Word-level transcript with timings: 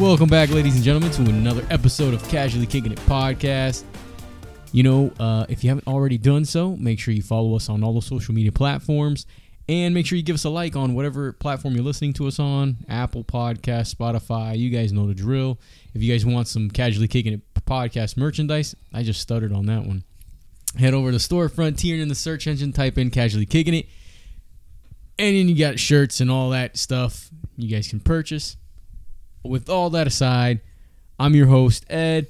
Welcome 0.00 0.30
back, 0.30 0.48
ladies 0.48 0.76
and 0.76 0.82
gentlemen, 0.82 1.10
to 1.10 1.22
another 1.24 1.62
episode 1.68 2.14
of 2.14 2.26
Casually 2.26 2.64
Kicking 2.64 2.90
It 2.90 2.98
podcast. 3.00 3.84
You 4.72 4.82
know, 4.82 5.12
uh, 5.20 5.44
if 5.50 5.62
you 5.62 5.68
haven't 5.68 5.86
already 5.86 6.16
done 6.16 6.46
so, 6.46 6.74
make 6.78 6.98
sure 6.98 7.12
you 7.12 7.20
follow 7.20 7.54
us 7.54 7.68
on 7.68 7.84
all 7.84 7.92
the 7.92 8.00
social 8.00 8.32
media 8.32 8.50
platforms 8.50 9.26
and 9.68 9.92
make 9.92 10.06
sure 10.06 10.16
you 10.16 10.22
give 10.22 10.36
us 10.36 10.44
a 10.44 10.48
like 10.48 10.74
on 10.74 10.94
whatever 10.94 11.34
platform 11.34 11.74
you're 11.74 11.84
listening 11.84 12.14
to 12.14 12.26
us 12.26 12.38
on 12.38 12.78
Apple 12.88 13.24
Podcast, 13.24 13.94
Spotify. 13.94 14.56
You 14.56 14.70
guys 14.70 14.90
know 14.90 15.06
the 15.06 15.12
drill. 15.12 15.60
If 15.92 16.02
you 16.02 16.10
guys 16.10 16.24
want 16.24 16.48
some 16.48 16.70
Casually 16.70 17.06
Kicking 17.06 17.34
It 17.34 17.42
podcast 17.66 18.16
merchandise, 18.16 18.74
I 18.94 19.02
just 19.02 19.20
stuttered 19.20 19.52
on 19.52 19.66
that 19.66 19.84
one. 19.84 20.04
Head 20.78 20.94
over 20.94 21.10
to 21.10 21.18
storefront 21.18 21.76
tier 21.76 22.00
in 22.00 22.08
the 22.08 22.14
search 22.14 22.46
engine, 22.46 22.72
type 22.72 22.96
in 22.96 23.10
Casually 23.10 23.44
Kicking 23.44 23.74
It, 23.74 23.86
and 25.18 25.36
then 25.36 25.50
you 25.50 25.58
got 25.58 25.78
shirts 25.78 26.22
and 26.22 26.30
all 26.30 26.48
that 26.50 26.78
stuff 26.78 27.28
you 27.58 27.68
guys 27.68 27.88
can 27.88 28.00
purchase. 28.00 28.56
With 29.42 29.68
all 29.68 29.90
that 29.90 30.06
aside, 30.06 30.60
I'm 31.18 31.34
your 31.34 31.46
host 31.46 31.84
Ed. 31.90 32.26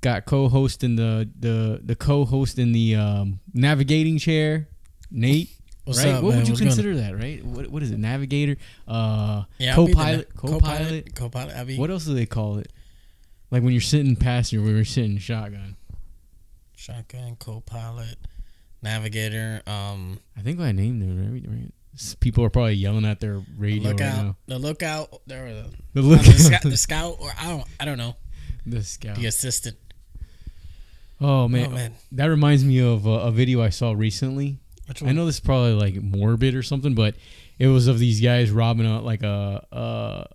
Got 0.00 0.26
co-host 0.26 0.84
in 0.84 0.96
the 0.96 1.28
the 1.38 1.80
the 1.82 1.94
co-host 1.96 2.58
in 2.58 2.72
the 2.72 2.96
um, 2.96 3.40
navigating 3.54 4.18
chair, 4.18 4.68
Nate. 5.10 5.48
What's 5.84 5.98
right? 6.04 6.14
up, 6.14 6.22
what 6.22 6.30
man? 6.30 6.38
would 6.38 6.48
you 6.48 6.52
What's 6.52 6.60
consider 6.62 6.96
that? 6.96 7.16
Right? 7.16 7.44
What 7.44 7.70
what 7.70 7.82
is 7.82 7.90
it? 7.90 7.98
Navigator, 7.98 8.56
uh, 8.88 9.44
Yeah, 9.58 9.74
co-pilot, 9.74 10.28
na- 10.34 10.40
co-pilot. 10.40 11.14
co-pilot. 11.14 11.54
I'll 11.56 11.64
be 11.64 11.78
What 11.78 11.90
else 11.90 12.04
do 12.04 12.12
they 12.14 12.26
call 12.26 12.58
it? 12.58 12.70
Like 13.50 13.62
when 13.62 13.72
you're 13.72 13.80
sitting 13.80 14.14
passenger, 14.16 14.62
when 14.64 14.74
you're 14.76 14.84
sitting 14.84 15.16
shotgun. 15.18 15.76
shotgun, 16.76 17.36
co-pilot, 17.38 18.16
navigator. 18.82 19.62
Um, 19.66 20.20
I 20.36 20.40
think 20.40 20.60
I 20.60 20.72
named 20.72 21.02
it 21.02 21.48
right. 21.48 21.72
Right? 21.96 22.16
People 22.20 22.44
are 22.44 22.50
probably 22.50 22.74
yelling 22.74 23.04
at 23.04 23.20
their 23.20 23.40
radio 23.56 23.90
right 23.90 23.98
lookout, 23.98 24.24
now. 24.24 24.36
the 24.46 24.58
lookout, 24.58 25.10
the, 25.26 25.34
The 25.94 26.00
uh, 26.00 26.02
look, 26.02 26.20
the, 26.22 26.32
scout, 26.32 26.62
the 26.62 26.76
scout, 26.76 27.16
or 27.20 27.30
I 27.38 27.48
don't, 27.48 27.64
I 27.80 27.84
don't 27.84 27.98
know, 27.98 28.16
the 28.66 28.82
scout. 28.82 29.16
the 29.16 29.26
assistant. 29.26 29.76
Oh 31.20 31.48
man, 31.48 31.66
Oh 31.66 31.74
man, 31.74 31.94
that 32.12 32.26
reminds 32.26 32.64
me 32.64 32.80
of 32.80 33.06
a, 33.06 33.10
a 33.10 33.30
video 33.30 33.62
I 33.62 33.68
saw 33.70 33.92
recently. 33.92 34.58
which 34.88 35.02
I 35.02 35.12
know 35.12 35.26
this 35.26 35.36
is 35.36 35.40
probably 35.40 35.72
like 35.72 35.94
morbid 36.02 36.54
or 36.54 36.62
something, 36.62 36.94
but 36.94 37.14
it 37.58 37.68
was 37.68 37.86
of 37.86 37.98
these 37.98 38.20
guys 38.20 38.50
robbing 38.50 38.86
a 38.86 39.00
like 39.00 39.22
a 39.22 39.64
a, 39.72 40.26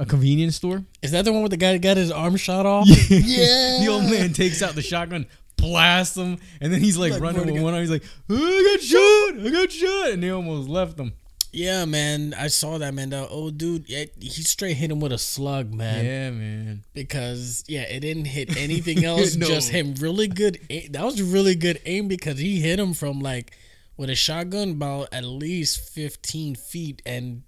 a 0.00 0.06
convenience 0.06 0.56
store. 0.56 0.84
Is 1.02 1.10
that 1.10 1.24
the 1.24 1.32
one 1.32 1.42
where 1.42 1.48
the 1.48 1.56
guy 1.56 1.76
got 1.78 1.96
his 1.96 2.10
arm 2.12 2.36
shot 2.36 2.64
off? 2.64 2.86
Yeah. 3.10 3.78
the 3.80 3.88
old 3.90 4.04
man 4.04 4.32
takes 4.32 4.62
out 4.62 4.74
the 4.76 4.82
shotgun, 4.82 5.26
blasts 5.58 6.16
him, 6.16 6.38
and 6.60 6.72
then 6.72 6.80
he's 6.80 6.96
like, 6.96 7.12
Like, 7.12 7.20
running 7.20 7.46
with 7.46 7.62
one 7.62 7.74
arm. 7.74 7.82
He's 7.82 7.90
like, 7.90 8.04
oh, 8.30 8.36
"I 8.36 8.76
got 8.76 8.82
shot! 8.82 9.46
I 9.46 9.50
got 9.50 9.72
shot!" 9.72 10.10
And 10.12 10.22
they 10.22 10.30
almost 10.30 10.68
left 10.68 10.98
him. 10.98 11.12
Yeah, 11.50 11.86
man, 11.86 12.34
I 12.38 12.48
saw 12.48 12.78
that 12.78 12.92
man. 12.92 13.10
That 13.10 13.28
old 13.30 13.56
dude, 13.56 13.88
yeah, 13.88 14.04
he 14.20 14.42
straight 14.42 14.76
hit 14.76 14.90
him 14.90 15.00
with 15.00 15.12
a 15.12 15.18
slug, 15.18 15.72
man. 15.72 16.04
Yeah, 16.04 16.30
man. 16.30 16.84
Because 16.92 17.64
yeah, 17.66 17.82
it 17.82 18.00
didn't 18.00 18.26
hit 18.26 18.56
anything 18.56 19.04
else. 19.04 19.34
No. 19.34 19.46
Just 19.46 19.70
him, 19.70 19.94
really 19.98 20.28
good. 20.28 20.58
Aim. 20.68 20.92
That 20.92 21.04
was 21.04 21.22
really 21.22 21.54
good 21.54 21.80
aim 21.86 22.08
because 22.08 22.38
he 22.38 22.60
hit 22.60 22.78
him 22.78 22.92
from 22.92 23.20
like 23.20 23.56
with 23.96 24.10
a 24.10 24.14
shotgun 24.14 24.72
about 24.72 25.08
at 25.12 25.24
least 25.24 25.80
fifteen 25.80 26.54
feet, 26.54 27.00
and 27.06 27.42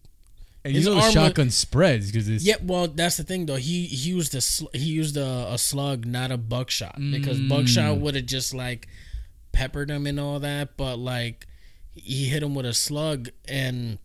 And 0.64 0.75
His 0.75 0.84
you 0.84 0.91
know 0.91 0.97
the 0.97 1.00
arm 1.00 1.06
was- 1.06 1.14
shotgun 1.14 1.50
spreads 1.50 2.06
because 2.12 2.28
it's 2.28 2.44
Yeah, 2.44 2.56
well, 2.62 2.86
that's 2.89 3.16
the 3.16 3.22
thing 3.25 3.47
though. 3.47 3.56
He 3.56 3.86
he 3.86 4.11
used 4.11 4.34
a 4.34 4.41
sl- 4.42 4.66
he 4.75 4.80
used 4.84 5.16
a, 5.16 5.53
a 5.53 5.56
slug, 5.58 6.05
not 6.06 6.30
a 6.30 6.36
buckshot, 6.36 6.97
because 7.11 7.39
Mm. 7.41 7.48
buckshot 7.48 7.98
would 7.98 8.14
have 8.14 8.27
just 8.27 8.53
like 8.55 8.86
peppered 9.53 9.91
him 9.91 10.06
and 10.06 10.20
all 10.20 10.38
that. 10.41 10.77
But 10.77 10.97
like 10.98 11.47
he 11.94 12.27
hit 12.27 12.42
him 12.42 12.55
with 12.55 12.66
a 12.66 12.75
slug, 12.75 13.31
and 13.48 13.98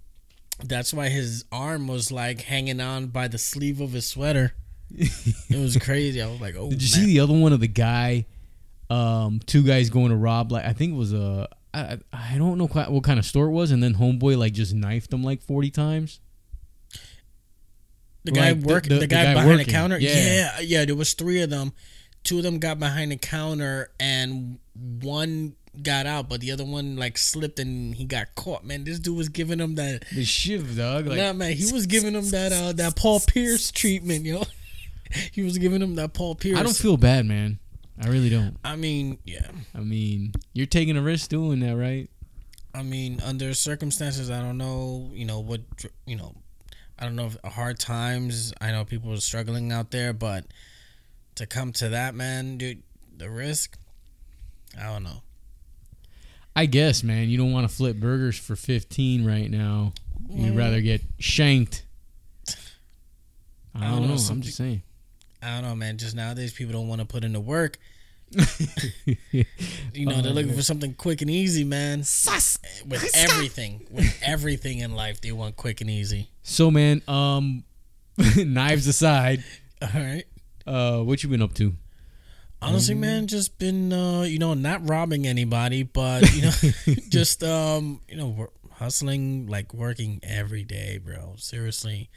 that's 0.64 0.94
why 0.94 1.10
his 1.10 1.44
arm 1.52 1.88
was 1.88 2.10
like 2.12 2.42
hanging 2.44 2.80
on 2.80 3.08
by 3.08 3.28
the 3.28 3.38
sleeve 3.38 3.82
of 3.82 3.92
his 3.92 4.08
sweater. 4.08 4.54
it 4.98 5.58
was 5.60 5.76
crazy. 5.78 6.22
I 6.22 6.28
was 6.28 6.40
like, 6.40 6.56
oh, 6.58 6.70
Did 6.70 6.82
you 6.82 6.88
man. 6.98 7.06
see 7.08 7.14
the 7.14 7.20
other 7.20 7.34
one 7.38 7.52
of 7.54 7.60
the 7.60 7.68
guy? 7.68 8.26
Um, 8.90 9.40
two 9.46 9.64
guys 9.64 9.90
going 9.90 10.10
to 10.12 10.16
rob 10.16 10.52
like 10.52 10.64
I 10.64 10.72
think 10.72 10.94
it 10.94 10.96
was 10.96 11.12
a 11.12 11.50
I, 11.74 11.80
I 11.82 11.98
I 12.14 12.38
don't 12.38 12.58
know 12.58 12.68
quite 12.68 12.90
what 12.92 13.04
kind 13.04 13.20
of 13.20 13.26
store 13.26 13.48
it 13.48 13.52
was, 13.52 13.72
and 13.72 13.82
then 13.84 13.96
homeboy 13.96 14.38
like 14.38 14.54
just 14.54 14.74
knifed 14.74 15.12
him 15.12 15.24
like 15.24 15.42
forty 15.42 15.70
times. 15.72 16.20
The 18.26 18.32
guy 18.32 18.50
like, 18.52 18.62
the- 18.62 18.68
work 18.68 18.84
the- 18.84 18.90
the, 18.96 19.00
the 19.02 19.08
guy, 19.08 19.24
guy 19.26 19.34
behind 19.34 19.50
working. 19.52 19.66
the 19.66 19.72
counter? 19.72 19.98
Yeah. 20.00 20.14
Yeah. 20.16 20.60
yeah, 20.62 20.86
There 20.86 20.96
was 20.96 21.14
three 21.14 21.42
of 21.42 21.50
them. 21.50 21.74
Two 22.24 22.38
of 22.38 22.44
them 22.44 22.58
got 22.60 22.80
behind 22.80 23.12
the 23.12 23.18
counter, 23.18 23.92
and 24.00 24.58
one 24.74 25.56
got 25.84 26.06
out, 26.08 26.28
but 26.28 26.42
the 26.42 26.52
other 26.52 26.66
one 26.66 26.96
like 26.96 27.18
slipped 27.18 27.60
and 27.60 27.94
he 27.94 28.06
got 28.06 28.34
caught. 28.34 28.64
Man, 28.66 28.84
this 28.84 28.98
dude 29.00 29.16
was 29.16 29.30
giving 29.30 29.60
him 29.60 29.76
that. 29.76 30.06
The 30.12 30.24
shiv 30.26 30.76
dog. 30.76 31.06
Like 31.06 31.18
nah, 31.18 31.34
man, 31.34 31.54
he 31.54 31.72
was 31.72 31.86
giving 31.86 32.14
him 32.16 32.28
that 32.32 32.52
uh, 32.52 32.72
that 32.74 32.96
Paul 32.96 33.20
Pierce 33.20 33.70
treatment, 33.72 34.26
yo. 34.26 34.44
he 35.34 35.44
was 35.44 35.58
giving 35.60 35.82
him 35.82 35.96
that 35.96 36.14
Paul 36.14 36.34
Pierce. 36.34 36.58
I 36.58 36.64
don't 36.64 36.76
feel 36.76 36.98
bad, 36.98 37.26
man. 37.28 37.60
I 38.02 38.08
really 38.08 38.30
don't. 38.30 38.58
I 38.64 38.76
mean, 38.76 39.20
yeah. 39.24 39.48
I 39.76 39.80
mean, 39.82 40.34
you're 40.54 40.66
taking 40.66 40.98
a 40.98 41.02
risk 41.02 41.30
doing 41.30 41.60
that, 41.60 41.78
right? 41.78 42.10
I 42.74 42.82
mean, 42.82 43.22
under 43.24 43.54
circumstances, 43.54 44.30
I 44.32 44.42
don't 44.42 44.58
know. 44.58 45.12
You 45.14 45.26
know 45.26 45.40
what? 45.42 45.62
You 46.08 46.16
know, 46.16 46.36
I 46.98 47.04
don't 47.04 47.16
know 47.16 47.28
if 47.28 47.38
uh, 47.44 47.50
hard 47.50 47.80
times. 47.80 48.54
I 48.62 48.72
know 48.72 48.86
people 48.86 49.12
are 49.14 49.18
struggling 49.18 49.72
out 49.72 49.92
there, 49.92 50.14
but 50.14 50.46
to 51.36 51.46
come 51.46 51.72
to 51.74 51.90
that, 51.90 52.16
man, 52.16 52.58
dude, 52.58 52.84
the 53.18 53.30
risk. 53.30 53.78
I 54.80 54.84
don't 54.84 55.04
know. 55.04 55.22
I 56.56 56.66
guess, 56.68 57.04
man. 57.04 57.30
You 57.30 57.38
don't 57.38 57.52
want 57.52 57.70
to 57.70 57.76
flip 57.76 57.98
burgers 57.98 58.38
for 58.38 58.56
fifteen 58.56 59.26
right 59.26 59.50
now. 59.50 59.94
You'd 60.30 60.54
mm. 60.54 60.58
rather 60.58 60.82
get 60.82 61.02
shanked. 61.20 61.84
I 63.74 63.80
don't, 63.80 63.84
I 63.84 63.92
don't 63.92 64.02
know, 64.08 64.16
know. 64.16 64.22
I'm 64.30 64.42
just 64.42 64.58
saying. 64.58 64.82
I 65.42 65.56
don't 65.56 65.64
know, 65.64 65.76
man. 65.76 65.98
Just 65.98 66.16
nowadays, 66.16 66.54
people 66.54 66.74
don't 66.74 66.88
want 66.88 67.02
to 67.02 67.08
put 67.08 67.24
in 67.24 67.34
the 67.34 67.42
work. 67.42 67.78
You 69.94 70.06
know, 70.08 70.22
they're 70.22 70.32
Oh, 70.32 70.36
looking 70.36 70.48
man. 70.50 70.58
for 70.58 70.64
something 70.64 70.94
quick 70.94 71.22
and 71.22 71.30
easy, 71.30 71.64
man. 71.64 72.00
With 72.00 73.12
everything, 73.16 73.88
with 73.90 74.20
everything 74.22 74.80
in 74.80 74.94
life, 74.94 75.22
they 75.22 75.32
want 75.32 75.56
quick 75.56 75.80
and 75.80 75.90
easy. 75.90 76.30
So, 76.48 76.70
man, 76.70 77.02
um, 77.08 77.64
knives 78.38 78.86
aside, 78.88 79.44
All 79.82 79.90
right. 79.94 80.24
uh, 80.68 81.00
what 81.02 81.24
you 81.24 81.30
been 81.30 81.42
up 81.42 81.54
to? 81.56 81.74
Honestly, 82.62 82.94
Mm-hmm. 82.94 83.02
man, 83.02 83.28
just 83.28 83.58
been 83.60 83.92
uh, 83.92 84.22
you 84.22 84.38
know 84.40 84.54
not 84.54 84.88
robbing 84.88 85.28
anybody, 85.28 85.84
but 85.84 86.34
you 86.36 86.44
know 86.44 86.52
just 87.10 87.44
um 87.44 88.00
you 88.08 88.16
know 88.16 88.48
hustling 88.74 89.48
like 89.48 89.74
working 89.74 90.20
every 90.24 90.64
day, 90.64 91.00
bro. 91.04 91.34
Seriously, 91.38 92.10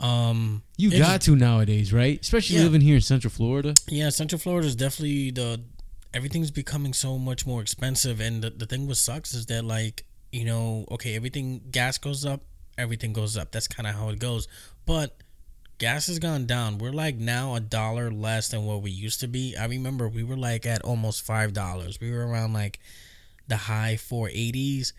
um 0.00 0.62
You 0.76 0.90
got 0.96 1.20
to 1.22 1.36
nowadays, 1.36 1.92
right? 1.92 2.20
Especially 2.20 2.56
Yeah. 2.56 2.62
living 2.64 2.80
here 2.80 2.94
in 2.96 3.00
Central 3.02 3.30
Florida. 3.30 3.74
yeah, 3.88 4.08
Central 4.10 4.38
Florida 4.38 4.66
is 4.66 4.76
definitely 4.76 5.30
the 5.32 5.60
everything's 6.14 6.50
becoming 6.50 6.92
so 6.94 7.18
much 7.18 7.46
more 7.46 7.60
expensive, 7.60 8.20
and 8.20 8.42
the 8.42 8.50
the 8.50 8.66
thing 8.66 8.86
with 8.86 8.98
sucks 8.98 9.34
is 9.34 9.46
that 9.46 9.64
like 9.64 10.04
you 10.32 10.44
know 10.44 10.86
okay 10.90 11.14
everything 11.14 11.60
gas 11.70 11.98
goes 11.98 12.24
up, 12.24 12.40
everything 12.78 13.12
goes 13.12 13.36
up. 13.36 13.52
That's 13.52 13.68
kind 13.68 13.86
of 13.86 13.94
how 13.94 14.08
it 14.10 14.18
goes, 14.18 14.48
but. 14.86 15.16
Gas 15.78 16.06
has 16.06 16.20
gone 16.20 16.46
down. 16.46 16.78
We're 16.78 16.92
like 16.92 17.16
now 17.16 17.56
a 17.56 17.60
dollar 17.60 18.08
less 18.08 18.50
than 18.50 18.64
what 18.64 18.82
we 18.82 18.92
used 18.92 19.18
to 19.18 19.26
be. 19.26 19.56
I 19.56 19.64
remember 19.64 20.08
we 20.08 20.22
were 20.22 20.36
like 20.36 20.64
at 20.64 20.82
almost 20.82 21.26
five 21.26 21.52
dollars. 21.52 21.98
We 22.00 22.12
were 22.12 22.24
around 22.24 22.52
like 22.52 22.78
the 23.48 23.56
high 23.56 23.96
four 23.96 24.28
eighties, 24.28 24.92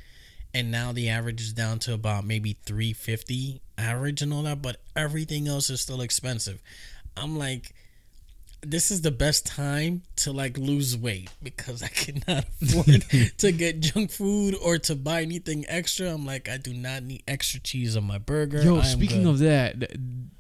and 0.53 0.72
now 0.72 0.91
the 0.91 1.07
average 1.07 1.39
is 1.39 1.53
down 1.53 1.79
to 1.79 1.94
about 1.94 2.25
maybe 2.25 2.57
three 2.66 2.91
fifty 2.91 3.62
average 3.78 4.22
and 4.22 4.33
all 4.33 4.44
that. 4.44 4.62
But 4.62 4.81
everything 4.94 5.47
else 5.47 5.69
is 5.69 5.79
still 5.79 6.01
expensive. 6.01 6.62
I'm 7.16 7.38
like, 7.38 7.73
this 8.66 8.91
is 8.91 9.01
the 9.01 9.12
best 9.12 9.46
time 9.46 10.03
to 10.18 10.31
like 10.31 10.57
lose 10.57 10.96
weight 10.97 11.29
because 11.41 11.84
I 11.84 11.88
cannot 11.90 12.46
afford 12.62 13.06
to 13.38 13.51
get 13.51 13.79
junk 13.79 14.12
food 14.12 14.56
or 14.63 14.78
to 14.79 14.95
buy 14.95 15.21
anything 15.21 15.65
extra. 15.68 16.07
I'm 16.07 16.25
like, 16.25 16.48
I 16.50 16.57
do 16.57 16.74
not 16.74 17.04
need 17.04 17.24
extra 17.27 17.60
cheese 17.60 17.95
on 17.98 18.06
my 18.06 18.18
burger. 18.18 18.62
Yo, 18.62 18.81
speaking 18.81 19.24
good. 19.24 19.30
of 19.30 19.39
that, 19.39 19.92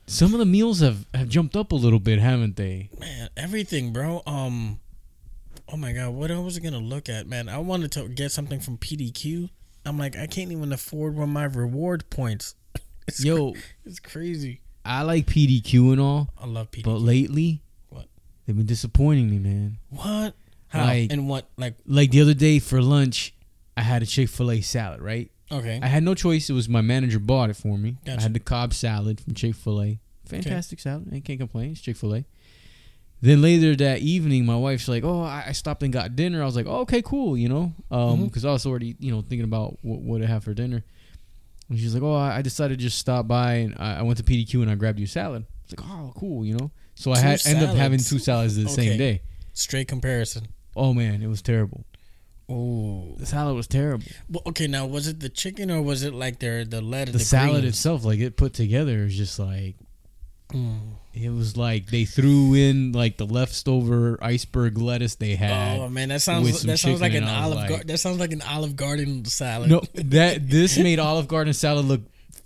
some 0.07 0.33
of 0.33 0.39
the 0.39 0.45
meals 0.45 0.79
have, 0.79 1.05
have 1.13 1.29
jumped 1.29 1.55
up 1.55 1.71
a 1.71 1.75
little 1.75 1.99
bit, 1.99 2.19
haven't 2.19 2.55
they? 2.55 2.89
man, 2.99 3.29
everything, 3.37 3.91
bro. 3.93 4.21
Um, 4.25 4.79
oh 5.71 5.77
my 5.77 5.91
god, 5.93 6.11
what 6.11 6.31
I 6.31 6.39
was 6.39 6.59
gonna 6.59 6.79
look 6.79 7.09
at, 7.09 7.27
man? 7.27 7.49
I 7.49 7.57
wanted 7.59 7.91
to 7.93 8.07
get 8.07 8.31
something 8.31 8.59
from 8.59 8.77
PDQ. 8.77 9.49
I'm 9.85 9.97
like, 9.97 10.15
I 10.17 10.27
can't 10.27 10.51
even 10.51 10.71
afford 10.71 11.15
one 11.15 11.23
of 11.23 11.29
my 11.29 11.45
reward 11.45 12.09
points. 12.09 12.55
It's 13.05 13.21
Yo, 13.21 13.51
cra- 13.51 13.61
it's 13.83 13.99
crazy. 13.99 14.61
I 14.85 15.01
like 15.01 15.25
PDQ 15.25 15.91
and 15.91 15.99
all, 15.99 16.29
I 16.41 16.45
love 16.45 16.71
PDQ. 16.71 16.83
but 16.83 16.99
lately? 16.99 17.61
They've 18.45 18.55
been 18.55 18.65
disappointing 18.65 19.29
me, 19.29 19.39
man. 19.39 19.77
what? 19.89 20.35
How 20.69 20.85
Like- 20.85 21.11
and 21.11 21.27
what? 21.29 21.49
Like, 21.57 21.75
Like 21.85 22.11
the 22.11 22.21
other 22.21 22.33
day 22.33 22.59
for 22.59 22.81
lunch, 22.81 23.33
I 23.77 23.81
had 23.81 24.01
a 24.01 24.05
Chick 24.05 24.29
Fil 24.29 24.51
A 24.51 24.61
salad, 24.61 25.01
right? 25.01 25.29
okay, 25.51 25.79
I 25.81 25.87
had 25.87 26.03
no 26.03 26.15
choice. 26.15 26.49
It 26.49 26.53
was 26.53 26.67
my 26.67 26.81
manager 26.81 27.19
bought 27.19 27.49
it 27.49 27.55
for 27.55 27.77
me. 27.77 27.97
Gotcha. 28.05 28.19
I 28.19 28.21
had 28.23 28.33
the 28.33 28.39
Cobb 28.39 28.73
salad 28.73 29.21
from 29.21 29.35
Chick 29.35 29.55
Fil 29.55 29.81
A. 29.81 29.99
Fantastic 30.25 30.79
salad. 30.79 31.09
I 31.13 31.19
can't 31.19 31.39
complain. 31.39 31.71
It's 31.71 31.81
Chick 31.81 31.95
Fil 31.97 32.15
A. 32.15 32.25
Then 33.21 33.41
later 33.41 33.75
that 33.77 33.99
evening, 33.99 34.45
my 34.45 34.55
wife's 34.57 34.87
like, 34.87 35.03
"Oh, 35.03 35.21
I, 35.21 35.51
stopped 35.53 35.81
and 35.83 35.93
got 35.93 36.15
dinner." 36.15 36.41
I 36.41 36.45
was 36.45 36.55
like, 36.55 36.65
oh, 36.65 36.79
"Okay, 36.79 37.01
cool," 37.01 37.37
you 37.37 37.47
know, 37.47 37.73
um, 37.89 37.99
mm-hmm. 37.99 38.25
because 38.25 38.43
I 38.43 38.51
was 38.51 38.65
already, 38.65 38.95
you 38.99 39.11
know, 39.11 39.21
thinking 39.21 39.45
about 39.45 39.77
what, 39.81 40.01
what 40.01 40.19
to 40.19 40.27
have 40.27 40.43
for 40.43 40.53
dinner. 40.53 40.83
And 41.69 41.79
she's 41.79 41.93
like, 41.93 42.03
"Oh, 42.03 42.15
I 42.15 42.37
I 42.37 42.41
decided 42.41 42.79
to 42.79 42.83
just 42.83 42.97
stop 42.97 43.27
by 43.27 43.53
and 43.55 43.75
I, 43.77 43.99
I 43.99 44.01
went 44.01 44.17
to 44.17 44.23
PDQ 44.23 44.61
and 44.61 44.69
I 44.69 44.75
grabbed 44.75 44.99
you 44.99 45.05
a 45.05 45.07
salad." 45.07 45.45
It's 45.63 45.79
like, 45.79 45.89
oh, 45.89 46.11
cool, 46.17 46.43
you 46.43 46.55
know. 46.55 46.71
So 46.95 47.11
I 47.11 47.15
Two 47.15 47.21
had 47.21 47.41
end 47.45 47.63
up 47.63 47.75
having 47.75 47.99
two 47.99 48.19
salads 48.19 48.55
the 48.55 48.69
same 48.69 48.97
day. 48.97 49.21
Straight 49.53 49.87
comparison. 49.87 50.47
Oh 50.75 50.93
man, 50.93 51.21
it 51.21 51.27
was 51.27 51.41
terrible. 51.41 51.85
Oh. 52.49 53.15
The 53.17 53.25
salad 53.25 53.55
was 53.55 53.67
terrible. 53.67 54.05
Well, 54.29 54.43
okay, 54.47 54.67
now 54.67 54.85
was 54.85 55.07
it 55.07 55.19
the 55.19 55.29
chicken 55.29 55.71
or 55.71 55.81
was 55.81 56.03
it 56.03 56.13
like 56.13 56.39
their 56.39 56.65
the 56.65 56.81
lettuce? 56.81 57.13
The, 57.13 57.19
salad 57.19 57.61
greens? 57.61 57.75
itself, 57.75 58.03
like 58.03 58.19
it 58.19 58.35
put 58.37 58.53
together, 58.53 59.03
is 59.05 59.15
just 59.17 59.39
like 59.39 59.75
Mm. 60.49 60.97
it 61.15 61.29
was 61.31 61.57
like 61.57 61.87
they 61.87 62.05
threw 62.05 62.53
in 62.53 62.91
like 62.91 63.17
the 63.17 63.25
leftover 63.25 64.19
iceberg 64.21 64.77
lettuce 64.77 65.15
they 65.15 65.33
had. 65.35 65.79
Oh 65.79 65.89
man, 65.89 66.09
that 66.09 66.21
sounds 66.21 66.61
that 66.63 66.77
sounds 66.77 67.01
like 67.01 67.13
an 67.13 67.23
and 67.23 67.25
I 67.31 67.37
was 67.37 67.45
olive. 67.45 67.57
like- 67.57 67.69
Gar- 67.69 67.83
that 67.85 67.97
sounds 67.97 68.19
like 68.19 68.33
an 68.33 68.41
Olive 68.43 68.75
Garden 68.75 69.25
salad. 69.25 69.69
no, 69.71 69.81
that 69.95 70.47
this 70.47 70.77
made 70.77 70.99
Olive 70.99 71.27
Garden 71.27 71.53
salad 71.53 71.85
look 71.85 72.01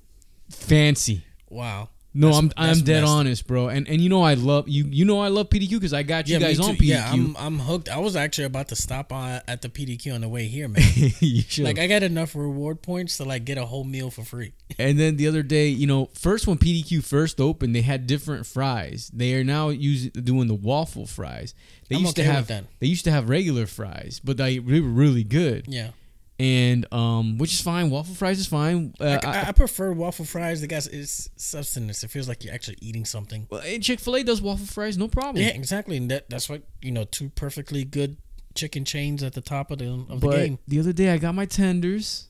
fancy. 0.50 1.24
Wow. 1.50 1.90
No, 2.20 2.28
That's- 2.28 2.42
I'm 2.42 2.48
that's 2.68 2.80
I'm 2.80 2.86
dead 2.86 3.02
messed. 3.02 3.12
honest, 3.14 3.48
bro. 3.48 3.68
And 3.70 3.88
and 3.88 4.02
you 4.02 4.10
know 4.10 4.24
I 4.24 4.34
love 4.34 4.68
you. 4.68 4.86
You 4.90 5.06
know 5.06 5.20
I 5.20 5.28
love 5.28 5.50
PDQ 5.50 5.70
because 5.74 5.94
I 5.94 6.02
got 6.04 6.28
you 6.28 6.40
me 6.40 6.46
guys 6.46 6.60
on. 6.60 6.76
PDQ. 6.76 6.82
Yeah, 6.88 7.12
I'm 7.12 7.36
I'm 7.38 7.60
hooked. 7.60 7.90
I 7.90 8.00
was 8.00 8.16
actually 8.16 8.46
about 8.46 8.70
to 8.70 8.76
stop 8.76 9.14
on 9.14 9.42
at 9.48 9.62
the 9.62 9.70
PDQ 9.70 10.16
on 10.16 10.22
the 10.22 10.30
way 10.30 10.46
here, 10.46 10.68
man. 10.68 10.82
you 11.20 11.42
should. 11.42 11.66
like 11.66 11.78
I 11.78 11.86
got 11.88 12.02
enough 12.04 12.36
reward 12.36 12.82
points 12.82 13.18
to 13.18 13.24
like 13.24 13.46
get 13.46 13.58
a 13.58 13.66
whole 13.66 13.84
meal 13.84 14.10
for 14.10 14.24
free. 14.24 14.54
And 14.80 15.00
then 15.00 15.16
the 15.18 15.28
other 15.28 15.44
day, 15.44 15.70
you 15.70 15.88
know, 15.88 16.10
first 16.14 16.46
when 16.46 16.58
PDQ 16.58 17.04
first 17.04 17.40
opened, 17.40 17.74
they 17.76 17.82
had 17.82 18.06
different 18.06 18.46
fries. 18.46 19.10
They 19.14 19.34
are 19.36 19.44
now 19.44 19.70
using 19.70 20.12
doing 20.12 20.48
the 20.48 20.54
waffle 20.56 21.06
fries. 21.08 21.54
They 21.90 21.96
I'm 21.96 22.02
used 22.02 22.18
okay 22.20 22.24
to 22.24 22.30
with 22.30 22.36
have 22.36 22.48
that. 22.48 22.64
they 22.80 22.88
used 22.88 23.06
to 23.06 23.12
have 23.12 23.30
regular 23.30 23.66
fries, 23.66 24.20
but 24.24 24.38
they, 24.38 24.58
they 24.60 24.80
were 24.82 24.90
really 24.90 25.24
good. 25.24 25.66
Yeah, 25.68 25.92
And 26.40 26.86
um, 26.94 27.40
which 27.40 27.52
is 27.54 27.62
fine. 27.62 27.90
Waffle 27.90 28.14
fries 28.14 28.38
is 28.40 28.46
fine. 28.46 28.94
Uh, 29.00 29.18
I, 29.24 29.28
I- 29.28 29.48
I 29.48 29.52
prefer 29.54 29.92
waffle 29.92 30.24
fries. 30.26 30.62
The 30.62 30.68
guys, 30.68 30.86
it's 30.86 31.30
substance. 31.36 32.04
It 32.04 32.10
feels 32.12 32.28
like 32.28 32.44
you're 32.44 32.54
actually 32.54 32.78
eating 32.80 33.06
something. 33.06 33.48
well, 33.50 33.62
and 33.66 33.82
Chick 33.82 34.00
Fil 34.00 34.18
A 34.18 34.24
does 34.24 34.40
waffle 34.42 34.68
fries, 34.68 34.98
no 35.00 35.08
problem. 35.08 35.44
Yeah, 35.44 35.50
exactly. 35.50 35.98
And 35.98 36.12
that 36.12 36.30
that's 36.30 36.48
what 36.48 36.62
you 36.82 36.92
know. 36.92 37.06
Two 37.06 37.30
perfectly 37.30 37.84
good 37.86 38.18
chicken 38.54 38.86
chains 38.86 39.24
at 39.24 39.34
the 39.34 39.42
top 39.42 39.72
of 39.72 39.80
the 39.80 40.06
of 40.10 40.22
the 40.22 40.30
game. 40.30 40.60
the 40.68 40.80
other 40.80 40.94
day 40.94 41.10
I 41.10 41.18
got 41.18 41.34
my 41.34 41.46
tenders. 41.46 42.28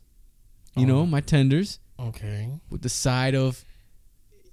You 0.76 0.86
Oh. 0.86 0.88
know, 0.90 1.06
my 1.06 1.20
tenders 1.22 1.80
Okay. 2.00 2.50
with 2.70 2.84
the 2.84 2.90
side 2.90 3.36
of 3.36 3.66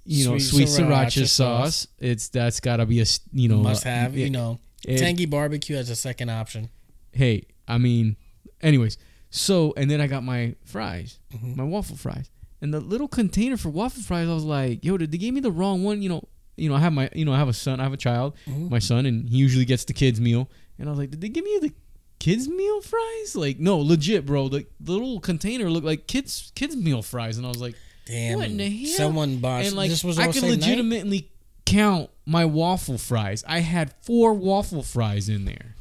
you 0.03 0.25
know 0.25 0.37
Sweet 0.37 0.67
sweet, 0.67 0.85
sriracha 0.85 1.05
sriracha, 1.23 1.27
sauce. 1.27 1.75
sauce. 1.75 1.87
It's 1.99 2.27
that's 2.29 2.59
got 2.59 2.77
to 2.77 2.85
be 2.85 2.99
a 2.99 3.05
you 3.31 3.47
know 3.47 3.57
Must 3.59 3.83
have. 3.85 4.17
it- 4.17 4.21
you 4.21 4.29
know, 4.31 4.59
it- 4.85 4.97
tangy 4.97 5.25
barbecue 5.27 5.77
as 5.77 5.89
a 5.89 5.95
second 5.95 6.29
option. 6.29 6.69
hey, 7.13 7.43
I 7.69 7.77
mean, 7.77 8.17
anyways. 8.61 8.97
So 9.35 9.73
and 9.75 9.89
then 9.91 9.99
I 10.01 10.07
got 10.07 10.23
my 10.23 10.55
fries, 10.63 11.19
Mhm. 11.33 11.55
my 11.57 11.63
waffle 11.63 11.97
fries, 11.97 12.29
and 12.61 12.73
the 12.73 12.79
little 12.79 13.07
container 13.07 13.57
for 13.57 13.69
waffle 13.69 14.01
fries. 14.01 14.29
I 14.29 14.33
was 14.33 14.43
like, 14.45 14.83
yo, 14.83 14.97
did 14.97 15.11
they 15.11 15.17
give 15.17 15.33
me 15.33 15.41
the 15.41 15.51
wrong 15.51 15.83
one? 15.83 16.01
You 16.01 16.09
know, 16.09 16.23
you 16.55 16.69
know, 16.69 16.75
I 16.75 16.79
have 16.79 16.93
my, 16.93 17.09
you 17.13 17.25
know, 17.25 17.33
I 17.33 17.37
have 17.37 17.49
a 17.49 17.53
son, 17.53 17.79
I 17.79 17.83
have 17.83 17.91
a 17.93 17.97
child, 17.97 18.33
Mhm. 18.47 18.69
my 18.69 18.79
son, 18.79 19.05
and 19.05 19.27
he 19.29 19.37
usually 19.37 19.65
gets 19.65 19.83
the 19.83 19.93
kids 19.93 20.21
meal. 20.21 20.49
And 20.79 20.87
I 20.87 20.91
was 20.91 20.99
like, 20.99 21.11
did 21.11 21.19
they 21.21 21.27
give 21.29 21.43
me 21.43 21.57
the 21.61 21.73
kids 22.19 22.47
meal 22.47 22.81
fries? 22.81 23.35
Like, 23.35 23.59
no, 23.59 23.77
legit, 23.79 24.25
bro. 24.25 24.47
The, 24.47 24.65
the 24.79 24.93
little 24.93 25.19
container 25.19 25.69
looked 25.69 25.85
like 25.85 26.07
kids 26.07 26.51
kids 26.55 26.75
meal 26.77 27.01
fries, 27.01 27.37
and 27.37 27.45
I 27.45 27.49
was 27.49 27.59
like, 27.59 27.75
Damn. 28.05 28.37
What 28.37 28.49
in 28.51 28.57
the 28.57 28.69
hell? 28.69 28.91
Someone 28.97 29.37
bought. 29.39 29.65
and 29.65 29.75
like, 29.75 29.89
this 29.89 30.03
was 30.03 30.17
I 30.19 30.27
all 30.27 30.31
could 30.33 30.43
night? 30.43 30.51
legitimately 30.51 31.29
count 31.65 32.09
my 32.25 32.45
waffle 32.45 32.97
fries. 32.99 33.43
I 33.47 33.59
had 33.59 33.91
four 34.03 34.33
waffle 34.33 34.83
fries 34.83 35.27
in 35.27 35.43
there. 35.45 35.74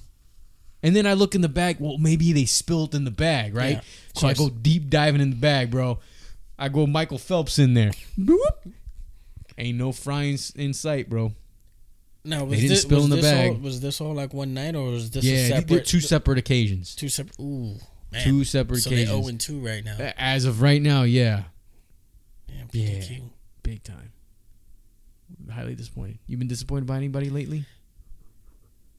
And 0.84 0.94
then 0.94 1.06
I 1.06 1.14
look 1.14 1.34
in 1.34 1.40
the 1.40 1.48
bag. 1.48 1.78
Well, 1.80 1.96
maybe 1.96 2.32
they 2.34 2.44
spilled 2.44 2.94
in 2.94 3.04
the 3.04 3.10
bag, 3.10 3.54
right? 3.54 3.76
Yeah, 3.76 3.80
so 4.14 4.28
I 4.28 4.34
go 4.34 4.50
deep 4.50 4.90
diving 4.90 5.22
in 5.22 5.30
the 5.30 5.36
bag, 5.36 5.70
bro. 5.70 5.98
I 6.58 6.68
go 6.68 6.86
Michael 6.86 7.16
Phelps 7.18 7.58
in 7.58 7.72
there. 7.72 7.90
Boop. 8.18 8.36
Ain't 9.56 9.78
no 9.78 9.92
frying 9.92 10.38
in 10.56 10.74
sight, 10.74 11.08
bro. 11.08 11.32
No, 12.22 12.44
was 12.44 12.50
They 12.50 12.56
didn't 12.56 12.68
this, 12.68 12.82
spill 12.82 12.98
was 12.98 13.04
in 13.04 13.10
the 13.10 13.16
this 13.16 13.24
All, 13.24 13.32
bag. 13.54 13.62
was 13.62 13.80
this 13.80 14.00
all 14.00 14.12
like 14.14 14.34
one 14.34 14.52
night, 14.52 14.74
or 14.76 14.90
was 14.90 15.10
this 15.10 15.24
yeah, 15.24 15.48
separate? 15.58 15.86
two 15.86 16.00
separate 16.00 16.38
occasions. 16.38 16.94
two 16.94 17.08
separate. 17.08 17.38
Ooh, 17.40 17.76
man. 18.12 18.22
Two 18.24 18.44
separate 18.44 18.80
So 18.82 18.90
they 18.90 19.06
zero 19.06 19.22
oh 19.24 19.28
and 19.28 19.40
two 19.40 19.60
right 19.64 19.82
now. 19.84 19.96
As 20.18 20.44
of 20.44 20.60
right 20.60 20.80
now, 20.82 21.02
yeah, 21.04 21.44
Damn, 22.46 22.68
Yeah. 22.72 23.00
Big 23.62 23.82
time. 23.82 24.12
Highly 25.50 25.74
disappointed. 25.74 26.18
You 26.26 26.36
been 26.36 26.48
disappointed 26.48 26.86
by 26.86 26.96
anybody 26.98 27.30
lately? 27.30 27.64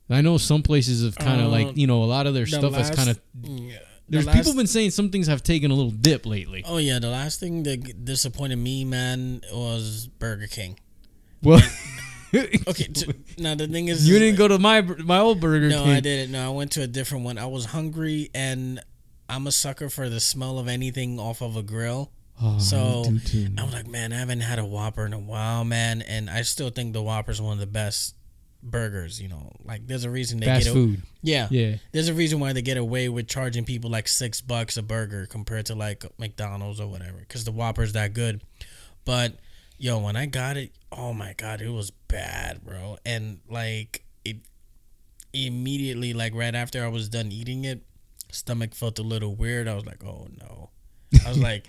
I 0.09 0.21
know 0.21 0.37
some 0.37 0.61
places 0.63 1.03
have 1.03 1.15
kind 1.15 1.41
of 1.41 1.47
Uh, 1.47 1.51
like 1.51 1.77
you 1.77 1.87
know 1.87 2.03
a 2.03 2.05
lot 2.05 2.27
of 2.27 2.33
their 2.33 2.45
the 2.45 2.51
stuff 2.51 2.73
has 2.73 2.89
kind 2.91 3.09
of. 3.09 3.19
Yeah. 3.43 3.77
There's 4.07 4.25
The 4.25 4.31
people 4.33 4.51
last- 4.51 4.57
been 4.57 4.67
saying 4.67 4.91
some 4.91 5.09
things 5.09 5.25
have 5.27 5.41
taken 5.41 5.71
a 5.71 5.73
little 5.73 5.89
dip 5.91 6.27
lately. 6.27 6.63
Oh 6.65 6.77
yeah, 6.77 6.99
the 6.99 7.09
last 7.09 7.39
thing 7.39 7.63
that 7.63 8.05
disappointed 8.05 8.57
me, 8.57 8.85
man, 8.85 9.41
was 9.51 10.07
Burger 10.19 10.45
King. 10.47 10.79
Well, 11.41 11.59
Okay, 12.67 12.87
now 13.37 13.55
the 13.55 13.65
thing 13.67 13.87
is, 13.87 14.07
you 14.09 14.19
didn't 14.19 14.37
go 14.37 14.47
to 14.49 14.59
my 14.59 14.81
my 14.81 15.19
old 15.19 15.39
Burger 15.39 15.69
No, 15.69 15.83
King. 15.83 15.91
I 15.93 15.99
didn't. 16.01 16.31
No, 16.33 16.45
I 16.45 16.53
went 16.53 16.71
to 16.73 16.81
a 16.81 16.87
different 16.87 17.23
one. 17.23 17.37
I 17.37 17.45
was 17.45 17.65
hungry, 17.65 18.29
and 18.35 18.81
I'm 19.29 19.47
a 19.47 19.51
sucker 19.53 19.89
for 19.89 20.09
the 20.09 20.19
smell 20.19 20.59
of 20.59 20.67
anything 20.67 21.17
off 21.19 21.41
of 21.41 21.55
a 21.55 21.63
grill. 21.63 22.11
Oh, 22.41 22.59
So, 22.59 23.03
me 23.09 23.19
too, 23.19 23.47
too, 23.47 23.53
I 23.57 23.63
was 23.63 23.73
like, 23.73 23.87
man, 23.87 24.11
I 24.11 24.17
haven't 24.17 24.41
had 24.41 24.59
a 24.59 24.65
Whopper 24.65 25.05
in 25.05 25.13
a 25.13 25.19
while, 25.19 25.63
man, 25.63 26.01
and 26.01 26.29
I 26.29 26.41
still 26.41 26.69
think 26.69 26.91
the 26.91 27.01
Whopper 27.01 27.31
is 27.31 27.41
one 27.41 27.53
of 27.53 27.59
the 27.59 27.65
best 27.67 28.15
burgers. 28.69 29.21
You 29.21 29.29
know, 29.29 29.51
like 29.63 29.87
there's 29.87 30.03
a 30.03 30.09
reason 30.09 30.39
they 30.39 30.45
fast 30.47 30.65
get 30.65 30.71
a- 30.71 30.73
food. 30.73 31.01
Yeah, 31.21 31.47
Yeah, 31.49 31.77
there's 31.91 32.07
a 32.09 32.13
reason 32.13 32.39
why 32.39 32.53
they 32.53 32.61
get 32.61 32.77
away 32.77 33.09
with 33.09 33.27
charging 33.27 33.65
people 33.65 33.89
like 33.89 34.07
six 34.07 34.41
bucks 34.41 34.77
a 34.77 34.83
burger 34.83 35.25
compared 35.25 35.67
to 35.67 35.75
like 35.75 36.05
McDonald's 36.19 36.79
or 36.79 36.87
whatever, 36.87 37.17
because 37.19 37.43
the 37.45 37.51
Whopper's 37.51 37.93
that 37.93 38.13
good. 38.13 38.41
But 39.05 39.33
yo, 39.77 39.99
when 39.99 40.15
I 40.15 40.25
got 40.25 40.57
it, 40.57 40.71
oh 40.91 41.13
my 41.13 41.33
god, 41.33 41.61
it 41.61 41.69
was 41.69 41.91
bad, 41.91 42.63
bro. 42.63 42.97
And 43.05 43.39
like 43.49 44.03
it 44.23 44.37
immediately, 45.33 46.13
like 46.13 46.33
right 46.35 46.55
after 46.55 46.83
I 46.83 46.87
was 46.87 47.09
done 47.09 47.31
eating 47.31 47.65
it, 47.65 47.83
stomach 48.31 48.73
felt 48.75 48.99
a 48.99 49.03
little 49.03 49.35
weird. 49.35 49.67
I 49.67 49.75
was 49.75 49.85
like, 49.85 50.03
oh 50.03 50.27
no. 50.39 50.69
I 51.25 51.29
was 51.29 51.37
like, 51.37 51.67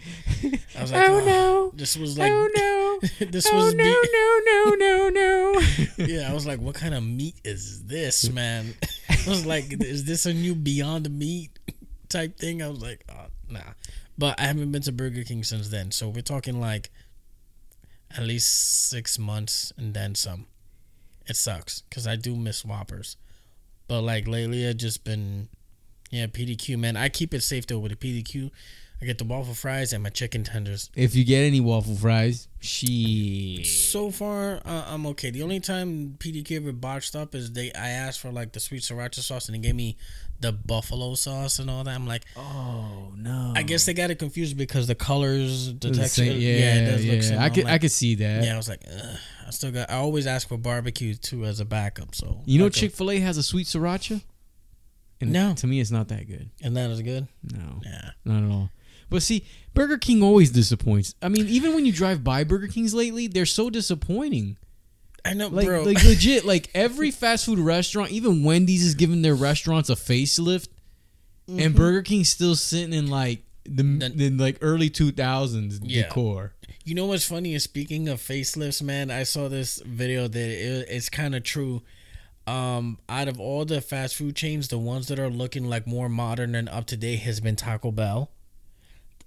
I 0.77 0.83
was 0.83 0.93
like, 0.93 1.09
Oh, 1.09 1.21
oh 1.21 1.25
no. 1.25 1.57
This 1.75 1.97
was 1.97 2.19
oh, 2.19 2.23
like, 2.23 2.33
oh 2.33 2.49
no! 2.57 3.27
this 3.31 3.47
oh 3.53 3.57
was 3.57 3.75
no! 3.75 3.85
be- 3.85 4.09
No! 4.13 4.41
No! 4.47 4.75
No! 4.75 5.09
No! 5.09 5.61
yeah, 6.07 6.31
I 6.31 6.35
was 6.35 6.47
like, 6.47 6.61
what 6.61 6.75
kind 6.75 6.95
of 6.95 7.05
meat 7.05 7.37
is 7.45 7.85
this, 7.85 8.31
man? 8.33 8.75
I 9.11 9.29
was 9.29 9.45
like, 9.45 9.73
is 9.83 10.05
this 10.05 10.27
a 10.27 10.33
new 10.33 10.55
Beyond 10.55 11.11
Meat 11.11 11.51
type 12.09 12.39
thing? 12.39 12.63
I 12.63 12.69
was 12.69 12.81
like, 12.81 13.05
oh, 13.11 13.27
nah. 13.51 13.61
But 14.19 14.41
I 14.41 14.45
haven't 14.45 14.73
been 14.73 14.83
to 14.83 14.93
Burger 14.93 15.25
King 15.25 15.45
since 15.45 15.69
then. 15.69 15.91
So 15.91 16.09
we're 16.09 16.23
talking 16.23 16.61
like 16.61 16.91
at 18.17 18.23
least 18.23 18.89
six 18.89 19.19
months 19.19 19.73
and 19.77 19.93
then 19.93 20.15
some. 20.15 20.47
It 21.27 21.37
sucks 21.37 21.83
because 21.83 22.07
I 22.07 22.17
do 22.17 22.35
miss 22.37 22.65
Whoppers. 22.65 23.17
But 23.89 24.03
like 24.03 24.27
lately, 24.27 24.67
I've 24.67 24.79
just 24.79 25.05
been, 25.05 25.49
yeah, 26.11 26.27
PDQ, 26.27 26.79
man. 26.79 26.97
I 26.97 27.09
keep 27.09 27.35
it 27.35 27.43
safe 27.43 27.67
though 27.67 27.79
with 27.79 27.99
the 27.99 28.23
PDQ. 28.23 28.51
I 29.01 29.05
get 29.05 29.19
the 29.19 29.25
waffle 29.25 29.53
fries 29.53 29.93
and 29.93 30.03
my 30.03 30.09
chicken 30.09 30.43
tenders. 30.43 30.91
if 30.97 31.15
you 31.15 31.23
get 31.25 31.41
any 31.41 31.61
waffle 31.61 31.95
fries, 31.97 32.49
she. 32.61 33.63
So 33.65 34.11
far, 34.11 34.63
uh, 34.65 34.85
I'm 34.89 35.05
okay. 35.09 35.31
The 35.31 35.43
only 35.43 35.61
time 35.61 36.17
PDQ 36.19 36.57
ever 36.57 36.73
botched 36.73 37.15
up 37.15 37.35
is 37.35 37.53
they 37.53 37.71
I 37.75 37.91
asked 37.91 38.21
for 38.21 38.33
like 38.33 38.53
the 38.53 38.61
sweet 38.61 38.81
sriracha 38.83 39.17
sauce 39.21 39.49
and 39.49 39.55
they 39.55 39.59
gave 39.61 39.75
me 39.75 39.99
the 40.41 40.53
buffalo 40.53 41.15
sauce 41.15 41.59
and 41.59 41.69
all 41.71 41.85
that. 41.85 41.95
I'm 41.95 42.07
like, 42.07 42.25
Oh 42.37 43.13
no! 43.17 43.53
I 43.55 43.63
guess 43.65 43.85
they 43.85 43.93
got 43.93 44.11
it 44.11 44.19
confused 44.19 44.57
because 44.57 44.87
the 44.87 44.95
colors, 44.95 45.75
the 45.75 45.89
The 45.91 45.95
texture, 45.95 46.25
same- 46.25 46.41
yeah, 46.41 46.57
yeah, 46.57 46.75
it 46.77 46.85
does 46.91 47.05
look 47.05 47.15
yeah. 47.17 47.21
similar. 47.21 47.43
I 47.45 47.51
could 47.51 47.65
like, 47.65 47.73
I 47.75 47.79
could 47.79 47.93
see 47.93 48.15
that. 48.17 48.45
yeah, 48.45 48.55
I 48.55 48.57
was 48.57 48.69
like, 48.69 48.83
Ugh. 48.91 49.19
I 49.47 49.51
still 49.51 49.73
got. 49.73 49.91
I 49.91 49.97
always 49.97 50.27
ask 50.27 50.49
for 50.49 50.57
barbecue 50.57 51.15
too 51.15 51.45
as 51.45 51.61
a 51.61 51.65
backup. 51.67 52.15
So 52.15 52.41
You 52.47 52.59
know, 52.59 52.69
Chick 52.71 52.93
Fil 52.93 53.11
A 53.11 53.19
has 53.21 53.37
a 53.37 53.43
sweet 53.43 53.67
sriracha. 53.67 54.23
And 55.21 55.33
No. 55.33 55.55
to 55.55 55.67
me, 55.67 55.81
it's 55.81 55.91
not 55.91 56.09
that 56.09 56.27
good. 56.27 56.51
and 56.63 56.77
that 56.77 56.91
is 56.91 57.01
good. 57.03 57.27
No, 57.43 57.81
Yeah, 57.85 58.11
not 58.25 58.43
at 58.43 58.51
all. 58.51 58.71
But 59.09 59.23
see, 59.23 59.45
Burger 59.75 59.99
King 59.99 60.23
always 60.23 60.51
disappoints. 60.51 61.15
I 61.23 61.29
mean, 61.29 61.47
even 61.49 61.75
when 61.75 61.87
you 61.87 61.93
drive 61.93 62.25
by 62.25 62.45
Burger 62.45 62.67
Kings 62.69 62.93
lately, 62.95 63.27
they're 63.29 63.47
so 63.47 63.71
disappointing. 63.71 64.57
I 65.25 65.35
know, 65.35 65.49
Like, 65.49 65.67
bro. 65.67 65.83
like 65.83 66.03
legit, 66.05 66.45
like 66.45 66.71
every 66.75 67.11
fast 67.11 67.47
food 67.47 67.59
restaurant, 67.59 68.11
even 68.13 68.45
Wendy's 68.45 68.85
is 68.85 68.95
giving 68.95 69.23
their 69.23 69.35
restaurants 69.35 69.91
a 69.91 69.95
facelift, 69.95 70.69
and 71.49 71.75
Burger 71.75 72.03
King's 72.03 72.29
still 72.31 72.55
sitting 72.57 72.93
in 72.93 73.09
like 73.09 73.43
the 73.65 73.83
in 74.19 74.39
like 74.39 74.59
early 74.61 74.89
two 74.91 75.11
thousands 75.13 75.81
Yeah. 75.83 76.05
decor. 76.05 76.53
You 76.85 76.95
know 76.95 77.07
what's 77.07 77.25
funny 77.25 77.55
is 77.55 77.65
speaking 77.65 78.09
of 78.09 78.21
facelifts, 78.21 78.81
man. 78.83 79.11
I 79.11 79.25
saw 79.25 79.49
this 79.49 79.81
video 79.85 80.29
that 80.29 80.39
it, 80.39 80.87
it's 80.89 81.09
kind 81.09 81.35
of 81.35 81.43
true. 81.43 81.83
Um, 82.47 82.99
out 83.09 83.27
of 83.27 83.41
all 83.41 83.65
the 83.65 83.81
fast 83.81 84.15
food 84.15 84.37
chains, 84.37 84.69
the 84.69 84.79
ones 84.79 85.09
that 85.09 85.19
are 85.19 85.29
looking 85.31 85.65
like 85.69 85.85
more 85.89 86.09
modern 86.09 86.55
and 86.55 86.69
up 86.69 86.87
to 86.87 86.97
date 86.97 87.21
has 87.21 87.41
been 87.41 87.57
Taco 87.57 87.91
Bell. 87.91 88.31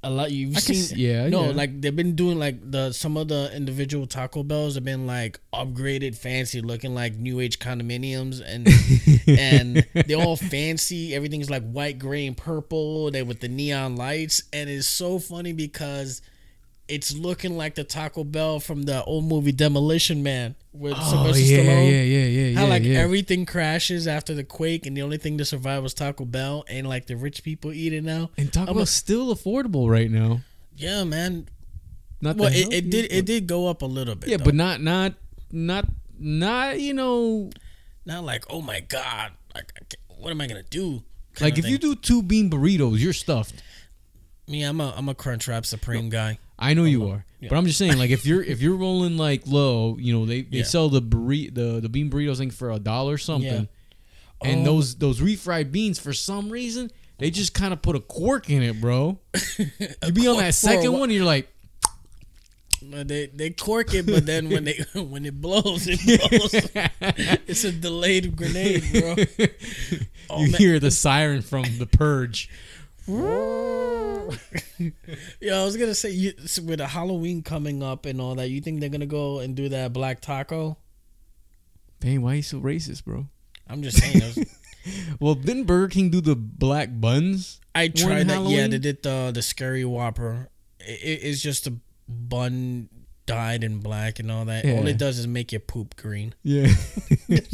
A 0.02 0.10
lot 0.10 0.32
you've 0.32 0.56
I 0.56 0.60
seen, 0.62 0.76
see- 0.76 1.08
yeah, 1.10 1.28
no, 1.28 1.48
yeah. 1.48 1.52
like 1.52 1.82
they've 1.82 1.94
been 1.96 2.16
doing 2.16 2.40
like 2.40 2.72
the 2.72 2.94
some 2.94 3.18
of 3.18 3.28
the 3.28 3.52
individual 3.54 4.08
Taco 4.08 4.44
Bells 4.44 4.76
have 4.76 4.86
been 4.86 5.06
like 5.06 5.42
upgraded, 5.54 6.16
fancy, 6.16 6.62
looking 6.62 6.96
like 6.96 7.16
new 7.16 7.42
age 7.42 7.60
condominiums, 7.60 8.42
and 8.46 8.66
and 9.40 9.86
they're 10.08 10.22
all 10.22 10.38
fancy. 10.38 11.14
Everything's 11.14 11.50
like 11.50 11.70
white, 11.70 12.00
gray, 12.00 12.26
and 12.28 12.38
purple. 12.38 13.12
They 13.12 13.24
with 13.24 13.42
the 13.42 13.50
neon 13.50 13.98
lights, 13.98 14.42
and 14.54 14.70
it's 14.70 14.88
so 14.88 15.20
funny 15.20 15.52
because 15.52 16.22
it's 16.90 17.14
looking 17.16 17.56
like 17.56 17.76
the 17.76 17.84
Taco 17.84 18.24
Bell 18.24 18.60
from 18.60 18.84
the 18.84 19.04
old 19.04 19.26
movie 19.26 19.52
Demolition 19.52 20.24
Man 20.24 20.56
with 20.74 20.94
Oh 20.98 21.10
Sylvester 21.12 21.42
yeah, 21.44 21.58
Stallone. 21.60 21.92
yeah, 21.92 22.02
yeah, 22.02 22.26
yeah, 22.26 22.56
How 22.58 22.64
yeah, 22.64 22.70
like 22.70 22.84
yeah. 22.84 23.00
everything 23.00 23.46
crashes 23.46 24.08
after 24.08 24.34
the 24.34 24.44
quake, 24.44 24.86
and 24.86 24.98
the 24.98 25.02
only 25.04 25.18
thing 25.18 25.38
to 25.38 25.46
survive 25.46 25.84
was 25.84 25.94
Taco 25.94 26.26
Bell, 26.26 26.66
and 26.68 26.88
like 26.88 27.06
the 27.08 27.16
rich 27.16 27.44
people 27.44 27.72
eat 27.72 27.94
it 27.94 28.04
now. 28.04 28.32
and 28.38 28.52
Taco 28.52 28.74
Bell's 28.74 28.90
still 28.90 29.34
affordable 29.34 29.90
right 29.90 30.10
now. 30.12 30.42
Yeah, 30.76 31.04
man. 31.04 31.48
Not 32.22 32.36
Well, 32.38 32.52
it, 32.52 32.74
it 32.74 32.90
did 32.90 33.12
it 33.12 33.26
did 33.26 33.48
go 33.48 33.68
up 33.68 33.82
a 33.82 33.86
little 33.86 34.16
bit. 34.16 34.30
Yeah, 34.30 34.38
though. 34.38 34.46
but 34.46 34.56
not 34.56 34.82
not 34.82 35.14
not 35.52 35.86
not 36.20 36.80
you 36.80 36.94
know 36.94 37.50
not 38.06 38.24
like 38.26 38.44
oh 38.50 38.62
my 38.62 38.80
god, 38.82 39.32
like 39.56 39.72
what 40.18 40.32
am 40.32 40.42
I 40.42 40.48
gonna 40.48 40.64
do? 40.64 41.04
like 41.40 41.58
if 41.58 41.66
you 41.68 41.78
do 41.78 41.96
two 41.96 42.22
bean 42.22 42.50
burritos, 42.50 43.00
you're 43.00 43.14
stuffed. 43.14 43.62
me, 44.48 44.64
I'm 44.64 44.82
a 44.82 44.94
I'm 44.98 45.08
a 45.08 45.16
Crunchwrap 45.16 45.66
Supreme 45.66 46.10
guy. 46.10 46.40
I 46.60 46.74
know 46.74 46.84
you 46.84 47.06
uh-huh. 47.06 47.14
are, 47.14 47.26
yeah. 47.40 47.50
but 47.50 47.58
I'm 47.58 47.66
just 47.66 47.80
saying, 47.80 47.98
like 47.98 48.12
if 48.12 48.26
you're 48.26 48.44
if 48.44 48.62
you're 48.62 48.76
rolling 48.76 49.18
like 49.18 49.44
low, 49.48 49.98
you 49.98 50.14
know 50.14 50.26
they, 50.26 50.42
they 50.42 50.60
Yeah. 50.60 50.64
sell 50.66 50.90
the 50.90 51.02
burrito 51.02 51.54
the 51.56 51.80
the 51.80 51.90
bean 51.90 52.10
burritos 52.10 52.38
thing 52.38 52.52
for 52.52 52.70
a 52.72 52.80
dollar 52.80 53.18
something, 53.18 53.68
and 54.44 54.62
Oh. 54.62 54.64
those 54.66 54.96
those 54.96 55.22
refried 55.22 55.72
beans 55.72 55.98
for 56.00 56.14
some 56.14 56.50
reason 56.50 56.92
they 57.18 57.30
just 57.30 57.54
kind 57.54 57.74
of 57.74 57.82
put 57.82 57.96
a 57.96 58.00
cork 58.00 58.50
in 58.50 58.64
it, 58.64 58.80
bro. 58.82 59.20
You 59.60 60.12
be 60.14 60.28
on 60.28 60.38
that 60.38 60.56
second 60.56 60.94
one, 60.94 61.12
you're 61.12 61.26
like, 61.26 61.50
they 62.82 63.28
they 63.28 63.50
cork 63.52 63.94
it, 63.94 64.06
but 64.06 64.26
then 64.26 64.50
when 64.50 64.64
they 64.64 64.80
when 64.96 65.26
it 65.26 65.40
blows, 65.40 65.86
it 65.88 66.00
blows. 66.30 66.54
it's 67.48 67.64
a 67.66 67.72
delayed 67.72 68.36
grenade, 68.36 68.84
bro. 68.92 69.16
Oh, 70.30 70.42
you 70.44 70.52
man. 70.52 70.60
hear 70.62 70.80
the 70.80 70.92
siren 70.92 71.42
from 71.42 71.64
the 71.78 71.86
purge. 71.86 72.50
Yeah, 75.42 75.60
I 75.62 75.66
was 75.66 75.76
gonna 75.78 75.96
say 75.96 76.12
you, 76.12 76.34
with 76.66 76.80
a 76.82 76.88
Halloween 76.88 77.42
coming 77.44 77.84
up 77.84 78.06
and 78.06 78.20
all 78.22 78.36
that, 78.36 78.50
you 78.50 78.62
think 78.62 78.80
they're 78.80 78.90
gonna 78.90 79.06
go 79.06 79.40
and 79.40 79.56
do 79.56 79.70
that 79.70 79.94
black 79.94 80.22
taco? 80.22 80.78
Dang, 82.00 82.22
why 82.22 82.34
are 82.34 82.36
you 82.36 82.42
so 82.42 82.60
racist, 82.60 83.04
bro? 83.06 83.28
I'm 83.68 83.84
just 83.84 83.98
saying. 83.98 84.20
Was, 84.20 84.40
Well, 85.20 85.36
didn't 85.36 85.66
Burger 85.66 85.90
King 85.90 86.10
do 86.10 86.22
the 86.22 86.36
black 86.36 86.90
buns? 86.92 87.60
I 87.76 87.90
tried 87.90 88.28
that. 88.30 88.44
Yeah, 88.50 88.68
they 88.68 88.80
did 88.80 89.04
the 89.04 89.32
the 89.34 89.42
scary 89.42 89.84
Whopper. 89.86 90.50
It, 90.80 91.00
it- 91.04 91.24
it's 91.28 91.42
just 91.42 91.68
a 91.68 91.74
bun 92.08 92.90
dyed 93.26 93.64
in 93.64 93.80
black 93.80 94.18
and 94.20 94.32
all 94.32 94.46
that. 94.46 94.66
All 94.66 94.88
it 94.88 94.98
does 94.98 95.20
is 95.20 95.28
make 95.28 95.52
your 95.52 95.60
poop 95.60 95.96
green. 95.98 96.34
Yeah. 96.42 96.74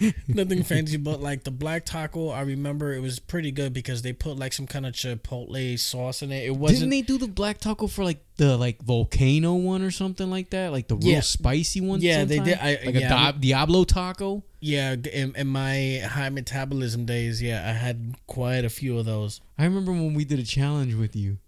Nothing 0.28 0.62
fancy, 0.64 0.96
but 0.96 1.20
like 1.20 1.44
the 1.44 1.50
black 1.50 1.84
taco, 1.84 2.28
I 2.30 2.40
remember 2.42 2.92
it 2.92 3.00
was 3.00 3.18
pretty 3.20 3.52
good 3.52 3.72
because 3.72 4.02
they 4.02 4.12
put 4.12 4.36
like 4.36 4.52
some 4.52 4.66
kind 4.66 4.84
of 4.86 4.92
chipotle 4.94 5.78
sauce 5.78 6.20
in 6.22 6.32
it. 6.32 6.44
It 6.46 6.56
wasn't. 6.56 6.80
Didn't 6.80 6.90
they 6.90 7.02
do 7.02 7.16
the 7.18 7.28
black 7.28 7.58
taco 7.58 7.86
for 7.86 8.02
like 8.04 8.18
the 8.36 8.56
like 8.56 8.82
volcano 8.82 9.54
one 9.54 9.82
or 9.82 9.90
something 9.92 10.30
like 10.30 10.50
that? 10.50 10.72
Like 10.72 10.88
the 10.88 10.96
real 10.96 11.06
Yeah. 11.14 11.20
spicy 11.20 11.80
one? 11.80 12.00
Yeah, 12.00 12.24
they 12.24 12.40
did. 12.40 12.58
I- 12.58 12.80
like 12.84 12.94
yeah, 12.96 13.28
a 13.28 13.32
Di- 13.32 13.38
Diablo 13.38 13.84
taco? 13.84 14.42
yeah, 14.60 14.94
in, 15.12 15.34
in 15.36 15.46
my 15.46 16.02
high 16.10 16.30
metabolism 16.30 17.04
days, 17.04 17.40
yeah, 17.42 17.68
I 17.68 17.72
had 17.72 18.16
quite 18.26 18.64
a 18.64 18.70
few 18.70 18.98
of 18.98 19.04
those. 19.04 19.40
I 19.58 19.64
remember 19.64 19.92
when 19.92 20.14
we 20.14 20.24
did 20.24 20.38
a 20.40 20.44
challenge 20.44 20.94
with 20.94 21.14
you. 21.14 21.38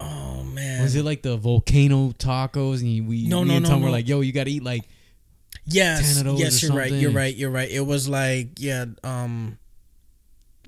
Oh 0.00 0.42
man, 0.42 0.82
Was 0.82 0.96
it 0.96 1.04
like 1.04 1.22
the 1.22 1.36
volcano 1.36 2.10
tacos? 2.12 2.80
And 2.80 3.06
we, 3.08 3.28
No, 3.28 3.42
me 3.42 3.48
no, 3.50 3.54
and 3.56 3.62
no, 3.64 3.68
Tom 3.68 3.80
were 3.82 3.86
no. 3.86 3.92
like, 3.92 4.08
yo, 4.08 4.20
you 4.20 4.32
got 4.32 4.44
to 4.44 4.50
eat 4.50 4.64
like, 4.64 4.84
Yes, 5.64 6.16
10 6.16 6.26
of 6.26 6.32
those 6.32 6.40
yes, 6.40 6.62
you're 6.62 6.72
right. 6.74 6.90
You're 6.92 7.10
right. 7.12 7.34
You're 7.34 7.50
right. 7.50 7.70
It 7.70 7.86
was 7.86 8.08
like 8.08 8.50
yeah. 8.58 8.86
Um, 9.04 9.58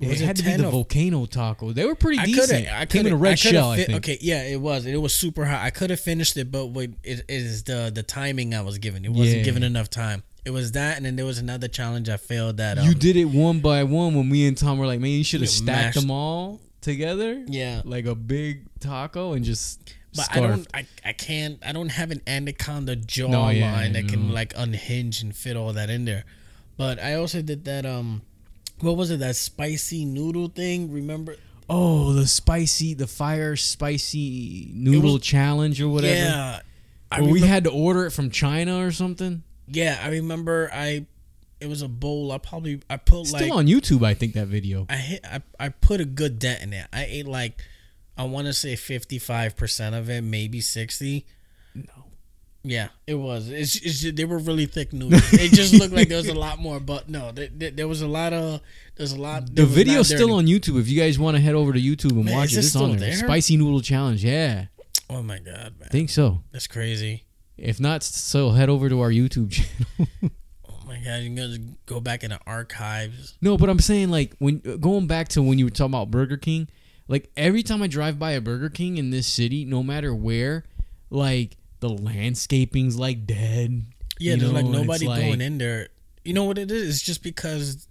it 0.01 0.09
was 0.09 0.19
had 0.19 0.35
to 0.37 0.43
be 0.43 0.51
the 0.55 0.65
of- 0.65 0.71
volcano 0.71 1.25
taco. 1.25 1.71
They 1.71 1.85
were 1.85 1.95
pretty 1.95 2.19
I 2.19 2.25
decent. 2.25 2.67
I 2.71 2.85
Came 2.85 3.05
in 3.07 3.13
a 3.13 3.15
red 3.17 3.39
shell, 3.39 3.71
I 3.71 3.77
think. 3.77 3.97
Okay, 3.99 4.17
yeah, 4.21 4.43
it 4.43 4.59
was. 4.59 4.85
It 4.85 4.97
was 5.01 5.13
super 5.13 5.45
hot. 5.45 5.61
I 5.61 5.69
could 5.69 5.89
have 5.89 5.99
finished 6.01 6.35
it, 6.37 6.51
but 6.51 6.67
what 6.67 6.89
it 7.03 7.19
it 7.19 7.25
is 7.29 7.63
the 7.63 7.91
the 7.93 8.03
timing 8.03 8.53
I 8.53 8.61
was 8.61 8.77
given. 8.77 9.05
It 9.05 9.11
wasn't 9.11 9.37
Yeah. 9.39 9.43
given 9.43 9.63
enough 9.63 9.89
time. 9.89 10.23
It 10.43 10.51
was 10.51 10.73
that, 10.73 10.97
and 10.97 11.05
then 11.05 11.15
there 11.15 11.25
was 11.25 11.39
another 11.39 11.67
challenge 11.67 12.07
I 12.09 12.17
failed. 12.17 12.57
That 12.57 12.77
um, 12.77 12.87
you 12.87 12.93
did 12.93 13.15
it 13.15 13.25
one 13.25 13.59
by 13.61 13.83
one 13.83 14.13
when 14.15 14.29
me 14.29 14.47
and 14.47 14.57
Tom 14.57 14.77
were 14.77 14.85
like, 14.85 14.99
man, 14.99 15.11
you 15.11 15.23
should 15.23 15.41
have 15.41 15.49
stacked 15.49 15.95
mashed- 15.95 16.01
them 16.01 16.11
all 16.11 16.61
together. 16.81 17.43
Yeah, 17.47 17.81
Like 17.83 18.05
a 18.05 18.13
big 18.15 18.67
taco 18.79 19.33
and 19.33 19.43
just 19.43 19.79
but 20.15 20.27
I 20.31 20.39
don't. 20.39 20.67
I, 20.73 20.85
I 21.03 21.13
can't. 21.13 21.59
I 21.65 21.71
don't 21.71 21.89
have 21.89 22.11
an 22.11 22.21
anaconda 22.27 22.95
jawline 22.95 23.29
No, 23.29 23.49
yeah, 23.49 23.89
that 23.89 24.07
can 24.07 24.31
like 24.31 24.53
unhinge 24.55 25.21
and 25.21 25.35
fit 25.35 25.55
all 25.57 25.73
that 25.73 25.89
in 25.89 26.05
there. 26.05 26.23
But 26.77 27.01
I 27.01 27.15
also 27.15 27.41
did 27.41 27.65
that. 27.65 27.85
Um, 27.85 28.21
what 28.79 28.97
was 28.97 29.11
it? 29.11 29.19
That 29.19 29.35
spicy 29.35 30.05
noodle 30.05 30.47
thing. 30.49 30.91
Remember? 30.91 31.35
Oh, 31.69 32.13
the 32.13 32.27
spicy, 32.27 32.93
the 32.93 33.07
fire 33.07 33.55
spicy 33.55 34.69
noodle 34.73 35.13
was- 35.13 35.21
challenge 35.21 35.81
or 35.81 35.89
whatever. 35.89 36.13
Yeah. 36.15 36.59
Where 37.17 37.31
we 37.31 37.41
had 37.41 37.63
to 37.63 37.71
order 37.71 38.05
it 38.05 38.11
from 38.11 38.29
China 38.29 38.85
or 38.85 38.91
something. 38.91 39.43
yeah, 39.67 39.99
I 40.03 40.09
remember. 40.09 40.69
I 40.73 41.05
it 41.61 41.67
was 41.67 41.81
a 41.81 41.87
bowl. 41.87 42.31
I 42.33 42.37
probably 42.37 42.81
I 42.89 42.97
put 42.97 43.27
Still 43.27 43.41
like 43.47 43.51
on 43.51 43.67
YouTube, 43.67 44.05
I 44.05 44.13
think 44.13 44.33
that 44.33 44.47
video. 44.47 44.85
I 44.89 44.97
hit 44.97 45.21
I, 45.23 45.41
I 45.59 45.69
put 45.69 46.01
a 46.01 46.05
good 46.05 46.39
dent 46.39 46.61
in 46.61 46.73
it. 46.73 46.85
I 46.91 47.05
ate 47.05 47.27
like 47.27 47.61
I 48.17 48.23
want 48.23 48.47
to 48.47 48.53
say 48.53 48.73
55% 48.75 49.97
of 49.97 50.09
it, 50.09 50.21
maybe 50.23 50.61
60. 50.61 51.25
No. 51.75 51.83
Yeah, 52.63 52.87
it 53.05 53.15
was. 53.15 53.49
It's, 53.49 53.75
it's 53.75 53.99
just, 54.01 54.15
they 54.15 54.25
were 54.25 54.39
really 54.39 54.65
thick 54.65 54.91
noodles. 54.91 55.21
it 55.33 55.51
just 55.51 55.73
looked 55.75 55.93
like 55.93 56.07
there 56.07 56.17
was 56.17 56.29
a 56.29 56.33
lot 56.33 56.57
more, 56.57 56.79
but 56.79 57.07
no, 57.07 57.31
there, 57.31 57.49
there, 57.53 57.69
there 57.71 57.87
was 57.87 58.01
a 58.01 58.07
lot 58.07 58.33
of 58.33 58.59
there's 58.95 59.11
a 59.11 59.19
lot. 59.21 59.53
The 59.55 59.65
video's 59.67 60.07
still 60.07 60.33
on 60.33 60.47
YouTube. 60.47 60.79
If 60.79 60.87
you 60.87 60.99
guys 60.99 61.19
want 61.19 61.37
to 61.37 61.41
head 61.43 61.53
over 61.53 61.73
to 61.73 61.79
YouTube 61.79 62.11
and 62.13 62.25
Man, 62.25 62.35
watch 62.35 62.53
it, 62.53 62.57
it 62.57 62.65
it's 62.65 62.75
on 62.75 62.91
there. 62.97 63.11
there? 63.11 63.13
Spicy 63.17 63.57
noodle 63.57 63.81
challenge. 63.81 64.23
Yeah, 64.25 64.65
Oh 65.11 65.21
my 65.21 65.37
god, 65.37 65.75
man, 65.79 65.89
think 65.91 66.09
so. 66.09 66.41
that's 66.51 66.65
crazy. 66.65 67.25
If 67.57 67.79
not, 67.79 68.01
so 68.01 68.49
head 68.49 68.69
over 68.69 68.89
to 68.89 68.99
our 69.01 69.11
YouTube 69.11 69.51
channel. 69.51 70.09
Oh 70.67 70.79
my 70.87 70.95
god, 70.97 71.17
you're 71.21 71.35
gonna 71.35 71.59
go 71.85 71.99
back 71.99 72.23
in 72.23 72.31
the 72.31 72.39
archives. 72.47 73.37
no, 73.41 73.57
but 73.59 73.69
I'm 73.69 73.79
saying 73.79 74.09
like 74.09 74.33
when 74.39 74.57
going 74.79 75.05
back 75.05 75.27
to 75.29 75.43
when 75.43 75.59
you 75.59 75.65
were 75.65 75.69
talking 75.71 75.93
about 75.93 76.09
Burger 76.09 76.37
King, 76.37 76.67
like 77.07 77.29
every 77.37 77.63
time 77.63 77.81
I 77.81 77.87
drive 77.87 78.17
by 78.19 78.31
a 78.31 78.41
Burger 78.41 78.69
King 78.69 78.97
in 78.97 79.09
this 79.11 79.27
city, 79.27 79.65
no 79.65 79.83
matter 79.83 80.13
where, 80.13 80.63
like 81.09 81.57
the 81.79 81.89
landscaping's 81.89 82.97
like 82.97 83.25
dead. 83.25 83.83
Yeah, 84.19 84.33
you 84.33 84.39
there's 84.39 84.51
know, 84.51 84.59
like 84.59 84.65
nobody 84.65 85.07
like- 85.07 85.21
going 85.21 85.41
in 85.41 85.57
there. 85.57 85.89
You 86.23 86.33
know 86.33 86.45
what 86.45 86.57
it 86.57 86.71
is? 86.71 86.89
It's 86.89 87.01
just 87.03 87.21
because 87.21 87.87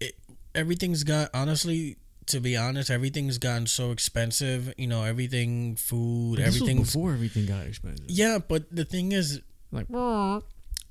it, 0.00 0.14
everything's 0.54 1.02
got 1.04 1.30
honestly. 1.34 1.96
To 2.26 2.38
be 2.38 2.56
honest, 2.56 2.90
everything's 2.90 3.38
gotten 3.38 3.66
so 3.66 3.90
expensive. 3.90 4.72
You 4.78 4.86
know, 4.86 5.02
everything, 5.02 5.74
food, 5.74 6.38
was 6.38 6.60
before 6.60 7.12
everything 7.12 7.46
got 7.46 7.66
expensive. 7.66 8.06
Yeah, 8.08 8.38
but 8.38 8.72
the 8.72 8.84
thing 8.84 9.10
is, 9.10 9.40
Like 9.72 9.86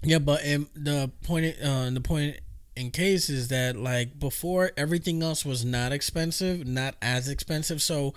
yeah, 0.04 0.20
but 0.20 0.46
um, 0.54 0.68
the 0.76 1.10
point, 1.24 1.56
uh, 1.64 1.90
the 1.92 2.02
point 2.02 2.42
in 2.80 2.92
cases 2.92 3.50
that 3.50 3.76
like 3.76 4.18
before 4.18 4.72
everything 4.78 5.22
else 5.22 5.44
was 5.44 5.66
not 5.66 5.92
expensive, 5.92 6.66
not 6.66 6.96
as 7.02 7.28
expensive. 7.28 7.82
So 7.82 8.14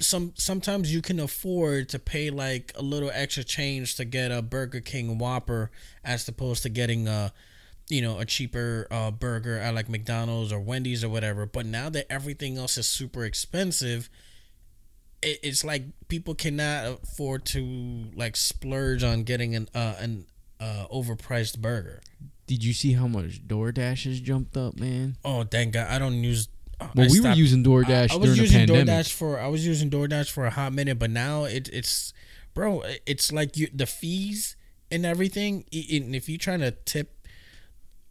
some 0.00 0.32
sometimes 0.36 0.92
you 0.92 1.02
can 1.02 1.20
afford 1.20 1.90
to 1.90 1.98
pay 1.98 2.30
like 2.30 2.72
a 2.76 2.82
little 2.82 3.10
extra 3.12 3.44
change 3.44 3.96
to 3.96 4.06
get 4.06 4.32
a 4.32 4.40
Burger 4.40 4.80
King 4.80 5.18
Whopper 5.18 5.70
as 6.02 6.26
opposed 6.26 6.62
to 6.62 6.70
getting 6.70 7.08
a 7.08 7.34
you 7.90 8.00
know 8.00 8.18
a 8.18 8.24
cheaper 8.24 8.86
uh, 8.90 9.10
burger 9.10 9.58
at 9.58 9.74
like 9.74 9.90
McDonald's 9.90 10.50
or 10.50 10.60
Wendy's 10.60 11.04
or 11.04 11.10
whatever. 11.10 11.44
But 11.44 11.66
now 11.66 11.90
that 11.90 12.10
everything 12.10 12.56
else 12.56 12.78
is 12.78 12.88
super 12.88 13.26
expensive, 13.26 14.08
it, 15.22 15.40
it's 15.42 15.62
like 15.62 15.82
people 16.08 16.34
cannot 16.34 17.00
afford 17.02 17.44
to 17.46 18.06
like 18.14 18.36
splurge 18.36 19.04
on 19.04 19.24
getting 19.24 19.54
an 19.54 19.68
uh, 19.74 19.96
an 19.98 20.24
uh, 20.58 20.86
overpriced 20.90 21.58
burger. 21.58 22.00
Did 22.50 22.64
you 22.64 22.72
see 22.72 22.94
how 22.94 23.06
much 23.06 23.46
DoorDash 23.46 24.06
has 24.06 24.20
jumped 24.20 24.56
up, 24.56 24.76
man? 24.76 25.16
Oh, 25.24 25.44
thank 25.44 25.74
God! 25.74 25.86
I 25.88 26.00
don't 26.00 26.24
use. 26.24 26.48
Well, 26.80 27.06
I 27.06 27.08
we 27.08 27.20
were 27.20 27.30
using 27.30 27.62
DoorDash 27.62 28.10
I, 28.10 28.14
I 28.14 28.16
was 28.16 28.30
during 28.30 28.36
the 28.38 28.42
using 28.42 28.58
pandemic. 28.66 28.86
DoorDash 28.88 29.12
for 29.12 29.38
I 29.38 29.46
was 29.46 29.64
using 29.64 29.88
DoorDash 29.88 30.32
for 30.32 30.46
a 30.46 30.50
hot 30.50 30.72
minute, 30.72 30.98
but 30.98 31.10
now 31.10 31.44
it, 31.44 31.68
it's 31.72 32.12
bro, 32.52 32.82
it's 33.06 33.30
like 33.30 33.56
you 33.56 33.68
the 33.72 33.86
fees 33.86 34.56
and 34.90 35.06
everything. 35.06 35.64
And 35.72 36.16
if 36.16 36.28
you're 36.28 36.38
trying 36.38 36.58
to 36.58 36.72
tip 36.72 37.24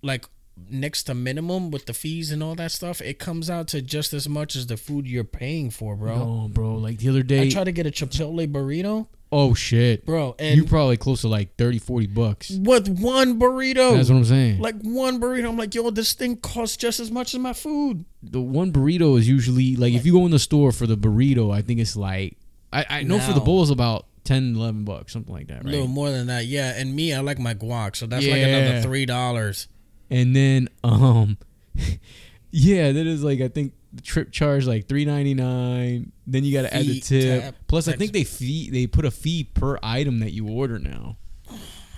like 0.01 0.23
next 0.69 1.03
to 1.03 1.13
minimum 1.13 1.69
with 1.69 1.85
the 1.85 1.93
fees 1.93 2.31
and 2.31 2.41
all 2.41 2.55
that 2.55 2.71
stuff, 2.71 3.01
it 3.01 3.19
comes 3.19 3.49
out 3.49 3.67
to 3.69 3.81
just 3.81 4.13
as 4.13 4.29
much 4.29 4.55
as 4.55 4.67
the 4.67 4.77
food 4.77 5.05
you're 5.05 5.25
paying 5.25 5.69
for, 5.69 5.97
bro. 5.97 6.15
No, 6.15 6.47
bro. 6.47 6.75
Like 6.75 6.99
the 6.99 7.09
other 7.09 7.23
day, 7.23 7.47
I 7.47 7.49
tried 7.49 7.65
to 7.65 7.73
get 7.73 7.85
a 7.87 7.91
Chipotle 7.91 8.49
burrito, 8.49 9.07
oh 9.31 9.53
shit, 9.53 10.05
bro, 10.05 10.35
and 10.39 10.57
you 10.57 10.65
probably 10.65 10.97
close 10.97 11.21
to 11.21 11.27
like 11.27 11.55
30, 11.57 11.79
40 11.79 12.07
bucks. 12.07 12.49
with 12.51 12.87
one 12.99 13.39
burrito, 13.39 13.95
That's 13.95 14.09
what 14.09 14.17
I'm 14.17 14.25
saying. 14.25 14.59
like 14.59 14.75
one 14.81 15.19
burrito, 15.21 15.47
I'm 15.49 15.57
like, 15.57 15.75
yo, 15.75 15.89
this 15.91 16.13
thing 16.13 16.37
costs 16.37 16.77
just 16.77 16.99
as 16.99 17.11
much 17.11 17.33
as 17.33 17.39
my 17.39 17.53
food. 17.53 18.05
the 18.23 18.41
one 18.41 18.71
burrito 18.71 19.17
is 19.19 19.27
usually 19.27 19.75
like 19.75 19.93
if 19.93 20.05
you 20.05 20.13
go 20.13 20.25
in 20.25 20.31
the 20.31 20.39
store 20.39 20.71
for 20.71 20.87
the 20.87 20.97
burrito, 20.97 21.53
I 21.53 21.61
think 21.61 21.79
it's 21.79 21.95
like 21.95 22.37
I, 22.73 22.85
I 22.89 23.03
know 23.03 23.19
for 23.19 23.33
the 23.33 23.39
Now- 23.39 23.45
bowl 23.45 23.63
is 23.63 23.69
about 23.69 24.05
10, 24.25 24.55
11 24.55 24.83
bucks, 24.83 25.13
something 25.13 25.33
like 25.33 25.47
that, 25.47 25.63
A 25.63 25.67
little 25.67 25.87
more 25.87 26.11
than 26.11 26.27
that, 26.27 26.45
yeah. 26.45 26.73
And 26.79 26.95
me, 26.95 27.13
I 27.13 27.19
like 27.21 27.39
my 27.39 27.53
guac, 27.55 27.95
so 27.95 28.05
that's 28.05 28.25
like 28.27 28.41
another 28.41 28.81
three 28.81 29.05
dollars. 29.05 29.67
And 30.11 30.35
then 30.35 30.69
um, 30.83 31.37
yeah, 32.51 32.91
that 32.91 33.07
is 33.07 33.23
like 33.23 33.41
I 33.41 33.47
think 33.47 33.73
the 33.93 34.01
trip 34.01 34.31
charge 34.31 34.65
like 34.67 34.87
three 34.87 35.05
ninety 35.05 35.33
nine. 35.33 36.11
Then 36.27 36.43
you 36.43 36.53
got 36.53 36.63
to 36.63 36.73
add 36.73 36.85
the 36.85 36.99
tip. 36.99 37.41
tab, 37.43 37.55
Plus, 37.67 37.87
I 37.87 37.93
think 37.93 38.11
they 38.13 38.23
fee 38.23 38.69
they 38.69 38.85
put 38.87 39.05
a 39.05 39.11
fee 39.11 39.43
per 39.45 39.77
item 39.81 40.19
that 40.19 40.31
you 40.31 40.47
order 40.47 40.77
now. 40.79 41.17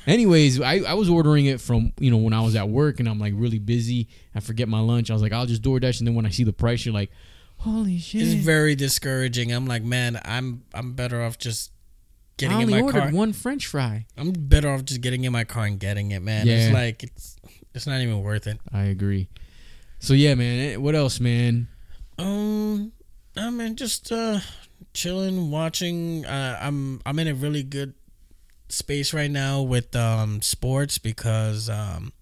Anyways, 0.07 0.59
I, 0.59 0.77
I 0.79 0.93
was 0.95 1.09
ordering 1.09 1.45
it 1.45 1.61
from 1.61 1.93
you 1.99 2.09
know 2.09 2.17
when 2.17 2.33
I 2.33 2.41
was 2.41 2.55
at 2.55 2.67
work 2.69 2.99
and 2.99 3.07
I'm 3.07 3.19
like 3.19 3.33
really 3.35 3.59
busy. 3.59 4.07
I 4.33 4.39
forget 4.39 4.67
my 4.67 4.79
lunch. 4.79 5.11
I 5.11 5.13
was 5.13 5.21
like, 5.21 5.31
I'll 5.31 5.45
just 5.45 5.61
DoorDash, 5.61 5.99
and 5.99 6.07
then 6.07 6.15
when 6.15 6.25
I 6.25 6.29
see 6.29 6.43
the 6.43 6.53
price, 6.53 6.85
you're 6.85 6.93
like, 6.93 7.11
holy 7.57 7.99
shit! 7.99 8.23
It's 8.23 8.33
very 8.33 8.73
discouraging. 8.75 9.51
I'm 9.51 9.67
like, 9.67 9.83
man, 9.83 10.19
I'm 10.25 10.63
I'm 10.73 10.93
better 10.93 11.21
off 11.21 11.37
just 11.37 11.71
getting 12.37 12.57
I 12.57 12.61
in 12.61 12.65
only 12.69 12.79
my 12.79 12.85
ordered 12.87 12.99
car. 13.01 13.11
one 13.11 13.31
French 13.33 13.67
fry. 13.67 14.07
I'm 14.17 14.31
better 14.31 14.69
off 14.71 14.85
just 14.85 15.01
getting 15.01 15.23
in 15.23 15.31
my 15.31 15.43
car 15.43 15.65
and 15.65 15.79
getting 15.79 16.09
it, 16.11 16.21
man. 16.21 16.47
Yeah. 16.47 16.53
It's 16.55 16.73
like 16.73 17.03
it's 17.03 17.35
it's 17.75 17.85
not 17.85 18.01
even 18.01 18.21
worth 18.23 18.47
it. 18.47 18.59
I 18.73 18.85
agree. 18.85 19.29
So 19.99 20.15
yeah, 20.15 20.33
man. 20.33 20.59
eh, 20.59 20.75
What 20.77 20.95
else, 20.95 21.19
man? 21.19 21.67
Um, 22.21 22.91
I 23.37 23.49
mean, 23.49 23.75
just 23.75 24.11
uh, 24.11 24.39
chilling, 24.93 25.51
watching. 25.51 26.25
Uh, 26.25 26.57
I'm 26.61 27.01
I'm 27.05 27.17
in 27.19 27.27
a 27.27 27.33
really 27.33 27.63
good 27.63 27.93
space 28.69 29.13
right 29.13 29.29
now 29.31 29.61
with 29.61 29.95
um 29.95 30.41
sports 30.41 30.97
because 30.97 31.69
um. 31.69 32.13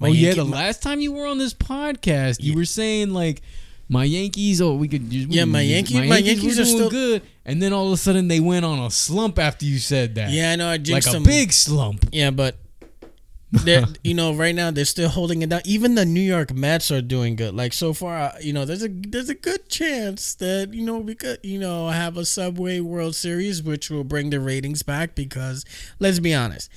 oh 0.00 0.06
yeah, 0.06 0.28
Yankee- 0.28 0.36
the 0.40 0.44
last 0.44 0.82
time 0.82 1.00
you 1.00 1.12
were 1.12 1.26
on 1.26 1.38
this 1.38 1.54
podcast, 1.54 2.40
you 2.42 2.52
Yeah. 2.52 2.56
were 2.58 2.64
saying 2.64 3.10
like 3.10 3.42
my 3.88 4.04
Yankees. 4.04 4.60
Oh, 4.60 4.74
we 4.76 4.88
could. 4.88 5.10
Just, 5.10 5.28
Yeah, 5.28 5.44
my 5.46 5.62
Yankees- 5.62 6.08
my 6.08 6.18
Yankees 6.18 6.56
were 6.56 6.62
are 6.62 6.66
still- 6.66 6.90
good, 6.90 7.22
and 7.44 7.60
then 7.62 7.72
all 7.72 7.86
of 7.88 7.92
a 7.92 7.96
sudden 7.96 8.28
they 8.28 8.40
went 8.40 8.64
on 8.64 8.78
a 8.78 8.90
slump 8.90 9.38
after 9.38 9.64
you 9.66 9.78
said 9.78 10.14
that. 10.16 10.30
yeah, 10.30 10.52
I 10.52 10.56
know 10.56 10.68
I 10.68 10.76
like 10.76 11.06
a 11.06 11.10
them. 11.10 11.22
big 11.24 11.52
slump. 11.52 12.06
Yeah, 12.12 12.30
but 12.30 12.56
you 14.04 14.14
know 14.14 14.32
right 14.32 14.54
now 14.54 14.70
they're 14.70 14.84
still 14.84 15.08
holding 15.08 15.42
it 15.42 15.48
down. 15.48 15.60
Even 15.64 15.96
the 15.96 16.04
New 16.04 16.20
York 16.20 16.54
Mets 16.54 16.90
are 16.90 17.02
doing 17.02 17.34
good. 17.34 17.54
Like 17.54 17.72
so 17.72 17.92
far, 17.92 18.16
uh, 18.16 18.32
you 18.40 18.52
know, 18.52 18.64
there's 18.64 18.82
a 18.82 18.88
there's 18.88 19.28
a 19.28 19.34
good 19.34 19.68
chance 19.68 20.34
that 20.36 20.72
you 20.72 20.84
know 20.84 20.98
we 20.98 21.16
could 21.16 21.40
you 21.42 21.58
know 21.58 21.88
have 21.88 22.16
a 22.16 22.24
Subway 22.24 22.78
World 22.78 23.16
Series, 23.16 23.62
which 23.62 23.90
will 23.90 24.04
bring 24.04 24.30
the 24.30 24.38
ratings 24.38 24.82
back. 24.82 25.16
Because 25.16 25.64
let's 25.98 26.20
be 26.20 26.32
honest, 26.32 26.70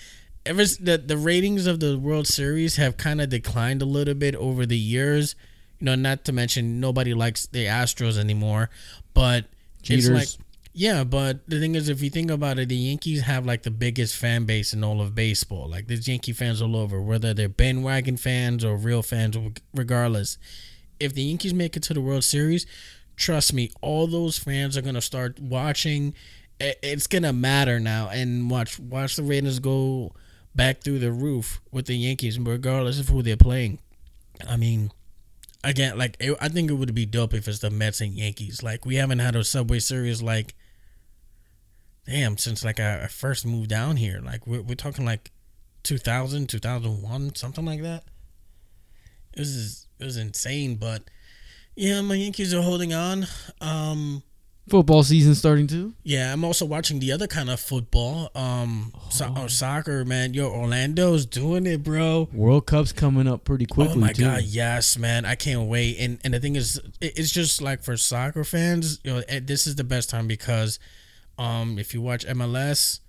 ever 0.46 0.66
the 0.66 0.98
the 0.98 1.18
ratings 1.18 1.68
of 1.68 1.80
the 1.80 1.98
World 1.98 2.28
Series 2.28 2.78
have 2.78 2.98
kind 2.98 3.22
of 3.22 3.30
declined 3.30 3.82
a 3.84 3.86
little 3.86 4.16
bit 4.16 4.36
over 4.36 4.66
the 4.66 4.78
years. 4.78 5.36
You 5.80 5.86
know, 5.86 5.96
not 5.96 6.26
to 6.26 6.32
mention 6.32 6.80
nobody 6.80 7.14
likes 7.14 7.46
the 7.46 7.66
Astros 7.66 8.18
anymore, 8.18 8.72
but 9.14 9.46
Cheaters. 9.84 10.08
it's 10.08 10.38
like 10.38 10.43
yeah, 10.74 11.04
but 11.04 11.48
the 11.48 11.60
thing 11.60 11.76
is, 11.76 11.88
if 11.88 12.02
you 12.02 12.10
think 12.10 12.32
about 12.32 12.58
it, 12.58 12.70
the 12.70 12.76
Yankees 12.76 13.22
have 13.22 13.46
like 13.46 13.62
the 13.62 13.72
biggest 13.72 14.16
fan 14.16 14.46
base 14.46 14.74
in 14.74 14.84
all 14.84 15.02
of 15.02 15.14
baseball. 15.14 15.70
Like 15.70 15.88
there's 15.88 16.08
Yankee 16.08 16.34
fans 16.34 16.62
all 16.62 16.76
over, 16.76 17.00
whether 17.00 17.34
they're 17.34 17.48
bandwagon 17.48 18.18
fans 18.18 18.66
or 18.66 18.76
real 18.76 19.04
fans, 19.04 19.38
regardless. 19.74 20.38
If 21.00 21.14
the 21.14 21.22
Yankees 21.22 21.54
make 21.54 21.78
it 21.78 21.84
to 21.84 21.94
the 21.94 22.02
World 22.02 22.24
Series, 22.24 22.66
trust 23.16 23.54
me, 23.54 23.70
all 23.82 24.08
those 24.08 24.38
fans 24.40 24.76
are 24.76 24.82
gonna 24.82 25.02
start 25.02 25.40
watching. 25.40 26.16
It's 26.60 27.08
gonna 27.08 27.34
matter 27.34 27.80
now, 27.80 28.10
and 28.10 28.50
watch 28.50 28.80
watch 28.80 29.16
the 29.16 29.24
ratings 29.24 29.60
go 29.60 30.14
back 30.56 30.82
through 30.82 31.00
the 31.00 31.12
roof 31.12 31.62
with 31.72 31.86
the 31.86 31.96
Yankees, 31.96 32.40
regardless 32.40 33.00
of 33.00 33.10
who 33.10 33.22
they're 33.22 33.38
playing. 33.38 33.80
I 34.48 34.58
mean, 34.58 34.92
again, 35.64 35.98
like 35.98 36.18
it, 36.20 36.36
I 36.42 36.50
think 36.50 36.72
it 36.72 36.76
would 36.76 36.94
be 36.96 37.06
dope 37.06 37.34
if 37.34 37.48
it's 37.48 37.60
the 37.60 37.70
Mets 37.70 38.02
and 38.02 38.14
Yankees. 38.14 38.64
Like 38.64 38.86
we 38.86 38.96
haven't 38.96 39.20
had 39.20 39.36
a 39.36 39.44
Subway 39.44 39.80
Series 39.80 40.22
like, 40.22 40.54
damn, 42.08 42.38
since 42.38 42.64
like 42.64 42.80
I, 42.80 43.04
I 43.04 43.08
first 43.08 43.46
moved 43.46 43.70
down 43.70 43.98
here. 43.98 44.20
Like 44.24 44.46
we're, 44.48 44.62
we're 44.62 44.76
talking 44.76 45.06
like 45.06 45.32
2000, 45.84 46.48
2001, 46.50 47.36
something 47.36 47.66
like 47.66 47.82
that. 47.82 48.04
It 49.34 49.40
was 49.40 49.88
it 50.00 50.06
was 50.06 50.18
insane, 50.18 50.76
but 50.76 51.04
yeah, 51.76 52.02
my 52.02 52.16
Yankees 52.16 52.54
are 52.54 52.62
holding 52.62 52.94
on. 52.94 53.26
Um, 53.62 54.22
Football 54.70 55.04
season 55.04 55.36
starting 55.36 55.68
too. 55.68 55.94
yeah, 56.04 56.32
I'm 56.32 56.46
also 56.46 56.66
watching 56.66 57.00
the 57.00 57.12
other 57.12 57.28
kind 57.28 57.50
of 57.50 57.60
football. 57.60 58.30
Um, 58.34 58.94
so- 59.10 59.26
Oh. 59.36 59.44
oh, 59.44 59.48
soccer, 59.48 60.06
man. 60.06 60.34
Yo, 60.34 60.50
Orlando's 60.50 61.26
doing 61.26 61.66
it, 61.66 61.84
bro. 61.84 62.30
World 62.32 62.66
Cup's 62.68 62.94
coming 62.94 63.28
up 63.28 63.44
pretty 63.44 63.66
quickly 63.66 63.96
oh 63.96 64.00
my 64.00 64.14
too. 64.14 64.24
god, 64.24 64.44
yes, 64.44 64.98
man! 64.98 65.26
I 65.26 65.36
can't 65.36 65.68
wait. 65.68 65.98
And 66.00 66.20
and 66.24 66.34
the 66.34 66.40
thing 66.40 66.56
is, 66.56 66.80
it's 67.02 67.30
just 67.32 67.62
like 67.62 67.84
for 67.84 67.98
soccer 67.98 68.46
fans, 68.46 69.00
you 69.04 69.14
know, 69.16 69.22
this 69.42 69.68
is 69.68 69.76
the 69.76 69.84
best 69.84 70.10
time 70.10 70.28
because, 70.28 70.80
um, 71.38 71.78
if 71.80 71.94
you 71.94 72.02
watch 72.02 72.26
MLS, 72.28 73.00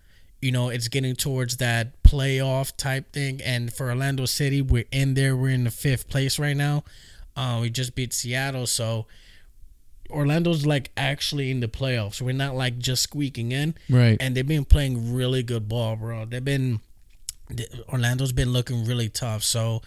you 0.41 0.53
know 0.53 0.69
it's 0.69 0.89
getting 0.89 1.15
towards 1.17 1.57
that 1.59 2.03
playoff 2.03 2.77
type 2.77 3.13
thing. 3.13 3.41
And 3.43 3.73
for 3.73 3.89
Orlando 3.89 4.27
City, 4.27 4.61
we're 4.63 4.85
in 4.93 5.15
there. 5.15 5.37
We're 5.37 5.51
in 5.51 5.65
the 5.65 5.71
fifth 5.71 6.09
place 6.09 6.39
right 6.39 6.57
now. 6.57 6.85
Uh, 7.37 7.59
we 7.63 7.71
just 7.71 7.95
beat 7.95 8.13
Seattle, 8.13 8.67
so 8.67 9.07
Orlando's 10.11 10.67
like 10.67 10.91
actually 10.97 11.51
in 11.51 11.61
the 11.61 11.69
playoffs. 11.69 12.21
We're 12.21 12.33
not 12.33 12.55
like 12.55 12.79
just 12.79 13.03
squeaking 13.03 13.53
in 13.53 13.75
Right. 13.89 14.17
and 14.21 14.37
they've 14.37 14.47
been 14.47 14.65
playing 14.67 15.15
really 15.15 15.43
good 15.43 15.69
ball, 15.69 15.97
bro. 15.97 16.27
They've 16.27 16.45
been 16.45 16.81
Orlando's 17.89 18.33
been 18.33 18.53
looking 18.53 18.85
really 18.87 19.09
tough, 19.09 19.43
so 19.43 19.83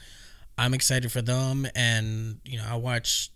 I'm 0.58 0.73
excited 0.73 1.12
for 1.12 1.21
them. 1.21 1.67
And 1.76 2.39
you 2.45 2.58
know, 2.58 2.65
I 2.67 2.76
watch 2.76 3.30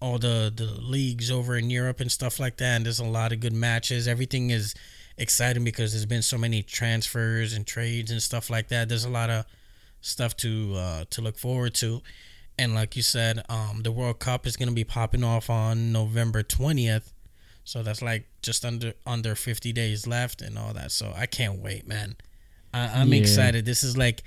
all 0.00 0.18
the 0.18 0.52
the 0.54 0.66
leagues 0.80 1.30
over 1.30 1.56
in 1.56 1.70
Europe 1.70 2.00
and 2.00 2.10
stuff 2.10 2.38
like 2.38 2.56
that, 2.58 2.76
and 2.76 2.86
there's 2.86 2.98
a 3.00 3.04
lot 3.04 3.32
of 3.32 3.40
good 3.40 3.52
matches. 3.52 4.06
Everything 4.06 4.50
is 4.50 4.74
exciting 5.18 5.64
because 5.64 5.92
there's 5.92 6.06
been 6.06 6.22
so 6.22 6.36
many 6.38 6.62
transfers 6.62 7.52
and 7.54 7.66
trades 7.66 8.10
and 8.10 8.22
stuff 8.22 8.50
like 8.50 8.68
that. 8.68 8.88
There's 8.88 9.04
a 9.04 9.10
lot 9.10 9.30
of 9.30 9.44
stuff 10.00 10.36
to 10.38 10.74
uh, 10.76 11.04
to 11.10 11.22
look 11.22 11.38
forward 11.38 11.74
to. 11.76 12.02
And 12.58 12.74
like 12.74 12.96
you 12.96 13.02
said, 13.02 13.44
um, 13.50 13.82
the 13.82 13.92
World 13.92 14.18
Cup 14.18 14.46
is 14.46 14.56
going 14.56 14.68
to 14.70 14.74
be 14.74 14.84
popping 14.84 15.22
off 15.22 15.50
on 15.50 15.92
November 15.92 16.42
20th. 16.42 17.12
So 17.64 17.82
that's 17.82 18.00
like 18.00 18.26
just 18.42 18.64
under 18.64 18.94
under 19.06 19.34
50 19.34 19.72
days 19.72 20.06
left 20.06 20.40
and 20.40 20.56
all 20.58 20.72
that. 20.72 20.90
So 20.92 21.12
I 21.16 21.26
can't 21.26 21.58
wait, 21.60 21.86
man. 21.86 22.16
I, 22.72 23.00
I'm 23.00 23.12
Yeah. 23.12 23.20
excited. 23.20 23.64
This 23.66 23.82
is 23.82 23.96
like 23.96 24.22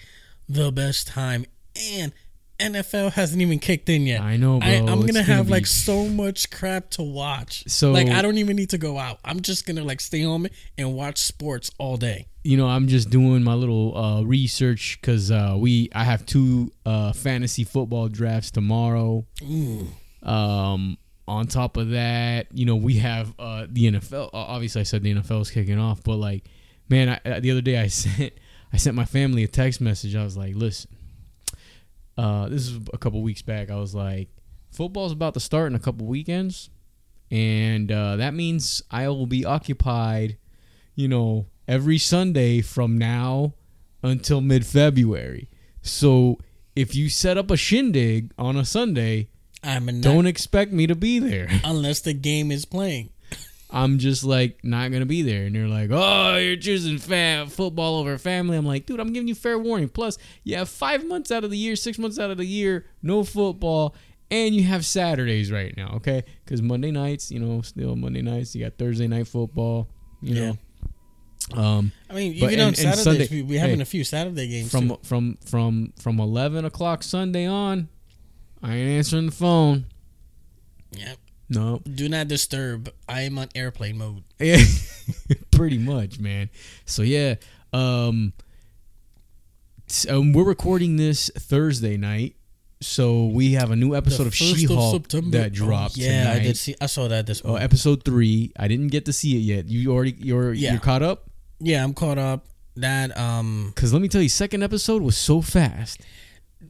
the 0.48 0.72
best 0.72 1.08
time. 1.08 1.46
And 1.80 2.12
NFL 2.60 3.14
hasn't 3.14 3.42
even 3.42 3.60
kicked 3.60 3.90
in 3.90 4.06
yet. 4.06 4.22
I 4.22 4.38
know, 4.38 4.60
bro. 4.60 4.68
I, 4.70 4.74
I'm 4.76 5.00
It's 5.04 5.06
gonna 5.12 5.24
have 5.24 5.48
be- 5.48 5.52
like 5.54 5.66
so 5.66 6.08
much 6.08 6.50
crap 6.52 6.90
to 6.92 7.04
watch. 7.04 7.64
So- 7.68 7.92
like 7.92 8.08
I 8.10 8.22
don't 8.22 8.38
even 8.38 8.56
need 8.56 8.70
to 8.72 8.78
go 8.78 8.98
out. 8.98 9.20
I'm 9.26 9.40
just 9.42 9.66
gonna 9.66 9.84
like 9.84 10.02
stay 10.02 10.22
home 10.24 10.48
and 10.78 10.94
watch 10.94 11.18
sports 11.20 11.72
all 11.78 11.98
day. 11.98 12.28
you 12.44 12.56
know, 12.58 12.68
I'm 12.68 12.88
just 12.88 13.10
doing 13.10 13.44
my 13.44 13.54
little 13.54 13.98
uh, 13.98 14.24
research 14.24 14.98
because 15.02 15.32
uh, 15.32 15.56
we 15.58 15.90
I 15.96 16.04
have 16.04 16.26
two 16.26 16.72
uh, 16.86 17.14
fantasy 17.14 17.64
football 17.64 18.08
drafts 18.08 18.52
tomorrow. 18.52 19.26
Ooh. 19.44 19.88
Um, 20.24 20.98
on 21.28 21.46
top 21.48 21.78
of 21.78 21.90
that, 21.92 22.48
you 22.54 22.66
know, 22.66 22.76
we 22.76 22.96
have 22.98 23.34
uh, 23.38 23.68
the 23.70 23.92
NFL. 23.92 24.32
Obviously, 24.34 24.82
I 24.82 24.84
said 24.84 25.04
the 25.04 25.14
NFL 25.14 25.42
is 25.42 25.52
kicking 25.52 25.78
off, 25.80 26.02
but 26.04 26.16
like, 26.16 26.46
man, 26.90 27.10
I, 27.10 27.30
uh, 27.30 27.40
the 27.40 27.52
other 27.52 27.62
day 27.62 27.78
I 27.80 27.88
sent 28.02 28.34
I 28.74 28.78
sent 28.78 28.96
my 28.96 29.06
family 29.06 29.44
a 29.44 29.48
text 29.48 29.80
message. 29.82 30.16
I 30.16 30.24
was 30.24 30.36
like, 30.38 30.56
listen, 30.56 30.90
uh, 32.20 32.50
this 32.50 32.68
is 32.68 32.78
a 32.94 32.98
couple 32.98 33.22
weeks 33.22 33.42
back. 33.42 33.72
I 33.72 33.78
was 33.78 33.96
like, 33.96 34.28
football's 34.72 35.14
about 35.14 35.34
to 35.36 35.40
start 35.40 35.72
in 35.72 35.76
a 35.76 35.80
couple 35.80 36.06
weekends, 36.06 36.70
and 37.32 37.90
uh, 37.90 38.18
that 38.18 38.34
means 38.34 38.82
I 38.92 39.08
will 39.08 39.26
be 39.26 39.46
occupied, 39.46 40.38
you 40.96 41.08
know, 41.08 41.46
every 41.66 41.98
Sunday 41.98 42.60
from 42.60 42.98
now 42.98 43.54
until 44.04 44.42
mid 44.42 44.66
February. 44.66 45.50
So 45.82 46.40
if 46.76 46.94
you 46.94 47.08
set 47.08 47.38
up 47.38 47.50
a 47.52 47.56
shindig 47.56 48.34
on 48.38 48.58
a 48.58 48.66
Sunday, 48.66 49.30
I'm 49.64 49.88
a 49.88 49.94
don't 49.94 50.28
expect 50.28 50.74
me 50.74 50.88
to 50.88 50.96
be 50.96 51.20
there. 51.20 51.48
unless 51.64 52.02
the 52.02 52.14
game 52.14 52.52
is 52.52 52.66
playing. 52.66 53.12
I'm 53.72 54.00
just 54.00 54.24
like 54.24 54.64
not 54.64 54.92
gonna 54.92 55.06
be 55.06 55.22
there, 55.22 55.46
and 55.46 55.56
they're 55.56 55.68
like, 55.68 55.90
"Oh, 55.92 56.38
you're 56.38 56.56
choosing 56.56 56.98
fam- 56.98 57.48
football 57.50 57.98
over 58.00 58.18
family." 58.18 58.58
I'm 58.58 58.66
like, 58.66 58.86
"Dude, 58.88 59.00
I'm 59.00 59.14
giving 59.14 59.28
you 59.28 59.36
fair 59.36 59.60
warning. 59.60 59.90
Plus, 59.90 60.18
you 60.44 60.56
have 60.56 60.70
five 60.70 61.06
months 61.06 61.30
out 61.32 61.44
of 61.44 61.52
the 61.52 61.58
year, 61.58 61.76
six 61.76 62.00
months 62.00 62.18
out 62.18 62.32
of 62.32 62.38
the 62.38 62.46
year, 62.46 62.88
no 63.04 63.24
football, 63.24 63.94
and 64.32 64.56
you 64.56 64.64
have 64.64 64.86
Saturdays 64.86 65.52
right 65.52 65.76
now, 65.78 65.94
okay? 65.98 66.24
Because 66.44 66.62
Monday 66.64 66.90
nights, 66.90 67.32
you 67.32 67.40
know, 67.40 67.62
still 67.62 67.96
Monday 67.96 68.24
nights. 68.24 68.56
You 68.56 68.64
got 68.66 68.78
Thursday 68.80 69.08
night 69.08 69.28
football, 69.28 69.88
you 70.22 70.34
Yeah. 70.36 70.42
know. 71.54 71.62
Um, 71.62 71.92
I 72.10 72.14
mean, 72.16 72.40
But- 72.40 72.52
even 72.54 72.60
on 72.60 72.68
and- 72.70 72.78
and 72.80 72.96
Saturdays, 72.96 73.04
Sunday- 73.04 73.28
we, 73.32 73.42
we 73.44 73.58
having 73.58 73.78
hey, 73.78 73.82
a 73.84 73.86
few 73.86 74.04
Saturday 74.04 74.48
games 74.48 74.72
from 74.72 74.90
too. 74.90 75.00
from 75.04 75.38
from 75.46 75.94
from 76.00 76.20
eleven 76.20 76.66
o'clock 76.66 77.02
Sunday 77.04 77.46
on, 77.46 77.88
I 78.64 78.76
ain't 78.76 78.90
answering 78.90 79.28
the 79.28 79.32
phone. 79.32 79.86
Yeah. 80.92 81.14
No, 81.50 81.82
Do 81.92 82.08
not 82.10 82.28
disturb. 82.28 82.92
I 83.08 83.22
am 83.24 83.38
on 83.40 83.50
airplane 83.56 83.98
mode. 83.98 84.24
Yeah, 84.40 84.64
pretty 85.52 85.78
much, 85.80 86.20
man. 86.20 86.50
So 86.86 87.02
yeah, 87.02 87.36
um, 87.74 88.34
um, 90.10 90.34
we're 90.34 90.44
recording 90.44 90.96
this 90.98 91.30
Thursday 91.36 91.98
night, 91.98 92.36
so 92.82 93.26
we 93.28 93.54
have 93.54 93.72
a 93.72 93.76
new 93.76 93.96
episode 93.96 94.28
of 94.28 94.36
She-Hulk 94.36 95.08
that 95.32 95.52
dropped. 95.54 95.96
Oh, 95.98 96.02
yeah, 96.04 96.34
I 96.36 96.40
did 96.40 96.58
see. 96.58 96.76
I 96.80 96.86
saw 96.86 97.08
that 97.08 97.26
this 97.26 97.42
Oh, 97.44 97.50
morning. 97.50 97.64
episode 97.66 98.04
three. 98.06 98.52
I 98.58 98.68
didn't 98.68 98.90
get 98.90 99.06
to 99.06 99.14
see 99.14 99.36
it 99.36 99.40
yet. 99.40 99.68
You 99.68 99.92
already 99.92 100.16
you're 100.20 100.54
Yeah. 100.54 100.72
you're 100.72 100.80
caught 100.80 101.02
up. 101.02 101.30
yeah, 101.60 101.84
I'm 101.84 101.94
caught 101.94 102.18
up. 102.20 102.46
That 102.76 103.18
um 103.18 103.74
Cause 103.76 103.92
let 103.92 104.02
me 104.02 104.08
tell 104.08 104.22
you, 104.22 104.30
second 104.30 104.64
episode 104.64 105.02
was 105.02 105.18
so 105.18 105.42
fast. 105.42 106.00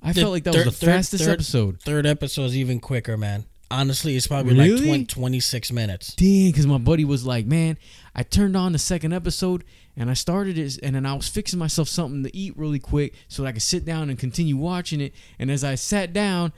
I 0.02 0.14
felt 0.14 0.32
like 0.32 0.44
that 0.46 0.54
third- 0.54 0.66
was 0.68 0.80
the 0.80 0.86
fastest 0.86 1.26
third- 1.26 1.34
episode. 1.34 1.82
third 1.82 2.06
episode 2.06 2.46
is 2.46 2.58
even 2.58 2.80
quicker, 2.80 3.18
man. 3.18 3.44
Honestly, 3.72 4.16
it's 4.16 4.28
probably 4.28 4.56
like 4.56 4.82
20, 4.84 5.06
26 5.06 5.72
minutes. 5.72 6.16
Dang, 6.16 6.48
because 6.50 6.66
my 6.66 6.80
buddy 6.80 7.06
was 7.06 7.26
like, 7.26 7.46
man, 7.46 7.78
I 8.16 8.24
turned 8.24 8.58
on 8.58 8.72
the 8.72 8.80
second 8.80 9.14
episode 9.14 9.64
and 9.96 10.10
I 10.10 10.14
started 10.14 10.58
it, 10.58 10.80
and 10.82 10.96
then 10.96 11.06
I 11.06 11.14
was 11.14 11.28
fixing 11.28 11.60
myself 11.60 11.88
something 11.88 12.24
to 12.24 12.36
eat 12.36 12.58
really 12.58 12.80
quick 12.80 13.14
so 13.28 13.44
that 13.44 13.50
I 13.50 13.52
could 13.52 13.62
sit 13.62 13.86
down 13.86 14.10
and 14.10 14.18
continue 14.18 14.58
watching 14.58 15.02
it. 15.02 15.14
And 15.38 15.52
as 15.52 15.64
I 15.64 15.76
sat 15.76 16.14
down, 16.14 16.52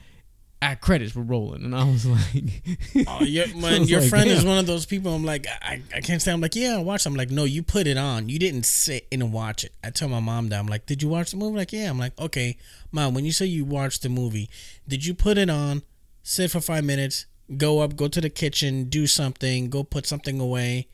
our 0.61 0.75
credits 0.75 1.15
were 1.15 1.23
rolling, 1.23 1.65
and 1.65 1.75
I 1.75 1.83
was 1.83 2.05
like, 2.05 3.07
Oh, 3.07 3.23
your, 3.23 3.47
man, 3.55 3.81
was 3.81 3.89
your 3.89 4.01
like, 4.01 4.09
friend 4.09 4.29
is 4.29 4.45
one 4.45 4.59
of 4.59 4.67
those 4.67 4.85
people. 4.85 5.13
I'm 5.13 5.25
like, 5.25 5.47
I, 5.47 5.81
I 5.93 6.01
can't 6.01 6.21
say. 6.21 6.31
I'm 6.31 6.39
like, 6.39 6.55
yeah, 6.55 6.75
I 6.75 6.81
watched. 6.81 7.07
it." 7.07 7.09
I'm 7.09 7.15
like, 7.15 7.31
no, 7.31 7.43
you 7.45 7.63
put 7.63 7.87
it 7.87 7.97
on. 7.97 8.29
You 8.29 8.37
didn't 8.37 8.65
sit 8.67 9.07
and 9.11 9.33
watch 9.33 9.63
it. 9.63 9.73
I 9.83 9.89
tell 9.89 10.07
my 10.07 10.19
mom 10.19 10.49
that. 10.49 10.59
I'm 10.59 10.67
like, 10.67 10.85
did 10.85 11.01
you 11.01 11.09
watch 11.09 11.31
the 11.31 11.37
movie? 11.37 11.57
Like, 11.57 11.73
yeah. 11.73 11.89
I'm 11.89 11.97
like, 11.97 12.17
okay, 12.19 12.57
mom. 12.91 13.15
When 13.15 13.25
you 13.25 13.31
say 13.31 13.47
you 13.47 13.65
watched 13.65 14.03
the 14.03 14.09
movie, 14.09 14.49
did 14.87 15.03
you 15.03 15.15
put 15.15 15.39
it 15.39 15.49
on, 15.49 15.81
sit 16.23 16.51
for 16.51 16.59
five 16.61 16.83
minutes, 16.83 17.25
go 17.57 17.79
up, 17.79 17.95
go 17.95 18.07
to 18.07 18.21
the 18.21 18.29
kitchen, 18.29 18.85
do 18.85 19.07
something, 19.07 19.69
go 19.69 19.83
put 19.83 20.05
something 20.05 20.39
away, 20.39 20.87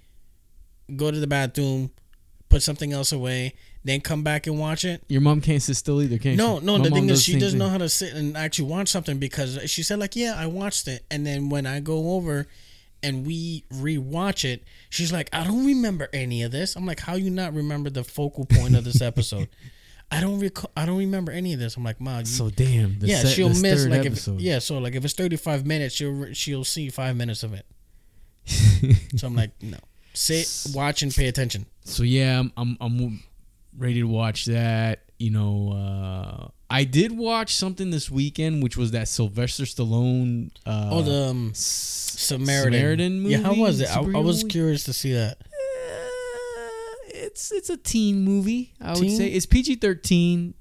go 0.95 1.11
to 1.11 1.19
the 1.19 1.27
bathroom, 1.27 1.91
put 2.49 2.63
something 2.63 2.93
else 2.93 3.11
away, 3.11 3.53
then 3.83 4.01
come 4.01 4.23
back 4.23 4.47
and 4.47 4.59
watch 4.59 4.83
it? 4.85 5.03
Your 5.07 5.21
mom 5.21 5.41
can't 5.41 5.61
sit 5.61 5.75
still 5.75 6.01
either, 6.01 6.17
can't 6.17 6.37
No, 6.37 6.59
she? 6.59 6.65
no. 6.65 6.77
My 6.77 6.83
the 6.85 6.91
thing 6.91 7.09
is, 7.09 7.23
she 7.23 7.33
doesn't 7.39 7.51
thing. 7.51 7.59
know 7.59 7.69
how 7.69 7.77
to 7.77 7.89
sit 7.89 8.13
and 8.13 8.35
actually 8.37 8.69
watch 8.69 8.89
something 8.89 9.17
because 9.17 9.59
she 9.69 9.83
said 9.83 9.99
like, 9.99 10.15
"Yeah, 10.15 10.33
I 10.37 10.47
watched 10.47 10.87
it," 10.87 11.05
and 11.11 11.25
then 11.25 11.49
when 11.49 11.65
I 11.65 11.79
go 11.79 12.11
over 12.15 12.47
and 13.03 13.25
we 13.27 13.63
rewatch 13.71 14.43
it, 14.43 14.63
she's 14.89 15.13
like, 15.13 15.29
"I 15.31 15.43
don't 15.43 15.65
remember 15.65 16.09
any 16.11 16.41
of 16.43 16.51
this." 16.51 16.75
I'm 16.75 16.85
like, 16.85 17.01
"How 17.01 17.15
you 17.15 17.29
not 17.29 17.53
remember 17.53 17.89
the 17.89 18.03
focal 18.03 18.45
point 18.45 18.75
of 18.75 18.83
this 18.83 19.01
episode?" 19.11 19.47
I 20.09 20.21
don't 20.21 20.39
recall. 20.39 20.71
I 20.77 20.85
don't 20.85 20.97
remember 20.97 21.31
any 21.31 21.53
of 21.53 21.59
this. 21.59 21.75
I'm 21.75 21.83
like, 21.83 21.99
"Mom, 21.99 22.19
you, 22.19 22.25
So 22.25 22.49
damn. 22.49 22.97
The 22.99 23.07
yeah." 23.07 23.19
se- 23.23 23.33
she'll 23.33 23.49
miss 23.49 23.85
like 23.87 24.05
episode. 24.05 24.35
if 24.35 24.41
yeah. 24.41 24.59
So 24.59 24.77
like 24.77 24.95
if 24.95 25.03
it's 25.03 25.13
35 25.13 25.65
minutes, 25.65 25.95
she'll 25.95 26.33
she'll 26.33 26.63
see 26.63 26.89
five 26.89 27.15
minutes 27.15 27.43
of 27.43 27.53
it. 27.53 27.65
So 29.17 29.27
I'm 29.27 29.35
like, 29.35 29.51
no, 29.61 29.77
sit, 30.13 30.47
watch, 30.73 31.01
and 31.01 31.13
pay 31.13 31.27
attention. 31.27 31.65
So 31.83 32.03
yeah, 32.03 32.39
I'm, 32.39 32.51
I'm 32.55 32.77
I'm 32.79 33.23
ready 33.77 33.95
to 34.01 34.07
watch 34.07 34.45
that. 34.45 35.03
You 35.17 35.31
know, 35.31 35.71
uh, 35.73 36.47
I 36.69 36.83
did 36.83 37.11
watch 37.17 37.55
something 37.55 37.89
this 37.89 38.09
weekend, 38.11 38.61
which 38.61 38.77
was 38.77 38.91
that 38.91 39.07
Sylvester 39.07 39.63
Stallone. 39.63 40.51
Uh, 40.65 40.89
oh, 40.91 41.01
the 41.01 41.29
um, 41.31 41.49
S- 41.51 41.57
Samaritan. 42.17 42.73
Samaritan 42.73 43.19
movie. 43.21 43.35
Yeah, 43.35 43.41
how 43.41 43.55
was 43.55 43.81
it? 43.81 43.89
I, 43.89 43.99
I 44.01 44.19
was 44.19 44.43
curious 44.43 44.83
to 44.83 44.93
see 44.93 45.13
that. 45.13 45.39
It's 47.27 47.51
it's 47.51 47.69
a 47.69 47.77
teen 47.77 48.23
movie. 48.23 48.73
I 48.81 48.93
would 48.93 49.11
say 49.11 49.27
it's 49.27 49.45
PG 49.45 49.75
thirteen. 49.75 50.53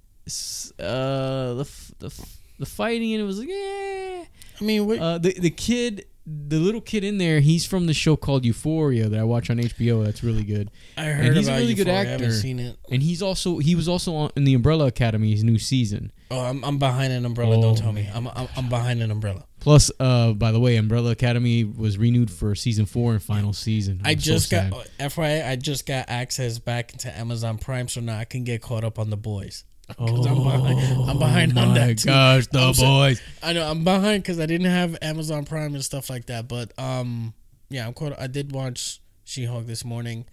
Uh, 0.78 1.54
the 1.54 1.60
f- 1.66 1.92
the 1.98 2.06
f- 2.06 2.38
the 2.58 2.66
fighting 2.66 3.12
and 3.14 3.22
it 3.22 3.24
was 3.24 3.38
like, 3.38 3.48
yeah. 3.48 4.24
I 4.60 4.64
mean, 4.64 4.86
what, 4.86 4.98
Uh, 4.98 5.18
the 5.18 5.32
the 5.38 5.50
kid, 5.50 6.06
the 6.26 6.58
little 6.58 6.80
kid 6.80 7.04
in 7.04 7.18
there, 7.18 7.40
he's 7.40 7.64
from 7.66 7.86
the 7.86 7.94
show 7.94 8.16
called 8.16 8.44
Euphoria 8.44 9.08
that 9.08 9.20
I 9.20 9.24
watch 9.24 9.50
on 9.50 9.58
HBO. 9.58 10.04
That's 10.04 10.24
really 10.24 10.42
good. 10.42 10.70
I 10.96 11.04
heard 11.04 11.36
he's 11.36 11.46
a 11.46 11.50
about 11.50 11.60
really 11.60 11.74
good 11.74 11.86
Euphoria. 11.86 12.00
I 12.08 12.10
haven't 12.12 12.26
actor. 12.26 12.36
seen 12.40 12.58
it. 12.58 12.76
And 12.90 13.02
he's 13.02 13.22
also 13.22 13.58
he 13.58 13.74
was 13.76 13.86
also 13.88 14.14
on 14.14 14.30
in 14.36 14.44
the 14.44 14.54
Umbrella 14.54 14.86
Academy's 14.86 15.44
new 15.44 15.58
season. 15.58 16.10
Oh, 16.30 16.40
I'm, 16.40 16.64
I'm 16.64 16.78
behind 16.78 17.12
an 17.12 17.24
umbrella. 17.24 17.56
Oh, 17.58 17.62
Don't 17.62 17.78
tell 17.78 17.92
me. 17.92 18.08
I'm, 18.12 18.26
I'm 18.26 18.48
I'm 18.56 18.68
behind 18.68 19.00
an 19.02 19.10
umbrella. 19.12 19.44
Plus, 19.66 19.90
uh, 19.98 20.30
by 20.32 20.52
the 20.52 20.60
way, 20.60 20.76
Umbrella 20.76 21.10
Academy 21.10 21.64
was 21.64 21.98
renewed 21.98 22.30
for 22.30 22.54
season 22.54 22.86
four 22.86 23.14
and 23.14 23.20
final 23.20 23.52
season. 23.52 24.00
I 24.04 24.12
I'm 24.12 24.20
so 24.20 24.24
just 24.34 24.48
got 24.48 24.72
sad. 24.72 25.10
FYI. 25.10 25.44
I 25.44 25.56
just 25.56 25.86
got 25.86 26.04
access 26.08 26.60
back 26.60 26.92
into 26.92 27.10
Amazon 27.18 27.58
Prime, 27.58 27.88
so 27.88 28.00
now 28.00 28.16
I 28.16 28.26
can 28.26 28.44
get 28.44 28.62
caught 28.62 28.84
up 28.84 28.96
on 29.00 29.10
the 29.10 29.16
boys. 29.16 29.64
Oh, 29.98 30.06
I'm 30.24 30.36
behind- 30.44 31.10
I'm 31.10 31.18
behind 31.18 31.58
on 31.58 31.74
that, 31.74 31.98
too. 31.98 32.06
gosh, 32.06 32.46
the 32.46 32.60
I'm 32.60 32.74
so- 32.74 32.84
boys. 32.84 33.20
I 33.42 33.54
know 33.54 33.68
I'm 33.68 33.82
behind 33.82 34.22
because 34.22 34.38
I 34.38 34.46
didn't 34.46 34.70
have 34.70 34.96
Amazon 35.02 35.44
Prime 35.44 35.74
and 35.74 35.84
stuff 35.84 36.08
like 36.10 36.26
that. 36.26 36.46
But 36.46 36.72
um, 36.78 37.34
yeah, 37.68 37.88
I'm 37.88 37.92
caught. 37.92 38.16
I 38.20 38.28
did 38.28 38.52
watch 38.52 39.00
She-Hulk 39.24 39.66
this 39.66 39.84
morning. 39.84 40.26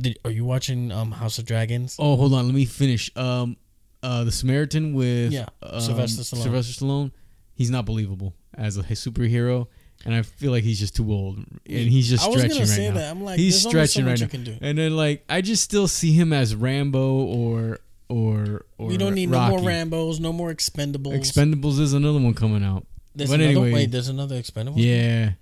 Did, 0.00 0.18
are 0.24 0.30
you 0.30 0.46
watching 0.46 0.90
um 0.90 1.10
House 1.12 1.36
of 1.38 1.44
Dragons? 1.44 1.96
Oh, 1.98 2.16
hold 2.16 2.32
on, 2.32 2.46
let 2.46 2.54
me 2.54 2.64
finish. 2.64 3.14
Um, 3.14 3.58
uh, 4.02 4.24
the 4.24 4.32
Samaritan 4.32 4.94
with 4.94 5.32
Yeah, 5.32 5.48
um, 5.62 5.80
Sylvester 5.82 6.22
Stallone. 6.22 6.42
Sylvester 6.44 6.84
Stallone. 6.84 7.12
He's 7.54 7.68
not 7.70 7.84
believable 7.84 8.34
as 8.58 8.76
a 8.76 8.82
superhero, 8.82 9.66
and 10.04 10.14
I 10.14 10.22
feel 10.22 10.50
like 10.52 10.64
he's 10.64 10.78
just 10.78 10.96
too 10.96 11.10
old, 11.10 11.38
and 11.38 11.48
he's 11.66 12.08
just 12.08 12.24
I 12.24 12.28
was 12.28 12.36
stretching 12.40 12.58
gonna 12.58 12.68
right 12.70 12.76
say 12.76 12.88
now. 12.88 12.94
that. 12.96 13.10
I'm 13.10 13.24
like, 13.24 13.38
he's 13.38 13.60
stretching 13.60 14.06
right 14.06 14.18
you 14.18 14.26
now. 14.26 14.30
can 14.30 14.44
do. 14.44 14.56
And 14.60 14.78
then 14.78 14.96
like 14.96 15.24
I 15.28 15.40
just 15.40 15.62
still 15.62 15.88
see 15.88 16.12
him 16.12 16.32
as 16.32 16.54
Rambo 16.54 17.24
or 17.24 17.78
or 18.08 18.64
or 18.78 18.86
We 18.88 18.96
don't 18.96 19.14
need 19.14 19.30
Rocky. 19.30 19.52
no 19.54 19.58
more 19.60 19.68
Rambo's, 19.68 20.20
no 20.20 20.32
more 20.32 20.52
Expendables. 20.52 21.14
Expendables 21.18 21.78
is 21.80 21.92
another 21.92 22.18
one 22.20 22.34
coming 22.34 22.62
out. 22.64 22.86
there's 23.14 23.30
but 23.30 23.40
another, 23.40 23.50
anyway. 23.52 23.72
wait, 23.72 23.90
there's 23.90 24.08
another 24.08 24.36
Expendable. 24.36 24.78
Yeah, 24.78 25.32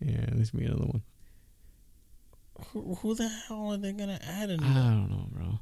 yeah. 0.00 0.24
There's 0.32 0.50
be 0.50 0.64
another 0.64 0.84
one. 0.86 1.02
Who, 2.72 2.94
who 2.96 3.14
the 3.14 3.28
hell 3.28 3.72
are 3.72 3.76
they 3.78 3.92
gonna 3.92 4.20
add 4.22 4.50
in? 4.50 4.62
I 4.62 4.74
don't 4.90 5.08
know, 5.10 5.26
bro. 5.30 5.58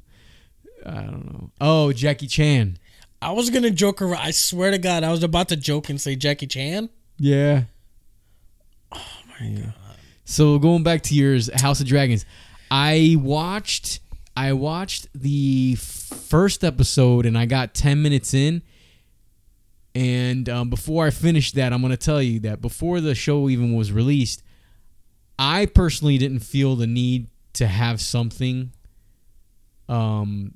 I 0.85 1.01
don't 1.03 1.25
know. 1.33 1.51
Oh, 1.61 1.91
Jackie 1.93 2.27
Chan. 2.27 2.77
I 3.21 3.31
was 3.31 3.49
gonna 3.49 3.71
joke 3.71 4.01
around. 4.01 4.21
I 4.21 4.31
swear 4.31 4.71
to 4.71 4.77
God, 4.77 5.03
I 5.03 5.11
was 5.11 5.23
about 5.23 5.49
to 5.49 5.55
joke 5.55 5.89
and 5.89 5.99
say 5.99 6.15
Jackie 6.15 6.47
Chan. 6.47 6.89
Yeah. 7.17 7.63
Oh 8.91 9.05
my 9.39 9.49
God. 9.49 9.73
So 10.25 10.57
going 10.59 10.83
back 10.83 11.01
to 11.03 11.15
yours, 11.15 11.49
House 11.61 11.81
of 11.81 11.87
Dragons, 11.87 12.25
I 12.71 13.17
watched 13.19 13.99
I 14.37 14.53
watched 14.53 15.07
the 15.13 15.75
first 15.75 16.63
episode 16.63 17.25
and 17.25 17.37
I 17.37 17.45
got 17.45 17.73
ten 17.73 18.01
minutes 18.01 18.33
in, 18.33 18.61
and 19.93 20.47
um, 20.47 20.69
before 20.69 21.05
I 21.05 21.09
finish 21.09 21.51
that, 21.53 21.73
I'm 21.73 21.81
gonna 21.81 21.97
tell 21.97 22.21
you 22.21 22.39
that 22.41 22.61
before 22.61 23.01
the 23.01 23.15
show 23.15 23.49
even 23.49 23.75
was 23.75 23.91
released, 23.91 24.43
I 25.37 25.65
personally 25.65 26.17
didn't 26.17 26.39
feel 26.39 26.75
the 26.77 26.87
need 26.87 27.27
to 27.53 27.67
have 27.67 27.99
something, 27.99 28.71
um, 29.89 30.53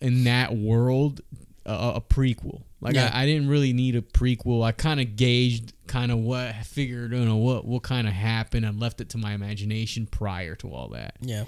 in 0.00 0.24
that 0.24 0.54
world, 0.54 1.22
a, 1.68 1.92
a 1.96 2.00
prequel. 2.00 2.62
Like 2.80 2.94
Yeah. 2.94 3.10
I, 3.12 3.22
I 3.22 3.26
didn't 3.26 3.48
really 3.48 3.72
need 3.72 3.96
a 3.96 4.02
prequel. 4.02 4.64
I 4.64 4.72
kind 4.72 5.00
of 5.00 5.16
gauged 5.16 5.72
kind 5.86 6.10
of 6.12 6.18
what 6.18 6.54
figured, 6.64 7.12
you 7.12 7.24
know, 7.24 7.36
what 7.36 7.64
what 7.66 7.82
kind 7.82 8.06
of 8.06 8.12
happened 8.12 8.64
and 8.64 8.80
left 8.80 9.00
it 9.00 9.10
to 9.10 9.18
my 9.18 9.32
imagination 9.32 10.06
prior 10.06 10.54
to 10.56 10.68
all 10.68 10.88
that. 10.90 11.16
Yeah, 11.20 11.44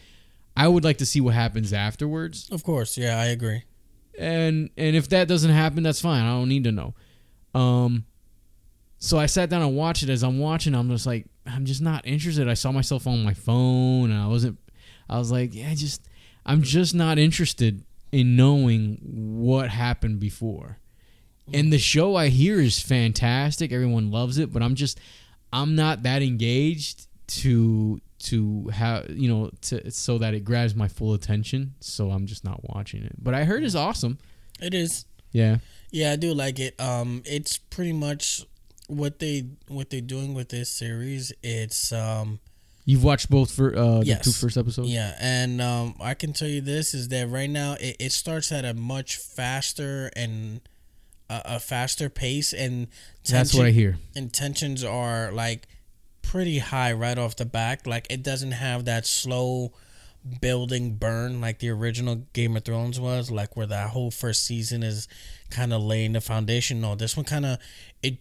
I 0.57 0.69
would 0.69 0.85
like 0.85 0.99
to 0.99 1.07
see 1.07 1.21
what 1.21 1.35
happens 1.35 1.73
afterwards. 1.73 2.49
of 2.51 2.63
course. 2.63 2.99
Yeah, 2.99 3.19
I 3.19 3.27
agree. 3.27 3.65
And 4.19 4.71
and 4.77 4.97
if 4.97 5.09
that 5.11 5.29
doesn't 5.29 5.51
happen, 5.53 5.83
that's 5.83 6.01
fine. 6.01 6.23
I 6.23 6.31
don't 6.31 6.49
need 6.49 6.65
to 6.65 6.73
know. 6.73 6.95
Um 7.55 8.05
so 8.99 9.19
I 9.19 9.27
sat 9.27 9.49
down 9.49 9.63
and 9.63 9.75
watched 9.77 10.03
it 10.03 10.11
as 10.11 10.23
I'm 10.23 10.39
watching, 10.39 10.75
I'm 10.75 10.91
just 10.91 11.07
like 11.07 11.27
I'm 11.47 11.65
just 11.65 11.81
not 11.81 12.07
interested. 12.07 12.49
I 12.49 12.55
saw 12.55 12.71
myself 12.73 13.07
on 13.07 13.25
my 13.25 13.35
phone 13.35 14.11
and 14.11 14.21
I 14.21 14.27
wasn't 14.27 14.59
I 15.09 15.19
was 15.19 15.33
like, 15.33 15.55
yeah, 15.55 15.73
just 15.75 16.07
I'm 16.45 16.63
just 16.63 16.95
not 16.95 17.19
interested 17.19 17.85
in 18.13 18.37
knowing 18.37 18.99
what 19.03 19.71
happened 19.71 20.21
before. 20.21 20.79
And 21.53 21.73
the 21.73 21.79
show 21.79 22.15
I 22.15 22.29
hear 22.29 22.61
is 22.61 22.81
fantastic. 22.81 23.73
Everyone 23.73 24.11
loves 24.11 24.39
it, 24.39 24.53
but 24.53 24.63
I'm 24.63 24.77
just 24.77 25.01
I'm 25.53 25.75
not 25.75 26.05
that 26.05 26.23
engaged 26.23 27.07
to 27.27 28.01
to 28.21 28.69
have 28.69 29.11
you 29.11 29.29
know 29.29 29.51
to 29.63 29.91
so 29.91 30.19
that 30.19 30.35
it 30.35 30.45
grabs 30.45 30.75
my 30.75 30.87
full 30.89 31.15
attention. 31.15 31.75
So 31.81 32.11
I'm 32.11 32.27
just 32.27 32.45
not 32.45 32.61
watching 32.75 33.03
it. 33.03 33.17
But 33.19 33.35
I 33.35 33.45
heard 33.45 33.65
it's 33.65 33.75
awesome. 33.75 34.19
It 34.61 34.75
is. 34.75 35.05
Yeah. 35.33 35.59
Yeah, 35.91 36.13
I 36.13 36.17
do 36.17 36.35
like 36.35 36.61
it. 36.61 36.81
Um, 36.81 37.23
it's 37.25 37.59
pretty 37.59 37.93
much 37.93 38.45
what 38.87 39.19
they 39.19 39.47
what 39.69 39.91
they're 39.91 40.01
doing 40.01 40.35
with 40.35 40.51
this 40.51 40.71
series. 40.71 41.33
It's 41.43 41.93
um, 41.93 42.41
You've 42.85 43.05
watched 43.05 43.31
both 43.31 43.53
for 43.53 43.77
uh, 43.77 44.01
Yes. 44.03 44.19
the 44.19 44.25
two 44.25 44.31
first 44.33 44.57
episodes. 44.57 44.91
yeah, 44.91 45.15
and 45.21 45.61
um, 45.61 45.95
I 46.01 46.15
can 46.15 46.33
tell 46.33 46.49
you 46.49 46.61
this 46.61 46.95
is 46.95 47.09
that 47.09 47.29
right 47.29 47.51
now 47.51 47.75
it, 47.81 47.97
it 48.01 48.13
starts 48.13 48.51
at 48.53 48.65
a 48.65 48.75
much 48.75 49.17
faster 49.17 50.11
and 50.17 50.61
a, 51.29 51.43
a 51.57 51.61
faster 51.61 52.09
pace, 52.09 52.53
and 52.53 52.89
That's 53.29 53.55
what 53.55 53.67
I 53.67 53.71
hear. 53.71 53.99
intentions 54.17 54.83
are 54.83 55.31
like 55.33 55.69
pretty 56.23 56.59
high 56.59 56.93
right 56.93 57.19
off 57.19 57.37
the 57.37 57.45
back. 57.45 57.87
Like 57.87 58.07
it 58.11 58.23
doesn't 58.23 58.53
have 58.53 58.87
that 58.87 59.07
slow 59.07 59.73
building 60.41 60.95
burn 60.97 61.41
like 61.41 61.59
the 61.61 61.71
original 61.71 62.27
Game 62.33 62.57
of 62.57 62.65
Thrones 62.65 62.99
was, 63.01 63.31
like 63.31 63.57
where 63.57 63.67
that 63.67 63.91
whole 63.91 64.11
first 64.11 64.45
season 64.45 64.83
is 64.83 65.09
kind 65.51 65.73
of 65.73 65.83
laying 65.83 66.13
the 66.13 66.21
foundation. 66.21 66.81
No, 66.81 66.95
this 66.95 67.17
one 67.17 67.25
kind 67.25 67.47
of 67.47 67.59
it, 68.03 68.19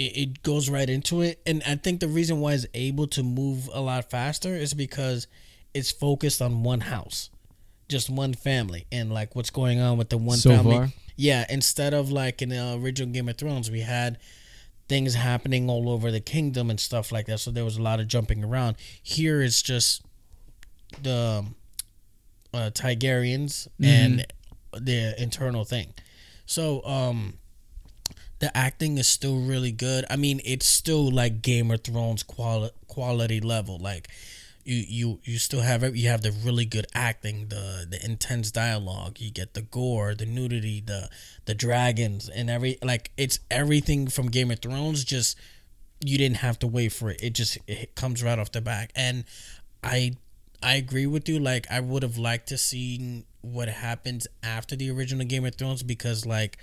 it 0.00 0.16
it 0.22 0.42
goes 0.42 0.68
right 0.70 0.88
into 0.88 1.20
it, 1.22 1.40
and 1.46 1.62
I 1.66 1.76
think 1.76 2.00
the 2.00 2.08
reason 2.08 2.40
why 2.40 2.54
it's 2.54 2.66
able 2.74 3.06
to 3.08 3.22
move 3.22 3.68
a 3.72 3.80
lot 3.80 4.10
faster 4.10 4.54
is 4.56 4.74
because 4.74 5.26
it's 5.74 5.90
focused 5.92 6.40
on 6.42 6.62
one 6.62 6.80
house, 6.80 7.30
just 7.88 8.08
one 8.10 8.34
family, 8.34 8.86
and 8.90 9.12
like 9.12 9.36
what's 9.36 9.50
going 9.50 9.78
on 9.80 9.98
with 9.98 10.08
the 10.08 10.18
one 10.18 10.38
So 10.38 10.50
family. 10.50 10.76
far? 10.76 10.88
Yeah, 11.16 11.44
instead 11.50 11.92
of 11.94 12.10
like 12.10 12.40
in 12.42 12.48
the 12.48 12.74
original 12.82 13.12
Game 13.12 13.28
of 13.28 13.36
Thrones, 13.36 13.70
we 13.70 13.80
had 13.80 14.18
things 14.88 15.14
happening 15.14 15.68
all 15.70 15.88
over 15.88 16.10
the 16.10 16.20
kingdom 16.20 16.70
and 16.70 16.80
stuff 16.80 17.12
like 17.12 17.26
that. 17.26 17.38
So 17.38 17.50
there 17.50 17.64
was 17.64 17.76
a 17.76 17.82
lot 17.82 18.00
of 18.00 18.08
jumping 18.08 18.42
around. 18.42 18.76
Here 19.02 19.42
it's 19.42 19.62
just 19.62 20.02
the 21.02 21.44
uh, 22.52 22.70
Targaryens 22.74 23.68
and 23.82 24.26
the 24.72 25.14
internal 25.22 25.64
thing. 25.64 25.92
So 26.46 26.82
um, 26.84 27.34
the 28.40 28.56
acting 28.56 28.98
is 28.98 29.08
still 29.08 29.38
really 29.40 29.72
good. 29.72 30.04
I 30.10 30.16
mean, 30.16 30.40
it's 30.44 30.66
still 30.66 31.10
like 31.10 31.42
Game 31.42 31.70
of 31.70 31.84
Thrones 31.84 32.22
quali- 32.22 32.70
quality 32.88 33.40
level. 33.40 33.78
Like 33.78 34.08
you 34.64 34.84
you 34.88 35.20
you 35.24 35.38
still 35.38 35.60
have. 35.60 35.96
You 35.96 36.08
have 36.08 36.22
the 36.22 36.32
really 36.32 36.64
good 36.64 36.86
acting, 36.94 37.48
the 37.48 37.86
the 37.88 38.04
intense 38.04 38.50
dialogue. 38.50 39.20
You 39.20 39.30
get 39.30 39.54
the 39.54 39.62
gore, 39.62 40.14
the 40.14 40.26
nudity, 40.26 40.80
the 40.80 41.08
the 41.44 41.54
dragons, 41.54 42.28
and 42.28 42.50
every 42.50 42.78
like 42.82 43.10
it's 43.16 43.40
everything 43.50 44.08
from 44.08 44.28
Game 44.28 44.50
of 44.50 44.60
Thrones. 44.60 45.04
Just 45.04 45.36
you 46.04 46.18
didn't 46.18 46.38
have 46.38 46.58
to 46.60 46.66
wait 46.66 46.92
for 46.92 47.10
it. 47.10 47.22
It 47.22 47.34
just 47.34 47.58
it 47.66 47.94
comes 47.94 48.22
right 48.22 48.38
off 48.38 48.52
the 48.52 48.60
back. 48.60 48.92
And 48.94 49.24
I 49.82 50.12
I 50.62 50.76
agree 50.76 51.06
with 51.06 51.28
you. 51.28 51.38
Like 51.38 51.66
I 51.70 51.80
would 51.80 52.02
have 52.02 52.18
liked 52.18 52.48
to 52.48 52.58
see 52.58 53.24
what 53.42 53.68
happens 53.68 54.26
after 54.42 54.76
the 54.76 54.90
original 54.90 55.26
Game 55.26 55.44
of 55.44 55.54
Thrones 55.54 55.82
because 55.82 56.26
like 56.26 56.58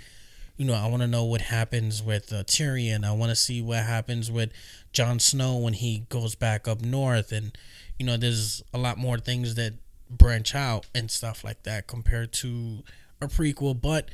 you 0.58 0.66
know, 0.66 0.74
I 0.74 0.88
want 0.88 1.02
to 1.02 1.08
know 1.08 1.24
what 1.24 1.42
happens 1.42 2.02
with 2.02 2.34
uh, 2.34 2.44
Tyrion. 2.44 3.06
I 3.06 3.12
want 3.12 3.30
to 3.30 3.36
see 3.36 3.62
what 3.62 3.84
happens 3.84 4.32
with 4.32 4.52
Jon 4.92 5.20
Snow 5.20 5.58
when 5.58 5.74
he 5.74 6.06
goes 6.10 6.36
back 6.36 6.68
up 6.68 6.82
north, 6.82 7.32
and 7.32 7.56
you 8.00 8.06
know, 8.06 8.18
there's 8.18 8.64
a 8.74 8.78
lot 8.78 8.98
more 8.98 9.18
things 9.20 9.56
that 9.56 9.74
branch 10.10 10.56
out 10.56 10.86
and 10.96 11.12
stuff 11.12 11.44
like 11.44 11.64
that 11.64 11.88
compared 11.88 12.32
to 12.34 12.84
a 13.22 13.28
prequel. 13.28 13.80
But 13.80 14.10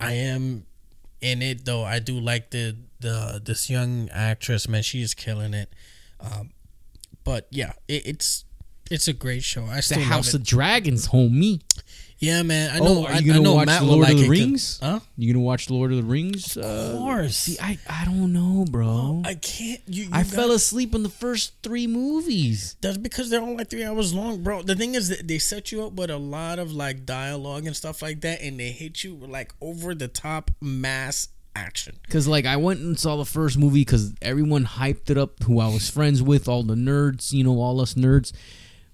I 0.00 0.14
am 0.14 0.66
in 1.20 1.42
it 1.42 1.64
though. 1.64 1.84
I 1.84 2.00
do 2.00 2.18
like 2.18 2.50
the 2.50 2.76
the 3.00 3.40
this 3.42 3.70
young 3.70 4.08
actress, 4.12 4.68
man. 4.68 4.82
She 4.82 5.00
is 5.00 5.14
killing 5.14 5.54
it. 5.54 5.72
Um, 6.20 6.50
but 7.24 7.46
yeah, 7.50 7.74
it, 7.86 8.06
it's 8.06 8.44
it's 8.90 9.08
a 9.08 9.12
great 9.12 9.42
show. 9.44 9.64
I 9.64 9.80
The 9.80 10.00
House 10.00 10.34
of. 10.34 10.42
Dragons, 10.44 11.08
homie. 11.08 11.62
Yeah, 12.22 12.42
man. 12.44 12.70
I 12.70 12.78
Oh, 12.78 12.84
know. 12.84 13.06
are 13.06 13.12
I, 13.14 13.18
you 13.18 13.26
gonna 13.32 13.40
know 13.42 13.54
watch 13.54 13.66
Matt 13.66 13.82
Lord 13.84 14.08
of 14.08 14.16
the 14.16 14.28
Rings? 14.28 14.78
Huh? 14.80 15.00
You 15.18 15.32
gonna 15.32 15.44
watch 15.44 15.68
Lord 15.70 15.90
of 15.90 15.96
the 15.96 16.04
Rings? 16.04 16.56
Of 16.56 16.64
Uh, 16.64 16.96
course. 16.98 17.36
See, 17.36 17.56
I 17.60 17.78
I 17.90 18.04
don't 18.04 18.32
know, 18.32 18.64
bro. 18.70 19.22
I 19.24 19.34
can't. 19.34 19.80
You, 19.88 20.04
you 20.04 20.08
I 20.12 20.22
got- 20.22 20.26
fell 20.32 20.52
asleep 20.52 20.94
in 20.94 21.02
the 21.02 21.08
first 21.08 21.54
three 21.64 21.88
movies. 21.88 22.76
That's 22.80 22.96
because 22.96 23.28
they're 23.28 23.42
all 23.42 23.56
like 23.56 23.70
three 23.70 23.82
hours 23.84 24.14
long, 24.14 24.42
bro. 24.44 24.62
The 24.62 24.76
thing 24.76 24.94
is 24.94 25.08
that 25.08 25.26
they 25.26 25.38
set 25.38 25.72
you 25.72 25.84
up 25.84 25.94
with 25.94 26.10
a 26.10 26.16
lot 26.16 26.60
of 26.60 26.72
like 26.72 27.04
dialogue 27.04 27.66
and 27.66 27.74
stuff 27.74 28.00
like 28.02 28.20
that, 28.20 28.40
and 28.40 28.60
they 28.60 28.70
hit 28.70 29.02
you 29.02 29.16
with 29.16 29.28
like 29.30 29.52
over 29.60 29.92
the 29.92 30.06
top 30.06 30.52
mass 30.60 31.26
action. 31.56 31.96
Cause 32.08 32.28
like 32.28 32.46
I 32.46 32.56
went 32.56 32.80
and 32.80 32.98
saw 32.98 33.16
the 33.16 33.24
first 33.26 33.58
movie 33.58 33.80
because 33.80 34.14
everyone 34.22 34.64
hyped 34.64 35.10
it 35.10 35.18
up. 35.18 35.42
Who 35.42 35.58
I 35.58 35.66
was 35.66 35.90
friends 35.90 36.22
with, 36.22 36.46
all 36.48 36.62
the 36.62 36.76
nerds, 36.76 37.32
you 37.32 37.42
know, 37.42 37.58
all 37.58 37.80
us 37.80 37.94
nerds. 37.94 38.32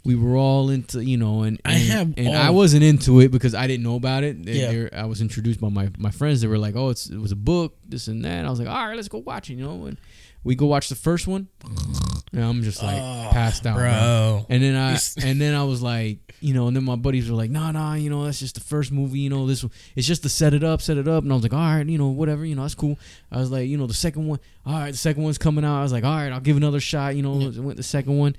We 0.05 0.15
were 0.15 0.37
all 0.37 0.71
into, 0.71 1.05
you 1.05 1.17
know, 1.19 1.43
and, 1.43 1.61
I 1.65 1.73
have 1.73 2.15
and 2.17 2.29
all- 2.29 2.35
I 2.37 2.51
wasn't 2.51 2.83
into 2.85 3.21
it 3.21 3.31
because 3.31 3.55
I 3.55 3.67
didn't 3.67 3.83
know 3.83 3.97
about 3.97 4.25
it. 4.25 4.43
They- 4.45 4.83
Yeah. 4.85 4.89
I 4.93 5.05
was 5.07 5.21
introduced 5.21 5.61
by 5.61 5.69
my 5.69 5.91
my 5.99 6.11
friends. 6.11 6.41
They 6.41 6.47
were 6.47 6.57
like, 6.59 6.77
"Oh, 6.77 6.89
it's 6.91 7.11
it 7.11 7.19
was 7.19 7.33
a 7.33 7.37
book, 7.37 7.77
this 7.87 8.09
and 8.09 8.25
that." 8.25 8.47
I 8.47 8.51
was 8.51 8.59
like, 8.59 8.69
"All 8.69 8.87
right, 8.87 8.97
let's 8.97 9.09
go 9.09 9.19
watch 9.19 9.51
it," 9.51 9.55
you 9.55 9.65
know. 9.65 9.85
And 9.87 9.99
we 10.45 10.55
go 10.55 10.67
watch 10.67 10.89
the 10.89 10.95
first 10.95 11.27
one, 11.27 11.49
and 12.33 12.43
I'm 12.43 12.63
just 12.63 12.83
like 12.83 12.97
Oh, 13.03 13.29
passed 13.33 13.67
out, 13.67 13.77
bro. 13.77 13.91
bro. 13.91 14.47
And 14.49 14.63
then 14.63 14.77
I 14.77 14.99
and 15.27 15.41
then 15.41 15.55
I 15.55 15.65
was 15.65 15.83
like, 15.83 16.19
you 16.41 16.55
know, 16.55 16.69
and 16.69 16.77
then 16.77 16.85
my 16.85 16.95
buddies 16.97 17.29
were 17.29 17.37
like, 17.37 17.51
nah, 17.51 17.73
nah, 17.73 17.95
you 17.95 18.09
know, 18.09 18.25
that's 18.25 18.39
just 18.39 18.55
the 18.55 18.61
first 18.63 18.93
movie, 18.93 19.19
you 19.19 19.29
know, 19.29 19.47
this 19.47 19.63
one, 19.65 19.73
it's 19.97 20.07
just 20.07 20.23
to 20.23 20.29
set 20.29 20.55
it 20.55 20.63
up, 20.63 20.81
set 20.81 20.97
it 20.97 21.09
up. 21.09 21.25
And 21.25 21.33
I 21.33 21.35
was 21.35 21.43
like, 21.43 21.53
all 21.53 21.59
right, 21.59 21.85
you 21.87 21.99
know, 21.99 22.09
whatever, 22.09 22.47
you 22.47 22.55
know, 22.55 22.63
that's 22.63 22.77
cool. 22.77 22.97
I 23.33 23.39
was 23.39 23.51
like, 23.51 23.69
you 23.69 23.77
know, 23.77 23.89
the 23.89 23.95
second 23.95 24.29
one, 24.29 24.39
all 24.65 24.75
right, 24.75 24.93
the 24.93 24.97
second 24.97 25.25
one's 25.25 25.39
coming 25.39 25.65
out. 25.65 25.81
I 25.81 25.83
was 25.83 25.93
like, 25.93 26.05
all 26.05 26.15
right, 26.17 26.33
I'll 26.33 26.41
give 26.41 26.57
another 26.57 26.81
shot, 26.81 27.17
you 27.17 27.23
know, 27.23 27.33
went 27.61 27.77
the 27.77 27.83
second 27.83 28.17
one, 28.17 28.37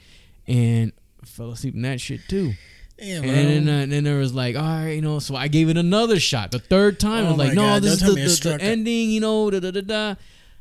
and 0.47 0.93
fell 1.25 1.51
asleep 1.51 1.75
in 1.75 1.81
that 1.83 1.99
shit 2.01 2.21
too. 2.27 2.53
Yeah, 3.01 3.21
And 3.21 3.29
then, 3.29 3.69
uh, 3.69 3.81
and 3.83 3.91
then 3.93 4.03
there 4.03 4.17
was 4.17 4.33
like, 4.33 4.57
all 4.57 4.61
right, 4.61 4.89
you 4.91 5.01
know, 5.01 5.19
so 5.19 5.33
I 5.35 5.47
gave 5.47 5.69
it 5.69 5.77
another 5.77 6.19
shot. 6.19 6.51
The 6.51 6.59
third 6.59 6.99
time, 6.99 7.23
I 7.23 7.27
Oh 7.27 7.31
was 7.31 7.37
like, 7.37 7.47
my 7.49 7.53
no, 7.53 7.61
God, 7.61 7.81
this 7.83 7.93
is 7.93 7.99
the, 8.01 8.05
tell 8.07 8.15
me 8.15 8.21
it 8.23 8.27
the, 8.41 8.49
the 8.57 8.61
ending, 8.61 9.09
you 9.11 9.21
know, 9.21 9.49
da 9.49 9.59
da 9.61 9.71
da 9.71 9.81
da. 9.81 10.15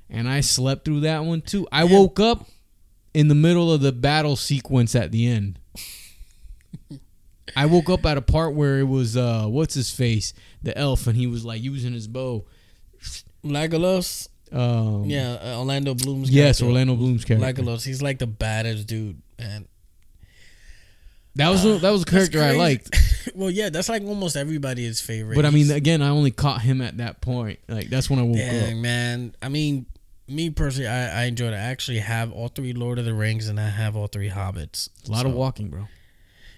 And 0.09 0.29
I 0.29 0.40
slept 0.40 0.85
through 0.85 1.01
that 1.01 1.25
one 1.25 1.40
too. 1.42 1.66
I 1.73 1.83
Yeah. 1.83 1.99
woke 1.99 2.21
up 2.21 2.47
in 3.12 3.27
the 3.29 3.35
middle 3.35 3.73
of 3.73 3.81
the 3.81 3.90
battle 3.90 4.37
sequence 4.37 4.94
at 4.94 5.11
the 5.11 5.27
end. 5.27 5.59
I 7.57 7.66
woke 7.66 7.88
up 7.90 8.05
at 8.07 8.16
a 8.18 8.23
part 8.23 8.55
where 8.55 8.79
it 8.79 8.85
was 8.85 9.16
uh 9.16 9.47
what's 9.47 9.75
his 9.75 9.90
face, 9.90 10.33
the 10.62 10.77
elf, 10.79 11.07
and 11.07 11.16
he 11.16 11.27
was 11.27 11.44
like 11.44 11.62
using 11.62 11.92
his 11.92 12.07
bow. 12.07 12.44
Legolas. 13.44 14.29
Um, 14.53 15.05
Yeah, 15.07 15.33
uh, 15.42 15.59
Orlando 15.59 15.94
Bloom's. 15.94 16.31
Yes, 16.31 16.59
character. 16.59 16.66
Orlando 16.66 16.94
Bloom's 16.97 17.25
character. 17.25 17.62
Legolas. 17.62 17.85
He's 17.85 18.01
like 18.03 18.18
the 18.18 18.27
baddest 18.27 18.87
dude, 18.87 19.21
man. 19.38 19.66
That 21.38 21.51
was 21.51 21.62
that 21.62 21.90
was 21.90 22.03
a 22.03 22.05
character 22.05 22.42
I 22.42 22.57
liked. 22.57 22.96
well, 23.35 23.48
yeah, 23.48 23.70
that's 23.70 23.88
like 23.88 24.03
almost 24.03 24.37
everybody's 24.37 25.01
favorite. 25.01 25.37
But 25.37 25.46
I 25.46 25.51
mean, 25.51 25.70
again, 25.70 26.03
I 26.03 26.09
only 26.09 26.33
caught 26.33 26.62
him 26.62 26.81
at 26.81 26.96
that 26.96 27.20
point. 27.20 27.61
Like 27.68 27.88
that's 27.90 28.11
when 28.11 28.18
I 28.18 28.22
woke 28.22 28.38
up. 28.38 28.77
Man. 28.77 29.37
I 29.40 29.48
mean, 29.48 29.87
me 30.27 30.51
personally, 30.51 30.88
I, 30.88 31.22
I 31.22 31.24
enjoyed 31.27 31.53
it. 31.53 31.57
I 31.57 31.61
actually 31.61 32.01
have 32.01 32.33
all 32.33 32.48
three 32.48 32.72
Lord 32.72 32.98
of 32.98 33.05
the 33.05 33.14
Rings 33.14 33.46
and 33.46 33.61
I 33.61 33.68
have 33.68 33.94
all 33.94 34.09
three 34.09 34.31
Hobbits. 34.31 34.88
A 35.09 35.12
lot 35.12 35.27
of 35.27 35.33
walking, 35.33 35.68
bro. 35.68 35.87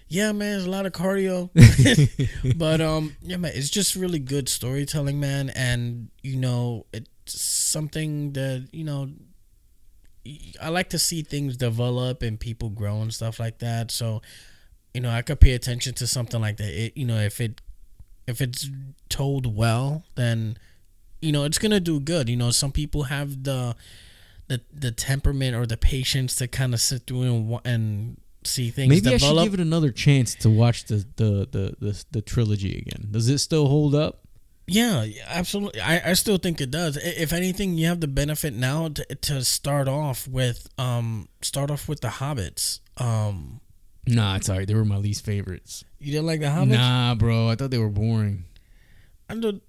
Yeah, 0.07 0.31
man, 0.31 0.57
it's 0.57 0.65
a 0.65 0.69
lot 0.69 0.87
of 0.87 0.93
cardio. 0.93 1.51
but 2.57 2.81
um, 2.81 3.15
yeah, 3.21 3.37
man, 3.37 3.51
it's 3.53 3.69
just 3.69 3.95
really 3.95 4.19
good 4.19 4.49
storytelling, 4.49 5.19
man. 5.19 5.51
And 5.51 6.09
you 6.23 6.37
know, 6.37 6.87
it's 6.91 7.39
something 7.39 8.33
that 8.33 8.67
you 8.71 8.83
know. 8.83 9.11
I 10.61 10.69
like 10.69 10.89
to 10.91 10.99
see 10.99 11.23
things 11.23 11.57
develop 11.57 12.21
and 12.21 12.39
people 12.39 12.69
grow 12.69 13.01
and 13.01 13.11
stuff 13.11 13.39
like 13.39 13.57
that. 13.59 13.89
So, 13.89 14.21
you 14.93 15.01
know, 15.01 15.09
I 15.09 15.21
could 15.21 15.39
pay 15.39 15.53
attention 15.53 15.93
to 15.95 16.07
something 16.07 16.41
like 16.41 16.57
that. 16.57 16.69
It, 16.69 16.97
you 16.97 17.05
know, 17.05 17.17
if 17.17 17.39
it 17.39 17.61
if 18.27 18.41
it's 18.41 18.69
told 19.09 19.55
well, 19.55 20.03
then 20.15 20.57
you 21.21 21.31
know 21.31 21.43
it's 21.43 21.57
gonna 21.57 21.79
do 21.79 21.99
good. 21.99 22.29
You 22.29 22.37
know, 22.37 22.51
some 22.51 22.71
people 22.71 23.03
have 23.03 23.43
the 23.43 23.75
the 24.47 24.61
the 24.73 24.91
temperament 24.91 25.55
or 25.55 25.65
the 25.65 25.77
patience 25.77 26.35
to 26.35 26.47
kind 26.47 26.73
of 26.73 26.81
sit 26.81 27.07
through 27.07 27.23
and 27.23 27.59
and 27.65 28.17
see 28.43 28.69
things 28.69 28.89
Maybe 28.89 29.13
I 29.13 29.17
should 29.17 29.43
give 29.43 29.53
it 29.53 29.59
another 29.59 29.91
chance 29.91 30.35
to 30.35 30.49
watch 30.49 30.85
the 30.85 31.05
the, 31.15 31.47
the 31.51 31.75
the 31.79 32.03
the 32.11 32.21
trilogy 32.21 32.77
again. 32.77 33.09
Does 33.11 33.29
it 33.29 33.39
still 33.39 33.67
hold 33.67 33.95
up? 33.95 34.19
Yeah, 34.67 35.03
yeah, 35.03 35.23
absolutely. 35.27 35.81
I, 35.81 36.11
I 36.11 36.13
still 36.13 36.37
think 36.37 36.61
it 36.61 36.71
does. 36.71 36.95
If 36.97 37.33
anything, 37.33 37.73
you 37.73 37.87
have 37.87 37.99
the 37.99 38.07
benefit 38.07 38.53
now 38.53 38.89
to, 38.89 39.03
to 39.03 39.43
start 39.43 39.87
off 39.87 40.27
with 40.27 40.67
um 40.77 41.29
start 41.41 41.71
off 41.71 41.87
with 41.87 42.01
the 42.01 42.07
Hobbits. 42.09 42.79
Um, 42.97 43.60
Nah, 44.07 44.35
it's 44.37 44.49
alright. 44.49 44.67
They 44.67 44.73
were 44.73 44.85
my 44.85 44.97
least 44.97 45.23
favorites. 45.25 45.83
you 45.99 46.11
didn't 46.11 46.25
like 46.27 46.39
the 46.39 46.47
Hobbits? 46.47 46.69
Nah, 46.69 47.15
bro. 47.15 47.47
I 47.49 47.55
thought 47.55 47.71
they 47.71 47.77
were 47.77 47.89
boring. 47.89 48.45
I 49.29 49.35
don't. 49.35 49.61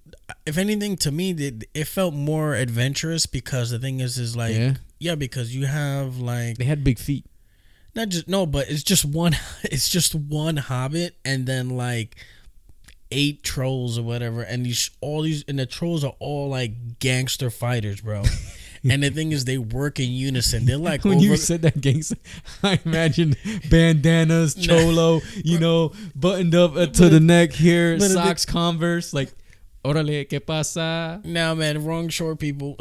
If 0.45 0.57
anything, 0.57 0.97
to 0.97 1.11
me, 1.11 1.31
it, 1.31 1.63
it 1.73 1.87
felt 1.87 2.13
more 2.13 2.53
adventurous 2.53 3.25
because 3.25 3.69
the 3.69 3.79
thing 3.79 3.99
is, 4.01 4.17
is 4.17 4.35
like 4.35 4.55
yeah, 4.55 4.73
yeah, 4.99 5.15
because 5.15 5.55
you 5.55 5.65
have 5.67 6.17
like 6.17 6.57
they 6.57 6.65
had 6.65 6.83
big 6.83 6.99
feet. 6.99 7.25
not 7.95 8.09
just 8.09 8.27
no, 8.27 8.45
but 8.45 8.69
it's 8.69 8.83
just 8.83 9.05
one. 9.05 9.35
It's 9.63 9.87
just 9.87 10.13
one 10.15 10.57
Hobbit, 10.57 11.15
and 11.23 11.45
then 11.45 11.69
like 11.69 12.17
eight 13.11 13.43
trolls 13.43 13.97
or 13.97 14.03
whatever, 14.03 14.41
and 14.41 14.65
these 14.65 14.89
all 14.99 15.21
these 15.21 15.45
and 15.47 15.57
the 15.57 15.65
trolls 15.65 16.03
are 16.03 16.15
all 16.19 16.49
like 16.49 16.99
gangster 16.99 17.49
fighters, 17.49 18.01
bro. 18.01 18.23
and 18.89 19.03
the 19.03 19.09
thing 19.09 19.31
is, 19.31 19.45
they 19.45 19.57
work 19.57 19.99
in 19.99 20.09
unison. 20.09 20.65
They're 20.65 20.77
like 20.77 21.03
when 21.05 21.17
over. 21.17 21.25
you 21.25 21.37
said 21.37 21.61
that 21.63 21.79
gangster, 21.79 22.17
I 22.63 22.79
imagined 22.85 23.37
bandanas, 23.69 24.55
cholo, 24.59 25.21
you 25.43 25.59
know, 25.59 25.93
buttoned 26.15 26.55
up 26.55 26.75
uh, 26.75 26.87
to 26.87 27.09
the 27.09 27.19
neck 27.19 27.53
here, 27.53 27.99
socks, 27.99 28.45
Converse, 28.45 29.13
like, 29.13 29.33
orale, 29.85 30.27
que 30.29 30.39
pasa? 30.39 31.21
Nah, 31.23 31.55
man, 31.55 31.83
wrong 31.83 32.09
short 32.09 32.39
people. 32.39 32.77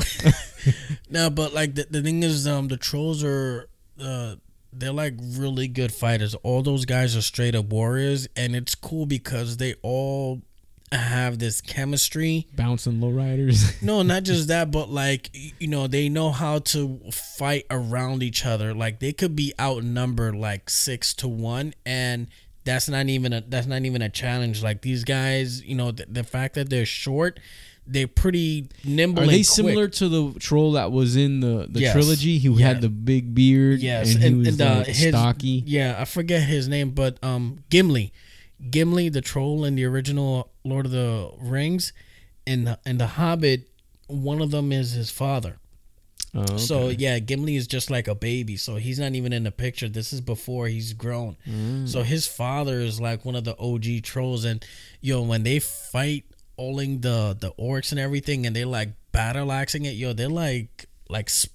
no, 1.10 1.30
but 1.30 1.52
like 1.52 1.74
the, 1.74 1.86
the 1.90 2.02
thing 2.02 2.22
is, 2.22 2.46
um, 2.46 2.68
the 2.68 2.76
trolls 2.76 3.22
are 3.24 3.68
uh, 4.00 4.36
they're 4.72 4.92
like 4.92 5.14
really 5.20 5.68
good 5.68 5.92
fighters. 5.92 6.34
All 6.36 6.62
those 6.62 6.84
guys 6.84 7.16
are 7.16 7.22
straight 7.22 7.54
up 7.54 7.66
warriors, 7.66 8.28
and 8.36 8.56
it's 8.56 8.74
cool 8.74 9.06
because 9.06 9.58
they 9.58 9.74
all 9.82 10.42
have 10.98 11.38
this 11.38 11.60
chemistry. 11.60 12.46
Bouncing 12.54 13.00
lowriders. 13.00 13.74
No, 13.82 14.02
not 14.02 14.22
just 14.22 14.48
that, 14.48 14.70
but 14.70 14.90
like 14.90 15.30
you 15.60 15.66
know, 15.68 15.86
they 15.86 16.08
know 16.08 16.30
how 16.30 16.58
to 16.60 17.00
fight 17.12 17.66
around 17.70 18.22
each 18.22 18.44
other. 18.46 18.72
Like 18.74 19.00
they 19.00 19.12
could 19.12 19.34
be 19.34 19.52
outnumbered 19.60 20.34
like 20.36 20.70
six 20.70 21.14
to 21.14 21.28
one, 21.28 21.74
and 21.84 22.28
that's 22.64 22.88
not 22.88 23.06
even 23.08 23.32
a 23.32 23.40
that's 23.40 23.66
not 23.66 23.84
even 23.84 24.02
a 24.02 24.08
challenge. 24.08 24.62
Like 24.62 24.82
these 24.82 25.04
guys, 25.04 25.64
you 25.64 25.74
know, 25.74 25.90
the, 25.90 26.06
the 26.08 26.22
fact 26.24 26.54
that 26.54 26.70
they're 26.70 26.86
short, 26.86 27.40
they're 27.86 28.06
pretty 28.06 28.68
nimble. 28.84 29.20
Are 29.20 29.22
and 29.24 29.32
they 29.32 29.42
similar 29.42 29.88
to 29.88 30.08
the 30.08 30.38
troll 30.38 30.72
that 30.72 30.92
was 30.92 31.16
in 31.16 31.40
the, 31.40 31.66
the 31.68 31.80
Yes. 31.80 31.92
trilogy? 31.92 32.38
Who 32.38 32.56
Yeah. 32.58 32.68
had 32.68 32.80
the 32.82 32.88
big 32.88 33.34
beard? 33.34 33.80
Yes, 33.80 34.14
and 34.14 34.22
he 34.22 34.28
and- 34.28 34.38
was 34.38 34.48
and, 34.48 34.60
uh, 34.60 34.74
like 34.78 34.86
his- 34.86 35.08
stocky. 35.08 35.64
Yeah, 35.66 35.96
I 35.98 36.04
forget 36.04 36.42
his 36.42 36.68
name, 36.68 36.90
but 36.90 37.18
um, 37.24 37.64
Gimli, 37.68 38.12
Gimli, 38.70 39.08
the 39.08 39.20
troll 39.20 39.64
in 39.64 39.74
the 39.74 39.84
original 39.84 40.50
Lord 40.64 40.86
of 40.86 40.92
the 40.92 41.30
Rings, 41.40 41.92
and 42.46 42.66
the, 42.66 42.78
in 42.86 42.98
the 42.98 43.06
Hobbit, 43.06 43.68
one 44.06 44.40
of 44.40 44.50
them 44.50 44.72
is 44.72 44.92
his 44.92 45.10
father. 45.10 45.58
Oh, 46.34 46.40
okay. 46.42 46.58
So 46.58 46.88
yeah, 46.88 47.18
Gimli 47.18 47.56
is 47.56 47.66
just 47.66 47.90
like 47.90 48.08
a 48.08 48.14
baby. 48.14 48.56
So 48.56 48.76
he's 48.76 48.98
not 48.98 49.14
even 49.14 49.32
in 49.32 49.44
the 49.44 49.50
picture. 49.50 49.88
This 49.88 50.12
is 50.12 50.20
before 50.20 50.66
he's 50.66 50.94
grown. 50.94 51.36
Mm. 51.46 51.86
So 51.86 52.02
his 52.02 52.26
father 52.26 52.80
is 52.80 53.00
like 53.00 53.24
one 53.24 53.36
of 53.36 53.44
the 53.44 53.58
OG 53.58 54.02
trolls, 54.02 54.44
and 54.44 54.64
yo, 55.00 55.22
when 55.22 55.42
they 55.42 55.58
fight 55.58 56.24
alling 56.56 57.00
the 57.00 57.36
the 57.38 57.52
orcs 57.52 57.90
and 57.90 58.00
everything, 58.00 58.46
and 58.46 58.56
they 58.56 58.64
like 58.64 58.90
battle 59.12 59.52
axing 59.52 59.84
it, 59.84 59.90
yo, 59.90 60.14
they're 60.14 60.28
like 60.28 60.86
like 61.10 61.28
sp- 61.28 61.52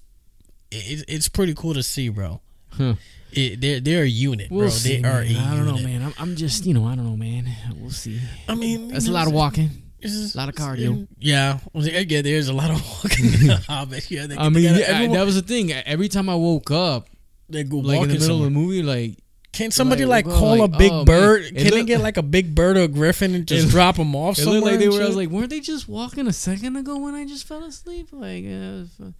it, 0.70 1.04
it's 1.08 1.28
pretty 1.28 1.54
cool 1.54 1.74
to 1.74 1.82
see, 1.82 2.08
bro. 2.08 2.40
Huh. 2.70 2.94
It, 3.32 3.60
they're 3.60 3.80
they're 3.80 4.02
a 4.04 4.06
unit, 4.08 4.50
We'll 4.50 4.60
bro. 4.62 4.68
see. 4.70 5.00
they 5.02 5.08
are 5.08 5.22
man. 5.22 5.36
a 5.36 5.38
I 5.38 5.56
don't 5.56 5.66
know, 5.66 5.76
unit. 5.76 5.84
man. 5.84 6.02
I'm, 6.02 6.14
I'm 6.18 6.36
just, 6.36 6.64
you 6.66 6.74
know, 6.74 6.86
I 6.86 6.94
don't 6.96 7.04
know, 7.04 7.16
man. 7.16 7.46
We'll 7.78 7.90
see. 7.90 8.20
I 8.48 8.54
mean, 8.54 8.88
That's 8.88 9.06
a 9.08 9.12
lot 9.12 9.26
of 9.26 9.32
walking. 9.34 9.70
it's 10.00 10.12
just- 10.14 10.34
lot 10.36 10.48
of 10.48 10.54
cardio. 10.54 11.06
Yeah, 11.18 11.58
Well, 11.72 11.86
yeah, 11.86 12.22
there's 12.22 12.48
a 12.48 12.52
lot 12.54 12.70
of 12.70 12.80
walking 13.04 13.26
in 13.26 13.46
the 13.48 13.56
Hobbit. 13.68 14.10
Yeah, 14.10 14.26
I 14.38 14.48
mean, 14.48 14.64
yeah, 14.64 14.70
everyone- 14.86 15.16
that 15.16 15.26
was 15.26 15.34
the 15.34 15.42
thing. 15.42 15.72
Every 15.72 16.08
time 16.08 16.28
I 16.28 16.34
woke 16.36 16.70
up, 16.70 17.08
they 17.50 17.64
go 17.64 17.78
like 17.78 18.00
in 18.02 18.08
the 18.08 18.14
middle 18.14 18.26
somewhere. 18.28 18.46
of 18.48 18.52
the 18.54 18.58
movie, 18.58 18.82
like 18.82 19.18
Can 19.52 19.70
somebody 19.70 20.04
like, 20.04 20.26
like, 20.26 20.34
call 20.34 20.56
like, 20.58 20.74
a 20.74 20.78
big 20.78 20.92
oh, 20.92 21.04
bird? 21.04 21.42
It 21.44 21.54
Can 21.54 21.64
they 21.64 21.78
look- 21.78 21.86
get 21.86 22.00
like 22.00 22.16
a 22.16 22.22
big 22.22 22.54
bird 22.54 22.76
or 22.76 22.82
a 22.82 22.88
griffin 22.88 23.34
and 23.34 23.46
just 23.46 23.68
It- 23.68 23.70
drop 23.70 23.96
them 23.96 24.14
off 24.16 24.38
it 24.38 24.42
somewhere? 24.42 24.60
looked 24.60 24.70
like 24.72 24.80
they 24.80 24.88
were. 24.88 25.02
I 25.02 25.06
was 25.06 25.16
like, 25.16 25.28
weren't 25.30 25.50
they 25.50 25.60
just 25.60 25.86
walking 25.88 26.26
a 26.28 26.32
second 26.32 26.76
ago 26.76 26.98
when 26.98 27.14
I 27.14 27.26
just 27.26 27.46
fell 27.46 27.64
asleep? 27.64 28.08
Like, 28.12 28.44
uh, 28.44 28.84
f- 29.00 29.12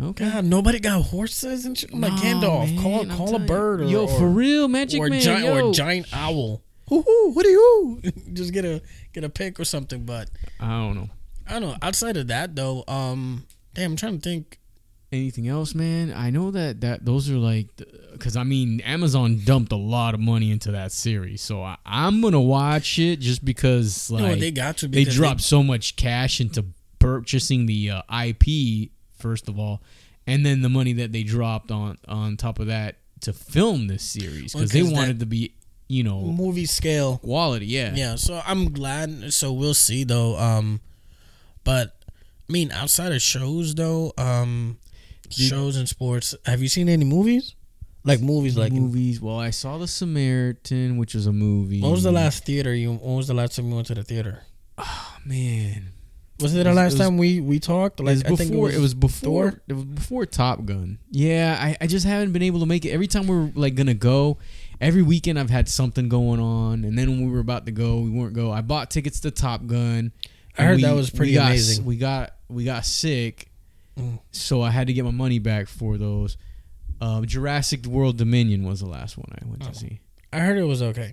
okay. 0.00 0.30
God, 0.30 0.44
nobody 0.44 0.80
got 0.80 1.02
horses 1.02 1.64
and 1.64 1.78
shit. 1.78 1.92
I'm 1.92 2.00
like 2.00 2.12
Nah, 2.12 2.18
Gandalf, 2.18 2.82
call 2.82 3.02
man, 3.02 3.10
I'm 3.10 3.16
call 3.16 3.28
a 3.28 3.30
telling 3.32 3.46
bird 3.46 3.80
or. 3.82 3.84
Yo, 3.84 4.02
or, 4.02 4.08
for 4.08 4.28
real, 4.28 4.68
Magic 4.68 5.00
or, 5.00 5.08
Man, 5.08 5.20
giant 5.20 5.44
yo. 5.44 5.66
or 5.66 5.70
a 5.70 5.72
giant 5.72 6.06
owl. 6.12 6.62
Hoo 6.88 7.02
hoo, 7.02 7.30
what 7.32 7.46
are 7.46 7.50
you? 7.50 8.00
just 8.32 8.52
get 8.52 8.64
a 8.64 8.82
get 9.12 9.24
a 9.24 9.28
pick 9.28 9.58
or 9.58 9.64
something. 9.64 10.04
But 10.04 10.30
I 10.60 10.68
don't 10.68 10.94
know. 10.94 11.08
I 11.46 11.52
don't 11.52 11.62
know. 11.62 11.76
Outside 11.82 12.16
of 12.16 12.28
that 12.28 12.54
though, 12.56 12.84
um, 12.88 13.46
damn, 13.74 13.92
I'm 13.92 13.96
trying 13.96 14.18
to 14.18 14.20
think. 14.20 14.58
Anything 15.12 15.46
else, 15.46 15.76
man? 15.76 16.12
I 16.12 16.30
know 16.30 16.50
that 16.50 16.80
that 16.80 17.04
those 17.04 17.30
are 17.30 17.36
like, 17.36 17.68
because 18.12 18.36
I 18.36 18.42
mean, 18.42 18.80
Amazon 18.80 19.40
dumped 19.44 19.70
a 19.70 19.76
lot 19.76 20.12
of 20.14 20.18
money 20.18 20.50
into 20.50 20.72
that 20.72 20.90
series, 20.90 21.40
so 21.40 21.62
I, 21.62 21.76
I'm 21.86 22.20
gonna 22.20 22.40
watch 22.40 22.98
it 22.98 23.20
just 23.20 23.44
because 23.44 24.10
like 24.10 24.40
they 24.40 24.50
got 24.50 24.78
to 24.78 24.88
they 24.88 25.02
because 25.02 25.14
dropped 25.14 25.42
so 25.42 25.62
much 25.62 25.94
cash 25.94 26.40
into 26.40 26.66
purchasing 26.98 27.66
the 27.66 27.90
uh, 27.90 28.02
IP 28.24 28.90
first 29.24 29.48
of 29.48 29.58
all, 29.58 29.80
and 30.26 30.44
then 30.44 30.60
the 30.62 30.68
money 30.68 30.92
that 30.92 31.10
they 31.12 31.22
dropped 31.24 31.70
on 31.70 31.96
on 32.06 32.36
top 32.36 32.58
of 32.58 32.66
that 32.68 32.96
to 33.22 33.32
film 33.32 33.86
this 33.88 34.02
series 34.02 34.52
because 34.52 34.70
they 34.70 34.80
'cause 34.82 34.90
that- 34.90 34.94
wanted 34.96 35.18
to 35.20 35.26
be, 35.26 35.52
you 35.88 36.02
know, 36.04 36.20
movie 36.20 36.66
scale. 36.66 37.16
quality. 37.18 37.66
Yeah, 37.66 37.94
Yeah, 37.96 38.16
so 38.16 38.42
I'm 38.46 38.70
glad. 38.72 39.32
So 39.32 39.52
we'll 39.52 39.74
see 39.88 40.04
though. 40.04 40.38
Um, 40.38 40.80
but 41.64 41.96
I 42.48 42.52
mean, 42.52 42.70
outside 42.72 43.12
of 43.12 43.22
shows 43.22 43.74
though, 43.74 44.12
um, 44.18 44.76
shows 45.30 45.76
and 45.76 45.88
sports. 45.88 46.34
Have 46.44 46.60
you 46.62 46.68
seen 46.68 46.88
any 46.90 47.04
movies? 47.04 47.54
Like 48.06 48.20
movies, 48.20 48.54
like 48.58 48.72
movies. 48.72 49.18
Well, 49.22 49.38
I 49.40 49.48
saw 49.48 49.78
The 49.78 49.88
Samaritan, 49.88 50.98
which 50.98 51.14
was 51.14 51.26
a 51.26 51.32
movie. 51.32 51.80
When 51.80 51.90
was 51.90 52.02
the 52.02 52.12
last 52.12 52.44
theater 52.44 52.74
you? 52.74 52.92
When 52.92 53.16
was 53.16 53.28
the 53.28 53.32
last 53.34 53.56
time 53.56 53.68
you 53.70 53.74
went 53.76 53.86
to 53.86 53.94
the 53.94 54.04
theater? 54.04 54.42
Oh, 54.76 55.16
man? 55.24 55.88
Was 56.40 56.54
it 56.54 56.60
It 56.60 56.64
the 56.64 56.74
last 56.74 56.94
it 56.94 56.98
was- 56.98 57.06
time 57.08 57.16
we 57.16 57.40
we 57.40 57.60
talked? 57.60 58.00
It 58.00 58.02
was 58.02 58.18
Like 58.18 58.26
I 58.26 58.30
before. 58.30 58.36
think 58.68 58.76
It 58.76 58.80
was, 58.80 58.94
before. 58.94 59.50
Thor? 59.50 59.62
It 59.68 59.72
was 59.74 59.84
before 59.84 60.26
Top 60.26 60.64
Gun. 60.64 60.98
Yeah, 61.10 61.56
I, 61.60 61.76
I 61.80 61.86
just 61.86 62.04
haven't 62.04 62.32
been 62.32 62.42
able 62.42 62.60
to 62.60 62.66
make 62.66 62.84
it. 62.84 62.90
Every 62.90 63.06
time 63.06 63.26
we're 63.28 63.52
like 63.54 63.76
gonna 63.76 63.94
go, 63.94 64.38
every 64.80 65.02
weekend 65.02 65.38
I've 65.38 65.50
had 65.50 65.68
something 65.68 66.08
going 66.08 66.40
on, 66.40 66.84
and 66.84 66.98
then 66.98 67.08
when 67.10 67.24
we 67.26 67.30
were 67.30 67.38
about 67.38 67.66
to 67.66 67.72
go, 67.72 68.00
we 68.00 68.10
weren't 68.10 68.34
go. 68.34 68.50
I 68.50 68.62
bought 68.62 68.90
tickets 68.90 69.20
to 69.20 69.30
Top 69.30 69.66
Gun. 69.66 70.10
I 70.58 70.64
heard 70.64 70.76
we- 70.76 70.82
that 70.82 70.94
was 70.94 71.10
pretty 71.10 71.32
we 71.32 71.36
got, 71.36 71.46
amazing. 71.50 71.84
We 71.84 71.96
got 71.96 72.34
we 72.48 72.64
got 72.64 72.84
sick, 72.84 73.50
Mm. 73.96 74.18
so 74.32 74.60
I 74.60 74.70
had 74.70 74.88
to 74.88 74.92
get 74.92 75.04
my 75.04 75.12
money 75.12 75.38
back 75.38 75.68
for 75.68 75.96
those. 75.98 76.36
Um, 77.00 77.26
Jurassic 77.26 77.86
World 77.86 78.16
Dominion 78.18 78.64
was 78.64 78.80
the 78.80 78.86
last 78.86 79.16
one 79.16 79.28
I 79.40 79.46
went 79.48 79.62
Oh. 79.64 79.68
to 79.70 79.74
see. 79.74 80.00
I 80.32 80.40
heard 80.40 80.58
it 80.58 80.64
was 80.64 80.82
okay. 80.82 81.12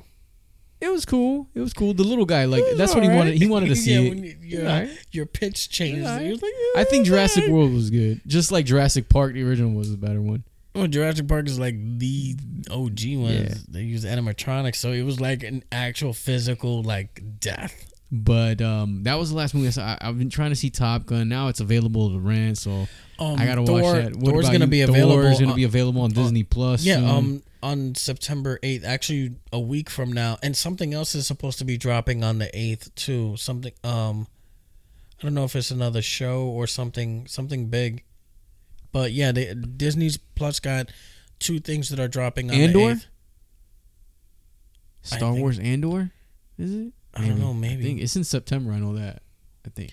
It 0.82 0.91
was 0.91 1.06
cool. 1.06 1.48
It 1.54 1.60
was 1.60 1.74
cool. 1.74 1.94
The 1.94 2.04
little 2.04 2.26
guy, 2.26 2.46
like 2.46 2.63
that's 2.76 2.94
what 2.96 3.04
he 3.04 3.10
wanted. 3.10 3.36
He 3.36 3.48
wanted 3.48 3.67
to 3.70 3.76
see 3.78 3.94
yeah, 3.94 4.12
it. 4.12 4.17
you- 4.17 4.38
your, 4.60 4.62
alright. 4.67 4.89
your 5.12 5.26
pitch 5.28 5.70
changed. 5.70 6.02
was 6.02 6.41
like, 6.41 6.54
I 6.76 6.84
think 6.84 7.06
Jurassic. 7.06 7.48
World 7.48 7.74
was 7.74 7.89
good. 7.89 8.22
Just 8.28 8.52
like 8.52 8.65
Jurassic 8.65 9.08
Park, 9.08 9.34
the 9.34 9.44
original 9.44 9.72
was 9.74 9.91
the 9.91 9.98
better 9.98 10.22
one. 10.22 10.44
Well, 10.74 10.88
Jurassic 10.88 11.28
Park 11.28 11.48
is 11.48 11.60
like 11.60 11.76
the 12.00 12.36
OG 12.72 13.00
one. 13.17 13.32
Yeah. 13.34 13.54
They 13.70 13.82
use 13.82 14.06
animatronics, 14.06 14.78
so 14.78 14.91
it 14.91 15.04
was 15.04 15.20
like 15.22 15.44
an 15.44 15.63
actual 15.72 16.13
physical 16.13 16.82
like 16.82 17.22
death. 17.39 17.88
But 18.13 18.62
um, 18.62 19.04
that 19.04 19.15
was 19.20 19.30
the 19.30 19.38
last 19.38 19.54
movie 19.54 19.80
I 19.82 19.98
I've 20.02 20.17
been 20.17 20.30
trying 20.30 20.50
to 20.50 20.56
see 20.56 20.70
Top 20.70 21.06
Gun. 21.06 21.30
Now 21.30 21.48
it's 21.48 21.60
available 21.62 22.10
to 22.10 22.20
rent, 22.20 22.58
so 22.58 22.88
Um, 23.20 23.39
I 23.39 23.46
gotta 23.46 23.65
Thor, 23.65 23.82
watch 23.82 24.04
that. 24.04 24.15
What 24.15 24.32
Thor's 24.32 24.48
gonna 24.50 24.65
you? 24.65 24.72
be 24.72 24.82
Thor 24.86 24.96
available. 24.96 25.26
is 25.28 25.39
gonna 25.39 25.52
on- 25.52 25.56
be 25.58 25.63
available 25.63 26.02
on 26.02 26.10
Disney 26.12 26.44
Plus. 26.44 26.84
yeah, 26.84 26.96
soon. 26.98 27.10
um, 27.10 27.44
on 27.63 27.95
September 27.95 28.60
eighth, 28.63 28.84
actually 28.86 29.36
a 29.52 29.60
week 29.60 29.89
from 29.89 30.12
now, 30.12 30.38
and 30.41 30.56
something 30.56 30.93
else 30.93 31.13
is 31.15 31.28
supposed 31.28 31.58
to 31.60 31.65
be 31.65 31.78
dropping 31.78 32.24
on 32.24 32.38
the 32.39 32.50
eighth 32.58 32.93
too. 32.95 33.36
Something, 33.38 33.74
um, 33.84 34.28
I 35.19 35.24
don't 35.24 35.34
know 35.34 35.43
if 35.43 35.56
it's 35.56 35.71
another 35.71 36.02
show 36.02 36.43
or 36.43 36.67
something, 36.67 37.28
something 37.28 37.67
big, 37.67 38.04
but 38.91 39.12
yeah, 39.12 39.32
they, 39.32 39.54
Disney's 39.54 40.17
Plus 40.17 40.60
got 40.60 40.91
two 41.39 41.60
things 41.60 41.89
that 41.89 42.00
are 42.00 42.08
dropping 42.08 42.50
on 42.52 42.58
the 42.58 42.63
Andor? 42.63 43.02
I 45.04 45.06
Star 45.15 45.32
think- 45.32 45.39
Wars 45.41 45.60
Andor, 45.60 46.12
is 46.58 46.74
it? 46.74 46.93
I 47.13 47.28
don't 47.28 47.39
know, 47.39 47.50
I 47.50 47.54
maybe. 47.54 47.84
think 47.84 48.02
it's 48.02 48.15
in 48.15 48.24
September. 48.24 48.71
I 48.71 48.80
know 48.80 48.95
that. 48.95 49.21
I 49.65 49.69
think 49.69 49.91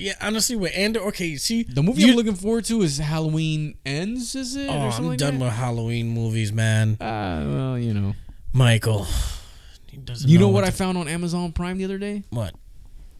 Yeah, 0.00 0.14
honestly, 0.20 0.56
with 0.56 0.72
Andor, 0.74 1.00
okay, 1.08 1.36
see, 1.36 1.62
the 1.64 1.82
movie 1.82 2.02
you- 2.02 2.10
I'm 2.10 2.16
looking 2.16 2.34
forward 2.34 2.64
to 2.66 2.82
is 2.82 2.98
Halloween 2.98 3.74
Ends. 3.84 4.34
Is 4.34 4.56
it? 4.56 4.68
Oh, 4.70 4.86
or 4.86 4.90
something 4.92 5.04
I'm 5.04 5.08
like 5.10 5.18
done 5.18 5.38
that? 5.38 5.44
with 5.46 5.54
Halloween 5.54 6.08
movies, 6.08 6.52
man. 6.52 6.96
Uh, 7.00 7.46
well, 7.52 7.78
you 7.78 7.92
know. 7.94 8.14
Michael, 8.52 9.06
he 9.90 9.96
doesn't 9.98 10.28
You 10.28 10.38
know 10.38 10.48
what 10.48 10.64
I 10.64 10.70
found 10.70 10.98
on 10.98 11.06
Amazon 11.06 11.52
Prime 11.52 11.78
the 11.78 11.84
other 11.84 11.98
day? 11.98 12.24
what? 12.30 12.54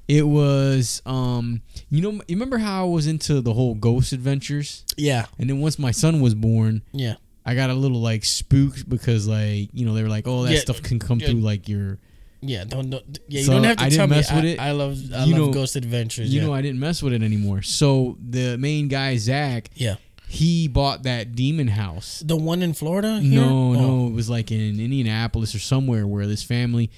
It 0.08 0.26
was 0.26 1.02
um, 1.06 1.62
you 1.88 2.00
know, 2.02 2.10
you 2.12 2.22
remember 2.30 2.58
how 2.58 2.82
I 2.84 2.88
was 2.88 3.06
into 3.06 3.40
the 3.40 3.52
whole 3.54 3.76
ghost 3.76 4.12
adventures, 4.12 4.84
Yeah, 4.96 5.26
and 5.38 5.48
then 5.48 5.60
once 5.60 5.78
my 5.78 5.92
son 5.92 6.20
was 6.20 6.34
born, 6.34 6.82
yeah. 6.92 7.14
I 7.46 7.54
got 7.54 7.70
a 7.70 7.74
little 7.74 8.00
like 8.00 8.24
spooked 8.24 8.88
because 8.88 9.28
like 9.28 9.70
you 9.72 9.86
know 9.86 9.94
they 9.94 10.02
were 10.02 10.08
like, 10.08 10.26
oh 10.26 10.42
that 10.44 10.52
Yeah, 10.52 10.58
stuff 10.60 10.82
can 10.82 10.98
come 10.98 11.20
yeah. 11.20 11.28
through 11.28 11.40
like 11.40 11.68
your, 11.68 11.98
Yeah, 12.42 12.64
don't, 12.64 12.88
don't 12.90 13.18
yeah. 13.28 13.40
You 13.40 13.44
So, 13.44 13.52
don't 13.52 13.64
have 13.64 13.76
to 13.76 13.84
I 13.84 13.88
tell 13.90 14.06
me. 14.06 14.16
with 14.16 14.30
I, 14.32 14.40
it. 14.46 14.58
I 14.58 14.70
love 14.72 14.98
I 15.14 15.24
You 15.24 15.32
love 15.36 15.48
know- 15.48 15.52
Ghost 15.52 15.76
Adventures. 15.76 16.32
you 16.32 16.40
yeah. 16.40 16.46
know, 16.46 16.54
I 16.54 16.62
didn't 16.62 16.80
mess 16.80 17.02
with 17.02 17.12
it 17.12 17.22
anymore. 17.22 17.60
So 17.62 18.16
the 18.26 18.56
main 18.56 18.88
guy 18.88 19.16
Zak, 19.18 19.68
yeah, 19.74 19.96
he 20.28 20.66
bought 20.68 21.02
that 21.02 21.34
demon 21.34 21.68
house. 21.68 22.22
the 22.24 22.36
one 22.36 22.62
in 22.62 22.72
Florida. 22.72 23.20
Here? 23.20 23.40
No, 23.40 23.48
Oh, 23.50 23.72
no, 23.74 24.06
it 24.06 24.12
was 24.14 24.30
like 24.30 24.50
in 24.50 24.80
Indianapolis 24.80 25.54
or 25.54 25.58
somewhere 25.58 26.06
where 26.06 26.26
this 26.26 26.42
family. 26.42 26.90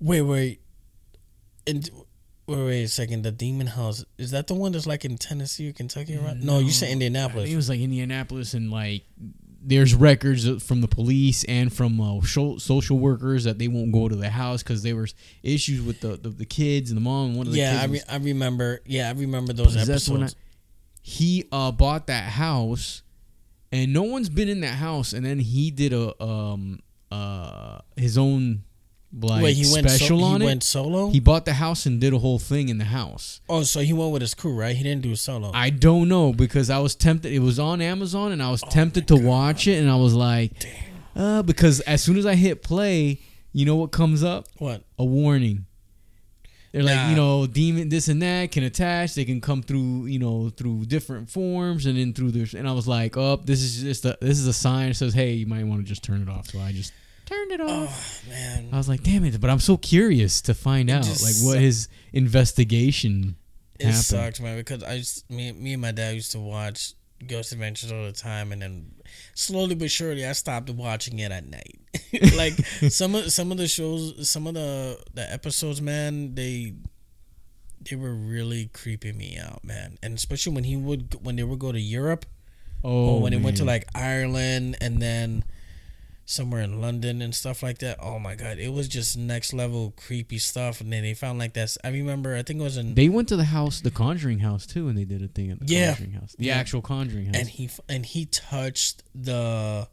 Wait, 0.00 0.22
wait. 0.22 0.60
And 1.66 1.88
wait, 2.48 2.56
wait 2.64 2.82
a 2.84 2.88
second. 2.88 3.22
The 3.22 3.30
Demon 3.30 3.66
House 3.68 4.04
is 4.18 4.30
that 4.32 4.46
the 4.48 4.54
one 4.54 4.72
that's 4.72 4.86
like 4.86 5.04
in 5.04 5.18
Tennessee 5.18 5.68
or 5.68 5.72
Kentucky? 5.72 6.16
Right? 6.16 6.36
Mm, 6.36 6.42
no, 6.42 6.58
you 6.58 6.70
said 6.70 6.90
Indianapolis. 6.90 7.48
it 7.50 7.54
was 7.54 7.68
like 7.68 7.80
Indianapolis 7.80 8.54
and 8.54 8.70
like 8.70 9.04
there's 9.62 9.94
records 9.94 10.62
from 10.64 10.80
the 10.80 10.88
police 10.88 11.44
and 11.44 11.72
from 11.72 12.00
uh, 12.00 12.20
social 12.22 12.98
workers 12.98 13.44
that 13.44 13.58
they 13.58 13.68
won't 13.68 13.92
go 13.92 14.08
to 14.08 14.16
the 14.16 14.30
house 14.30 14.62
because 14.62 14.82
there 14.82 14.96
was 14.96 15.14
issues 15.42 15.82
with 15.82 16.00
the, 16.00 16.16
the, 16.16 16.30
the 16.30 16.46
kids 16.46 16.90
and 16.90 16.96
the 16.96 17.00
mom. 17.02 17.28
And 17.30 17.36
one 17.36 17.46
of 17.46 17.52
the 17.52 17.58
yeah, 17.58 17.78
I, 17.80 17.84
re- 17.84 17.90
was 17.92 18.04
I 18.08 18.16
remember. 18.16 18.80
Yeah, 18.86 19.08
I 19.08 19.12
remember 19.12 19.52
those 19.52 19.76
possessed 19.76 20.08
when 20.08 20.22
I- 20.22 20.24
episodes. 20.24 20.40
he 21.02 21.44
uh, 21.52 21.72
bought 21.72 22.06
that 22.06 22.24
house, 22.24 23.02
and 23.70 23.92
no 23.92 24.02
one's 24.04 24.30
been 24.30 24.48
in 24.48 24.62
that 24.62 24.74
house. 24.76 25.12
And 25.12 25.24
then 25.26 25.38
he 25.38 25.70
did 25.70 25.92
a 25.92 26.20
um 26.22 26.80
uh 27.10 27.80
his 27.96 28.16
own 28.16 28.62
like 29.12 29.42
Wait, 29.42 29.56
he 29.56 29.72
went 29.72 29.88
so, 29.90 29.96
special 29.96 30.22
on 30.24 30.40
he 30.40 30.44
it. 30.44 30.48
went 30.48 30.62
solo. 30.62 31.10
he 31.10 31.18
bought 31.20 31.44
the 31.44 31.54
house 31.54 31.84
and 31.86 32.00
did 32.00 32.12
a 32.12 32.18
whole 32.18 32.38
thing 32.38 32.68
in 32.68 32.78
the 32.78 32.84
house. 32.84 33.40
oh, 33.48 33.62
so 33.64 33.80
he 33.80 33.92
went 33.92 34.12
with 34.12 34.22
his 34.22 34.34
crew, 34.34 34.54
right? 34.54 34.76
He 34.76 34.82
didn't 34.84 35.02
do 35.02 35.16
solo. 35.16 35.50
I 35.52 35.70
don't 35.70 36.08
know 36.08 36.32
because 36.32 36.70
I 36.70 36.78
was 36.78 36.94
tempted. 36.94 37.32
It 37.32 37.40
was 37.40 37.58
on 37.58 37.80
Amazon, 37.80 38.30
and 38.32 38.42
I 38.42 38.48
Oh 38.48 38.52
was 38.52 38.62
tempted 38.62 39.08
to 39.08 39.16
watch 39.16 39.66
it, 39.66 39.78
and 39.80 39.90
I 39.90 39.96
was 39.96 40.14
like, 40.14 40.52
uh, 41.16 41.42
because 41.42 41.80
as 41.80 42.02
soon 42.02 42.16
as 42.18 42.24
I 42.26 42.36
hit 42.36 42.62
play, 42.62 43.20
you 43.52 43.66
know 43.66 43.74
what 43.76 43.90
comes 43.90 44.22
up? 44.22 44.46
what? 44.58 44.84
A 44.98 45.04
warning. 45.04 45.66
They're 46.72 46.84
like, 46.84 46.94
Nah. 46.94 47.10
you 47.10 47.16
know, 47.16 47.46
demon 47.48 47.88
this 47.88 48.06
and 48.06 48.22
that 48.22 48.52
can 48.52 48.62
attach. 48.62 49.14
They 49.16 49.24
can 49.24 49.40
come 49.40 49.60
through, 49.60 50.06
you 50.06 50.20
know, 50.20 50.50
through 50.50 50.84
different 50.84 51.28
forms, 51.28 51.84
and 51.86 51.98
then 51.98 52.12
through 52.12 52.30
this. 52.30 52.54
And 52.54 52.68
I 52.68 52.72
was 52.72 52.86
like, 52.86 53.16
oh, 53.16 53.40
this 53.44 53.60
is 53.60 53.82
just 53.82 54.04
a 54.04 54.16
this 54.20 54.38
is 54.38 54.46
a 54.46 54.52
sign 54.52 54.90
that 54.90 54.94
says, 54.94 55.12
hey, 55.12 55.32
you 55.32 55.46
might 55.46 55.64
want 55.64 55.80
to 55.82 55.88
just 55.88 56.04
turn 56.04 56.22
it 56.22 56.28
off. 56.28 56.46
So 56.46 56.60
I 56.60 56.70
just 56.70 56.92
turned 57.30 57.52
it 57.52 57.60
off. 57.60 58.22
Oh 58.26 58.30
man, 58.30 58.68
I 58.72 58.76
was 58.76 58.88
like, 58.88 59.02
damn 59.02 59.24
it! 59.24 59.40
But 59.40 59.50
I'm 59.50 59.60
so 59.60 59.76
curious 59.76 60.40
to 60.42 60.54
find 60.54 60.90
It 60.90 60.92
out, 60.94 61.06
like, 61.06 61.18
what 61.18 61.54
suck- 61.54 61.56
his 61.58 61.88
investigation 62.12 63.36
it 63.78 63.84
happened. 63.86 64.04
sucks, 64.04 64.40
man. 64.40 64.56
Because 64.56 64.82
I 64.82 64.98
just 64.98 65.30
me 65.30 65.52
me 65.52 65.72
and 65.74 65.82
my 65.82 65.92
dad 65.92 66.14
used 66.14 66.32
to 66.32 66.38
watch 66.40 66.94
Ghost 67.26 67.52
Adventures 67.52 67.92
all 67.92 68.04
the 68.04 68.12
time, 68.12 68.52
and 68.52 68.62
then 68.62 68.92
slowly 69.34 69.74
but 69.74 69.90
surely 69.90 70.26
I 70.26 70.32
stopped 70.32 70.70
watching 70.70 71.18
it 71.18 71.30
at 71.32 71.46
night. 71.46 71.78
like 72.36 72.54
some 72.90 73.14
of 73.14 73.32
some 73.32 73.52
of 73.52 73.58
the 73.58 73.68
shows, 73.68 74.28
some 74.28 74.46
of 74.46 74.54
the 74.54 74.98
the 75.14 75.30
episodes, 75.32 75.80
man, 75.82 76.34
they 76.34 76.74
they 77.88 77.96
were 77.96 78.14
really 78.14 78.68
creeping 78.74 79.16
me 79.16 79.38
out, 79.38 79.64
man. 79.64 79.96
And 80.02 80.14
especially 80.16 80.54
when 80.54 80.64
he 80.64 80.76
would 80.76 81.16
when 81.24 81.36
they 81.36 81.42
would 81.44 81.58
go 81.58 81.72
to 81.72 81.80
Europe, 81.80 82.26
Oh, 82.84 83.16
or 83.16 83.20
when 83.22 83.32
he 83.32 83.38
went 83.38 83.58
to 83.58 83.64
like 83.64 83.86
Ireland, 83.94 84.76
and 84.80 85.00
then 85.02 85.44
somewhere 86.24 86.62
in 86.62 86.80
London 86.80 87.20
and 87.22 87.34
stuff 87.34 87.62
like 87.62 87.78
that. 87.78 87.98
Oh 88.00 88.18
my 88.18 88.34
god, 88.34 88.58
it 88.58 88.72
was 88.72 88.86
just 88.88 89.16
next 89.18 89.52
level 89.52 89.92
creepy 89.96 90.38
stuff. 90.38 90.80
And 90.80 90.92
then 90.92 91.02
they 91.02 91.14
found 91.14 91.38
like 91.38 91.54
that's. 91.54 91.76
I 91.84 91.88
remember, 91.88 92.34
I 92.36 92.42
think 92.42 92.60
it 92.60 92.62
was 92.62 92.76
in. 92.76 92.94
They 92.94 93.08
went 93.08 93.28
to 93.28 93.36
the 93.36 93.44
house, 93.44 93.80
the 93.80 93.90
Conjuring 93.90 94.38
house 94.40 94.66
too, 94.66 94.88
and 94.88 94.96
they 94.96 95.04
did 95.04 95.22
a 95.22 95.28
thing 95.28 95.50
at 95.50 95.60
the 95.60 95.66
Yeah. 95.66 95.88
Conjuring 95.94 96.12
house, 96.12 96.34
the 96.38 96.46
Yeah. 96.46 96.56
actual 96.56 96.82
Conjuring 96.82 97.26
house. 97.26 97.36
and 97.36 97.48
he 97.48 97.70
and 97.88 98.06
he 98.06 98.26
touched 98.26 99.02
the 99.14 99.88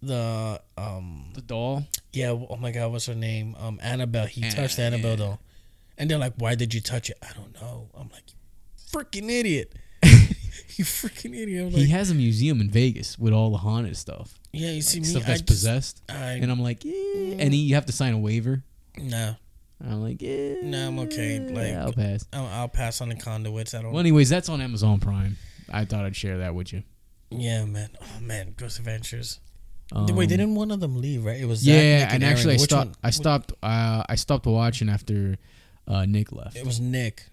the 0.00 0.60
um 0.76 1.30
the 1.34 1.40
doll. 1.42 1.84
yeah 2.12 2.30
oh 2.30 2.56
my 2.58 2.72
god 2.72 2.90
what's 2.90 3.06
her 3.06 3.14
name 3.14 3.54
um 3.60 3.78
Annabelle 3.82 4.26
he 4.26 4.42
Ah, 4.44 4.50
touched 4.50 4.78
Annabelle 4.80 5.10
yeah. 5.10 5.16
though 5.16 5.38
and 5.96 6.10
they're 6.10 6.18
like 6.18 6.32
why 6.38 6.56
did 6.56 6.74
you 6.74 6.80
touch 6.80 7.08
it 7.08 7.16
I 7.22 7.32
don't 7.34 7.54
know 7.62 7.88
I'm 7.94 8.08
like 8.08 8.24
freaking 8.90 9.30
idiot 9.30 9.72
you 10.02 10.84
freaking 10.84 11.38
idiot 11.40 11.66
I'm 11.66 11.70
he 11.72 11.86
has 11.88 12.10
a 12.10 12.14
museum 12.16 12.60
in 12.60 12.68
Vegas 12.68 13.16
with 13.16 13.32
all 13.32 13.50
the 13.52 13.58
haunted 13.58 13.96
stuff, 13.96 14.40
yeah 14.52 14.70
you 14.70 14.82
see 14.82 14.98
like 14.98 15.02
me 15.02 15.08
stuff 15.08 15.22
I 15.24 15.26
that's 15.26 15.40
just, 15.40 15.46
possessed. 15.48 16.02
I 16.08 16.32
And 16.32 16.50
I'm 16.50 16.60
like, 16.60 16.84
yeah. 16.84 16.92
and 17.38 17.52
he, 17.54 17.60
you 17.60 17.74
have 17.74 17.86
to 17.86 17.92
sign 17.92 18.12
a 18.14 18.18
waiver. 18.18 18.62
No. 18.98 19.34
And 19.80 19.92
I'm 19.92 20.02
like, 20.02 20.20
yeah, 20.22 20.54
Nah, 20.62 20.86
I'm 20.88 20.98
okay, 21.00 21.40
like- 21.40 21.74
I'll 21.74 21.92
pass. 21.92 22.26
I'll, 22.32 22.46
I'll 22.46 22.68
pass 22.68 23.00
on 23.00 23.08
the 23.08 23.16
conduits 23.16 23.74
I 23.74 23.82
don't 23.82 23.92
Well, 23.92 24.00
anyways, 24.00 24.28
that's 24.28 24.48
on 24.48 24.60
Amazon 24.60 25.00
Prime. 25.00 25.36
I 25.72 25.84
thought 25.84 26.04
I'd 26.04 26.14
share 26.16 26.38
that 26.38 26.54
with 26.54 26.72
you. 26.72 26.82
yeah 27.30 27.64
man 27.64 27.88
oh 28.00 28.20
man 28.20 28.54
Ghost 28.58 28.78
Adventures 28.78 29.40
Um, 29.90 30.06
wait 30.14 30.28
didn't 30.28 30.54
one 30.54 30.70
of 30.70 30.80
them 30.80 31.00
leave 31.00 31.24
right 31.24 31.40
it 31.40 31.46
was 31.46 31.66
yeah, 31.66 32.08
and 32.12 32.22
Aaron. 32.22 32.36
actually, 32.36 32.54
I 32.54 32.56
stopped. 32.58 32.96
I 33.02 33.10
stopped. 33.10 33.52
Uh, 33.62 34.02
I 34.08 34.16
stopped 34.16 34.44
watching 34.46 34.88
after 34.90 35.38
uh, 35.88 36.04
Nick 36.06 36.30
left. 36.30 36.56
it 36.56 36.64
was 36.66 36.78
Nick 36.78 37.24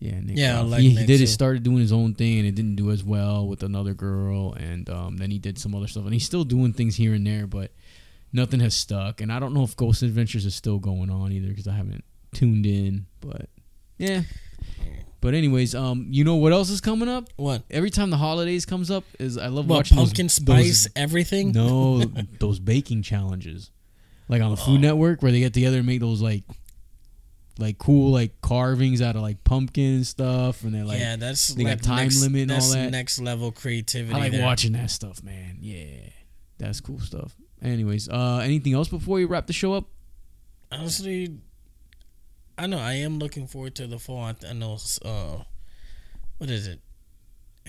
Yeah, 0.00 0.20
Nick 0.20 0.36
Yeah, 0.36 0.60
like 0.60 0.80
he, 0.80 0.90
he 0.90 1.06
did. 1.06 1.18
too. 1.18 1.24
It 1.24 1.28
started 1.28 1.62
doing 1.62 1.78
his 1.78 1.92
own 1.92 2.14
thing, 2.14 2.38
and 2.38 2.46
it 2.46 2.54
didn't 2.54 2.76
do 2.76 2.90
as 2.90 3.02
well 3.02 3.46
with 3.46 3.62
another 3.62 3.94
girl. 3.94 4.52
And 4.52 4.88
um, 4.88 5.16
then 5.16 5.30
he 5.30 5.38
did 5.38 5.58
some 5.58 5.74
other 5.74 5.88
stuff, 5.88 6.04
and 6.04 6.12
he's 6.12 6.24
still 6.24 6.44
doing 6.44 6.72
things 6.72 6.96
here 6.96 7.14
and 7.14 7.26
there, 7.26 7.46
but 7.46 7.72
nothing 8.32 8.60
has 8.60 8.74
stuck. 8.74 9.20
And 9.20 9.32
I 9.32 9.38
don't 9.38 9.54
know 9.54 9.64
if 9.64 9.76
Ghost 9.76 10.02
Adventures 10.02 10.46
is 10.46 10.54
still 10.54 10.78
going 10.78 11.10
on 11.10 11.32
either 11.32 11.48
because 11.48 11.66
I 11.66 11.72
haven't 11.72 12.04
tuned 12.32 12.66
in. 12.66 13.06
But 13.20 13.48
yeah. 13.96 14.22
But 15.20 15.34
anyways, 15.34 15.74
um, 15.74 16.06
you 16.10 16.22
know 16.22 16.36
what 16.36 16.52
else 16.52 16.70
is 16.70 16.80
coming 16.80 17.08
up? 17.08 17.28
what 17.36 17.62
Every 17.70 17.90
time 17.90 18.10
the 18.10 18.16
holidays 18.16 18.64
comes 18.64 18.90
up, 18.90 19.02
is 19.18 19.36
I 19.36 19.48
love 19.48 19.68
what 19.68 19.78
watching 19.78 19.96
pumpkin 19.96 20.26
those, 20.26 20.34
spice 20.34 20.84
Those, 20.84 20.88
everything 20.94 21.50
no, 21.50 21.98
those 22.38 22.60
baking 22.60 23.02
challenges, 23.02 23.72
like 24.28 24.42
on 24.42 24.50
the 24.52 24.56
Food 24.56 24.80
Network, 24.80 25.20
where 25.20 25.32
they 25.32 25.40
get 25.40 25.54
together 25.54 25.78
and 25.78 25.86
make 25.86 25.98
those 25.98 26.22
like, 26.22 26.44
like 27.58 27.78
cool 27.78 28.12
like 28.12 28.40
carvings 28.40 29.02
out 29.02 29.16
of 29.16 29.22
like 29.22 29.42
pumpkin 29.44 29.96
and 29.96 30.06
stuff, 30.06 30.62
and 30.62 30.72
they're 30.72 30.84
like, 30.84 31.00
yeah, 31.00 31.16
that's 31.16 31.48
they 31.48 31.64
got 31.64 31.70
like 31.70 31.82
time 31.82 31.96
next, 32.04 32.22
limit 32.22 32.42
and 32.42 32.52
all 32.52 32.70
that. 32.70 32.90
Next 32.90 33.20
level 33.20 33.52
creativity. 33.52 34.14
I 34.14 34.18
like 34.18 34.32
there. 34.32 34.44
watching 34.44 34.72
that 34.72 34.90
stuff, 34.90 35.22
man. 35.22 35.58
Yeah, 35.60 36.08
that's 36.58 36.80
cool 36.80 37.00
stuff. 37.00 37.34
Anyways, 37.60 38.08
uh, 38.08 38.40
anything 38.44 38.74
else 38.74 38.88
before 38.88 39.16
we 39.16 39.24
wrap 39.24 39.48
the 39.48 39.52
show 39.52 39.74
up? 39.74 39.86
Honestly, 40.70 41.38
I 42.56 42.66
know 42.66 42.78
I 42.78 42.94
am 42.94 43.18
looking 43.18 43.46
forward 43.46 43.74
to 43.76 43.86
the 43.86 43.98
fall. 43.98 44.22
I, 44.22 44.52
know. 44.52 44.78
Uh, 45.04 45.42
what 46.38 46.50
is 46.50 46.68
it? 46.68 46.80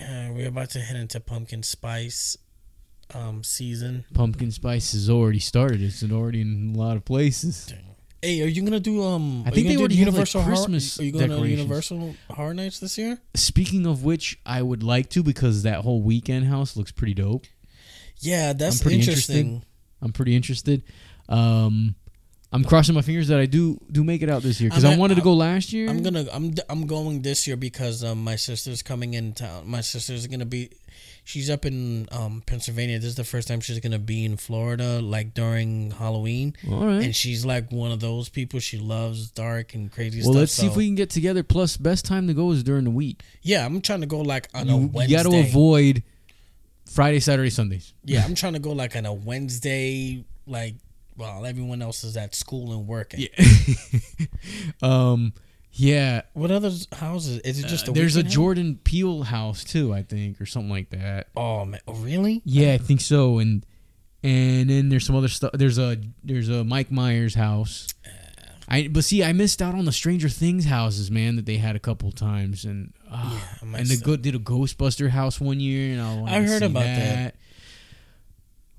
Uh, 0.00 0.28
we're 0.32 0.48
about 0.48 0.70
to 0.70 0.78
head 0.80 0.96
into 0.96 1.20
pumpkin 1.20 1.62
spice 1.62 2.36
um 3.12 3.42
season. 3.42 4.04
Pumpkin 4.14 4.52
spice 4.52 4.92
has 4.92 5.10
already 5.10 5.40
started. 5.40 5.82
It's 5.82 6.02
already 6.04 6.42
in 6.42 6.74
a 6.76 6.78
lot 6.78 6.96
of 6.96 7.04
places. 7.04 7.74
Hey, 8.22 8.42
are 8.42 8.46
you 8.46 8.62
gonna 8.62 8.80
do 8.80 9.02
um? 9.02 9.44
I 9.46 9.50
think 9.50 9.66
they 9.68 9.76
already 9.78 9.96
have, 9.96 10.08
like, 10.08 10.12
Universal 10.12 10.42
Horror- 10.42 10.54
Christmas 10.56 11.00
Are 11.00 11.04
you 11.04 11.12
going 11.12 11.30
to. 11.30 11.48
Universal 11.48 12.14
Horror 12.28 12.52
Nights 12.54 12.78
this 12.78 12.98
year? 12.98 13.18
Speaking 13.34 13.86
of 13.86 14.04
which, 14.04 14.38
I 14.44 14.60
would 14.60 14.82
like 14.82 15.08
to 15.10 15.22
because 15.22 15.62
that 15.62 15.80
whole 15.80 16.02
Weeknd 16.04 16.44
house 16.46 16.76
looks 16.76 16.92
pretty 16.92 17.14
dope. 17.14 17.46
Yeah, 18.20 18.52
that's 18.52 18.82
pretty 18.82 18.98
interesting. 18.98 19.62
I'm 20.02 20.12
pretty 20.12 20.36
interested. 20.36 20.82
Um, 21.30 21.94
I'm 22.52 22.64
crossing 22.64 22.94
my 22.94 23.00
fingers 23.02 23.28
that 23.28 23.38
I 23.38 23.46
do 23.46 23.80
do 23.90 24.02
make 24.04 24.22
it 24.22 24.28
out 24.28 24.42
this 24.42 24.60
year 24.60 24.68
because 24.68 24.84
I'm 24.84 24.90
I 24.90 24.94
at- 24.94 24.98
wanted 24.98 25.14
to 25.14 25.20
I'm- 25.20 25.24
go 25.24 25.34
last 25.34 25.72
year. 25.72 25.88
I'm 25.88 26.02
gonna 26.02 26.26
I'm 26.32 26.52
I'm 26.68 26.86
going 26.86 27.22
this 27.22 27.46
year 27.46 27.56
because 27.56 28.02
um 28.04 28.22
my 28.24 28.36
sister's 28.36 28.82
coming 28.82 29.14
in 29.14 29.32
town. 29.32 29.66
My 29.68 29.80
sister's 29.80 30.26
gonna 30.26 30.44
be, 30.46 30.70
she's 31.24 31.50
up 31.50 31.64
in 31.64 32.08
um 32.12 32.42
Pennsylvania. 32.46 32.98
This 32.98 33.08
is 33.08 33.14
the 33.14 33.24
first 33.24 33.48
time 33.48 33.60
she's 33.60 33.80
gonna 33.80 33.98
be 33.98 34.24
in 34.24 34.36
Florida 34.36 35.00
like 35.00 35.34
during 35.34 35.90
Halloween, 35.92 36.54
All 36.70 36.86
right. 36.86 37.02
and 37.02 37.14
she's 37.16 37.44
like 37.44 37.70
one 37.70 37.92
of 37.92 38.00
those 38.00 38.28
people. 38.28 38.60
She 38.60 38.78
loves 38.78 39.30
dark 39.30 39.74
and 39.74 39.90
crazy 39.90 40.18
well, 40.20 40.32
stuff. 40.32 40.36
let's 40.36 40.52
see 40.52 40.66
if 40.66 40.76
we 40.76 40.86
can 40.86 40.94
get 40.94 41.10
together. 41.10 41.42
Plus, 41.42 41.76
best 41.76 42.04
time 42.04 42.26
to 42.26 42.34
go 42.34 42.50
is 42.52 42.62
during 42.62 42.84
the 42.84 42.90
week. 42.90 43.22
Yeah, 43.42 43.64
I'm 43.64 43.80
trying 43.80 44.00
to 44.00 44.06
go 44.06 44.20
like 44.20 44.48
on 44.54 44.68
a 44.68 44.76
Wednesday. 44.76 45.16
You, 45.16 45.24
got 45.24 45.30
to 45.30 45.38
avoid 45.38 46.02
Friday, 46.90 47.20
Saturday, 47.20 47.50
Sundays. 47.50 47.94
yeah, 48.04 48.24
I'm 48.24 48.34
trying 48.34 48.54
to 48.54 48.58
go 48.58 48.72
like 48.72 48.96
on 48.96 49.06
a 49.06 49.12
Wednesday, 49.14 50.24
like 50.46 50.74
while 51.16 51.44
everyone 51.44 51.82
else 51.82 52.02
is 52.04 52.16
at 52.16 52.34
school 52.34 52.72
and 52.72 52.86
working. 52.86 53.28
Yeah. 53.38 54.26
um. 54.82 55.32
Yeah. 55.72 56.22
What 56.32 56.50
other 56.50 56.70
houses? 56.92 57.38
Is 57.40 57.58
it 57.58 57.66
just 57.66 57.88
Uh, 57.88 57.92
a 57.92 57.94
there's 57.94 58.16
a 58.16 58.22
house? 58.22 58.32
Jordan 58.32 58.78
Peele 58.82 59.22
house 59.22 59.64
too, 59.64 59.92
I 59.94 60.02
think, 60.02 60.40
or 60.40 60.46
something 60.46 60.70
like 60.70 60.90
that. 60.90 61.28
Oh 61.36 61.64
man, 61.64 61.80
oh, 61.86 61.94
really? 61.94 62.42
Yeah, 62.44 62.72
I 62.72 62.78
think 62.78 63.00
so. 63.00 63.38
And 63.38 63.64
and 64.22 64.68
then 64.68 64.88
there's 64.88 65.06
some 65.06 65.16
other 65.16 65.28
stuff. 65.28 65.52
There's 65.54 65.78
a 65.78 65.96
there's 66.24 66.48
a 66.48 66.64
Mike 66.64 66.90
Myers 66.90 67.34
house. 67.34 67.86
I 68.68 68.86
but 68.88 69.02
see, 69.04 69.24
I 69.24 69.32
missed 69.32 69.60
out 69.60 69.74
on 69.74 69.84
the 69.84 69.92
Stranger 69.92 70.28
Things 70.28 70.64
houses, 70.66 71.10
man, 71.10 71.36
that 71.36 71.46
they 71.46 71.56
had 71.56 71.74
a 71.74 71.80
couple 71.80 72.12
times, 72.12 72.64
and 72.64 72.92
ah, 73.10 73.32
Yeah, 73.62 73.66
and 73.78 73.86
the 73.86 73.94
missed 73.94 74.04
go 74.04 74.16
did 74.16 74.34
a 74.36 74.38
Ghostbuster 74.38 75.10
house 75.10 75.40
one 75.40 75.58
year, 75.58 75.92
and 75.92 76.00
I 76.00 76.36
I 76.36 76.42
heard 76.42 76.62
about 76.62 76.84
that. 76.84 77.34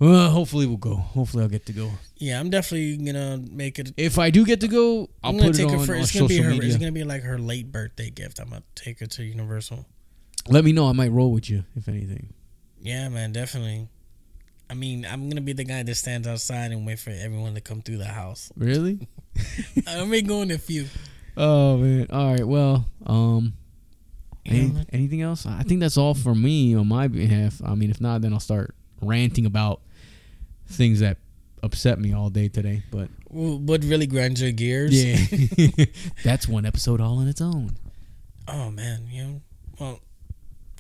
Well, 0.02 0.32
hopefully 0.32 0.66
we'll 0.66 0.78
go. 0.78 0.95
Hopefully 0.95 1.43
I'll 1.43 1.49
get 1.49 1.68
to 1.68 1.74
go. 1.74 1.91
Yeah, 2.18 2.39
I'm 2.39 2.49
definitely 2.49 2.97
gonna 2.97 3.38
make 3.38 3.78
it. 3.78 3.93
If 3.97 4.18
I 4.18 4.32
do 4.32 4.43
get 4.43 4.60
to 4.62 4.68
go, 4.68 5.12
I'll 5.24 5.30
I'm 5.30 5.38
gonna 5.38 5.49
put 5.49 5.60
it 5.60 5.64
take 5.64 5.72
on, 5.72 5.78
her 5.78 5.86
for. 5.86 5.93
It's 5.93 6.12
gonna 6.12 6.26
be 6.28 6.39
her. 6.39 6.49
media. 6.49 6.70
It's 6.70 6.78
gonna 6.78 6.91
be 6.91 7.04
like 7.04 7.22
her 7.22 7.38
late 7.38 7.72
birthday 7.72 8.10
gift. 8.10 8.39
I'm 8.39 8.49
gonna 8.49 8.64
take 8.74 8.99
her 9.02 9.06
to 9.06 9.24
Universal. 9.24 9.86
Let 10.49 10.66
me 10.66 10.72
know. 10.72 10.88
I 10.88 10.93
might 10.93 11.12
roll 11.12 11.32
with 11.32 11.52
you 11.52 11.66
if 11.76 11.88
anything. 11.88 12.34
Yeah, 12.82 13.10
man, 13.10 13.32
definitely. 13.32 13.89
I 14.72 14.74
mean, 14.74 15.06
I'm 15.06 15.30
gonna 15.30 15.39
be 15.41 15.54
the 15.54 15.66
guy 15.66 15.84
that 15.84 15.93
stands 15.93 16.28
outside 16.28 16.72
and 16.72 16.84
wait 16.84 16.97
for 16.97 17.12
everyone 17.12 17.54
to 17.54 17.62
come 17.62 17.84
through 17.84 17.97
the 17.97 18.06
house. 18.06 18.52
Really? 18.58 19.08
I 19.88 20.04
may 20.06 20.24
go 20.24 20.41
in 20.41 20.49
a 20.49 20.58
few. 20.58 20.88
oh 21.38 21.78
man. 21.78 22.08
All 22.10 22.32
right. 22.32 22.47
Well, 22.47 22.88
um, 23.06 23.54
any- 24.47 24.74
anything 24.91 25.22
else? 25.22 25.45
I 25.45 25.62
think 25.62 25.80
that's 25.80 25.97
all 25.97 26.16
for 26.16 26.34
me 26.34 26.74
on 26.74 26.88
my 26.88 27.08
behalf. 27.08 27.62
I 27.64 27.76
mean, 27.76 27.91
if 27.91 28.02
not, 28.02 28.24
then 28.24 28.34
I'll 28.34 28.39
start 28.39 28.74
ranting 28.99 29.45
about 29.45 29.82
things 30.72 30.99
that 31.01 31.17
upset 31.63 31.99
me 31.99 32.13
all 32.13 32.30
day 32.30 32.47
today. 32.47 32.84
But 32.91 33.09
What 33.30 33.84
really 33.84 34.07
grinds 34.07 34.41
your 34.41 34.51
gears? 34.51 34.91
yeah, 34.93 35.86
that's 36.24 36.47
one 36.47 36.65
episode 36.65 36.99
all 37.01 37.19
on 37.19 37.28
its 37.28 37.41
own. 37.41 37.76
Oh 38.47 38.72
man, 38.72 39.07
you 39.09 39.24
know, 39.24 39.41
well, 39.80 39.99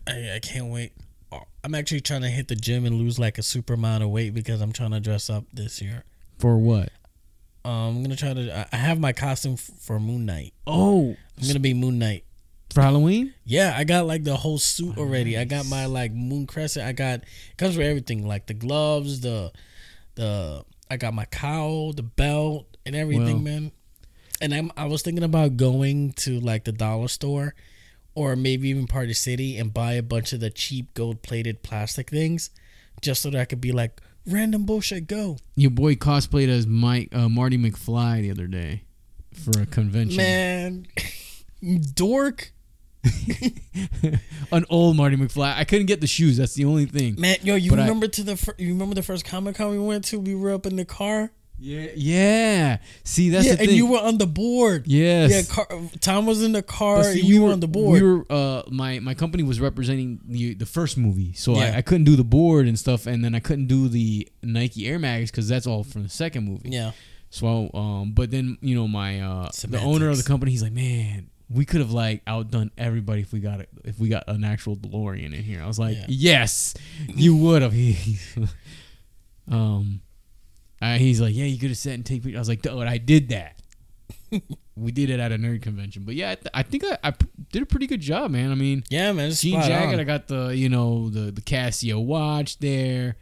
I 0.07 0.33
I 0.35 0.39
can't 0.39 0.67
wait. 0.67 0.93
Oh, 1.31 1.43
I'm 1.63 1.75
actually 1.75 2.01
trying 2.01 2.21
to 2.23 2.27
hit 2.29 2.47
the 2.47 2.55
gym 2.55 2.85
and 2.85 2.95
lose 2.97 3.17
like 3.19 3.37
a 3.37 3.43
super 3.43 3.73
amount 3.75 4.03
of 4.03 4.09
weight 4.09 4.33
because 4.33 4.59
I'm 4.61 4.71
trying 4.73 4.91
to 4.91 4.99
dress 4.99 5.29
up 5.29 5.45
this 5.53 5.81
year. 5.81 6.03
For 6.39 6.57
what? 6.57 6.89
Um, 7.63 7.97
I'm 7.97 8.03
gonna 8.03 8.15
try 8.15 8.33
to. 8.33 8.67
I- 8.73 8.77
have 8.77 8.99
my 8.99 9.13
costume 9.13 9.55
for 9.55 9.99
Moon 9.99 10.25
Knight. 10.25 10.53
Oh, 10.65 11.15
I'm 11.39 11.47
gonna 11.47 11.59
be 11.59 11.75
Moon 11.75 11.99
Knight. 11.99 12.25
for 12.73 12.81
Halloween? 12.81 13.33
Yeah, 13.45 13.75
I 13.77 13.83
got 13.83 14.07
like 14.07 14.23
the 14.23 14.35
whole 14.37 14.57
suit 14.57 14.95
Oh, 14.97 15.01
already. 15.01 15.37
I 15.37 15.45
got 15.45 15.67
my 15.67 15.85
like 15.85 16.11
moon 16.11 16.47
crescent. 16.47 16.85
I 16.87 16.91
got 16.91 17.19
it 17.19 17.25
comes 17.57 17.77
with 17.77 17.85
everything, 17.85 18.27
like 18.27 18.47
the 18.47 18.55
gloves, 18.55 19.21
the 19.21 19.51
the 20.15 20.65
I 20.89 20.97
got 20.97 21.13
my 21.13 21.25
cowl, 21.25 21.93
the 21.93 22.03
belt, 22.03 22.77
and 22.85 22.95
everything, 22.95 23.43
Well- 23.43 23.53
man. 23.53 23.71
And 24.41 24.53
I'm 24.55 24.71
I 24.75 24.85
was 24.85 25.03
thinking 25.03 25.23
about 25.23 25.55
going 25.55 26.13
to 26.13 26.39
like 26.39 26.63
the 26.63 26.71
dollar 26.71 27.07
store 27.07 27.53
or 28.15 28.35
maybe 28.35 28.69
even 28.69 28.87
part 28.87 29.03
Party 29.03 29.13
City 29.13 29.57
and 29.57 29.73
buy 29.73 29.93
a 29.93 30.03
bunch 30.03 30.33
of 30.33 30.39
the 30.39 30.49
cheap 30.49 30.93
gold 30.93 31.21
plated 31.21 31.63
plastic 31.63 32.09
things 32.09 32.49
just 33.01 33.21
so 33.21 33.29
that 33.29 33.39
I 33.39 33.45
could 33.45 33.61
be 33.61 33.71
like 33.71 34.01
random 34.27 34.65
bullshit 34.65 35.07
go. 35.07 35.37
Your 35.55 35.71
boy 35.71 35.95
cosplayed 35.95 36.49
as 36.49 36.67
Mike 36.67 37.09
uh, 37.13 37.29
Marty 37.29 37.57
McFly 37.57 38.21
the 38.21 38.31
other 38.31 38.47
day 38.47 38.83
for 39.33 39.61
a 39.61 39.65
convention. 39.65 40.17
Man, 40.17 40.87
dork. 41.93 42.51
An 44.51 44.65
old 44.69 44.95
Marty 44.97 45.15
McFly. 45.15 45.55
I 45.55 45.63
couldn't 45.63 45.85
get 45.87 46.01
the 46.01 46.07
shoes. 46.07 46.37
That's 46.37 46.53
the 46.53 46.65
only 46.65 46.85
thing. 46.85 47.15
Man, 47.19 47.37
yo, 47.41 47.55
you 47.55 47.69
But 47.69 47.79
I- 47.79 47.83
remember 47.83 48.07
to 48.07 48.23
the 48.23 48.35
fir- 48.37 48.55
you 48.57 48.69
remember 48.69 48.95
the 48.95 49.03
first 49.03 49.25
Comic 49.25 49.55
Con 49.55 49.69
we 49.71 49.79
went 49.79 50.05
to? 50.05 50.19
We 50.19 50.35
were 50.35 50.51
up 50.53 50.65
in 50.65 50.75
the 50.75 50.85
car. 50.85 51.31
Yeah, 51.63 51.89
yeah. 51.95 52.77
See, 53.03 53.29
that's 53.29 53.45
yeah, 53.45 53.53
the 53.55 53.61
and 53.63 53.71
you 53.71 53.85
were 53.85 53.99
on 53.99 54.17
the 54.17 54.25
board. 54.25 54.87
yes. 54.87 55.29
Yeah, 55.31 55.55
car, 55.55 55.67
Tom 55.99 56.25
was 56.25 56.41
in 56.41 56.53
the 56.53 56.63
car. 56.63 57.03
See, 57.03 57.21
you 57.21 57.43
were 57.43 57.51
on 57.51 57.59
the 57.59 57.67
board. 57.67 58.01
We 58.01 58.07
were 58.07 58.25
uh 58.31 58.63
my 58.71 58.97
my 58.99 59.13
company 59.13 59.43
was 59.43 59.59
representing 59.59 60.19
the 60.27 60.55
the 60.55 60.65
first 60.65 60.97
movie, 60.97 61.33
so 61.33 61.55
Yeah. 61.55 61.73
I, 61.75 61.77
I 61.77 61.81
couldn't 61.83 62.05
do 62.05 62.15
the 62.15 62.23
board 62.23 62.67
and 62.67 62.79
stuff, 62.79 63.05
and 63.05 63.23
then 63.23 63.35
I 63.35 63.39
couldn't 63.39 63.67
do 63.67 63.87
the 63.89 64.27
Nike 64.41 64.87
Air 64.87 64.97
Max 64.97 65.29
because 65.29 65.47
that's 65.47 65.67
all 65.67 65.83
from 65.83 66.01
the 66.03 66.09
second 66.09 66.45
movie. 66.45 66.69
yeah, 66.71 66.91
So 67.29 67.69
um, 67.75 68.13
but 68.13 68.31
then 68.31 68.57
you 68.61 68.73
know 68.73 68.87
my 68.87 69.21
uh 69.21 69.49
the 69.67 69.79
owner 69.81 70.09
of 70.09 70.17
the 70.17 70.23
company, 70.23 70.49
he's 70.51 70.63
like, 70.63 70.73
man, 70.73 71.29
we 71.53 71.65
could 71.65 71.81
have 71.81 71.91
like 71.91 72.21
outdone 72.27 72.71
everybody 72.77 73.21
if 73.21 73.33
we 73.33 73.39
got 73.39 73.59
it 73.59 73.69
if 73.83 73.99
we 73.99 74.07
got 74.09 74.23
an 74.27 74.43
actual 74.43 74.75
DeLorean 74.75 75.25
in 75.37 75.43
here. 75.43 75.61
I 75.61 75.67
was 75.67 75.79
like, 75.79 75.97
Yeah. 75.97 76.05
yes, 76.07 76.73
you 77.07 77.35
would 77.35 77.61
have. 77.61 77.73
um, 79.51 80.01
he's 80.81 81.19
like, 81.21 81.35
yeah, 81.35 81.45
you 81.45 81.57
could 81.59 81.69
have 81.69 81.77
sat 81.77 81.93
and 81.93 82.05
take 82.05 82.23
pictures. 82.23 82.37
I 82.37 82.39
was 82.39 82.49
like, 82.49 82.61
dude, 82.61 82.73
I 82.87 82.97
did 82.97 83.29
that. 83.29 83.61
we 84.75 84.91
did 84.91 85.09
it 85.09 85.19
at 85.19 85.31
a 85.31 85.35
nerd 85.37 85.61
convention, 85.61 86.03
but 86.05 86.15
yeah, 86.15 86.31
I, 86.31 86.35
th- 86.35 86.47
I 86.53 86.63
think 86.63 86.83
I, 86.85 86.97
I 87.03 87.13
did 87.51 87.63
a 87.63 87.65
pretty 87.65 87.87
good 87.87 87.99
job, 88.01 88.31
man. 88.31 88.51
I 88.51 88.55
mean, 88.55 88.83
Yeah, 88.89 89.11
man. 89.11 89.31
Jean 89.31 89.61
jacket. 89.61 89.95
on. 89.95 89.99
I 89.99 90.03
got 90.03 90.27
the 90.27 90.55
you 90.55 90.69
know 90.69 91.09
the 91.09 91.31
the 91.31 91.41
Casio 91.41 92.03
watch 92.03 92.59
there. 92.59 93.17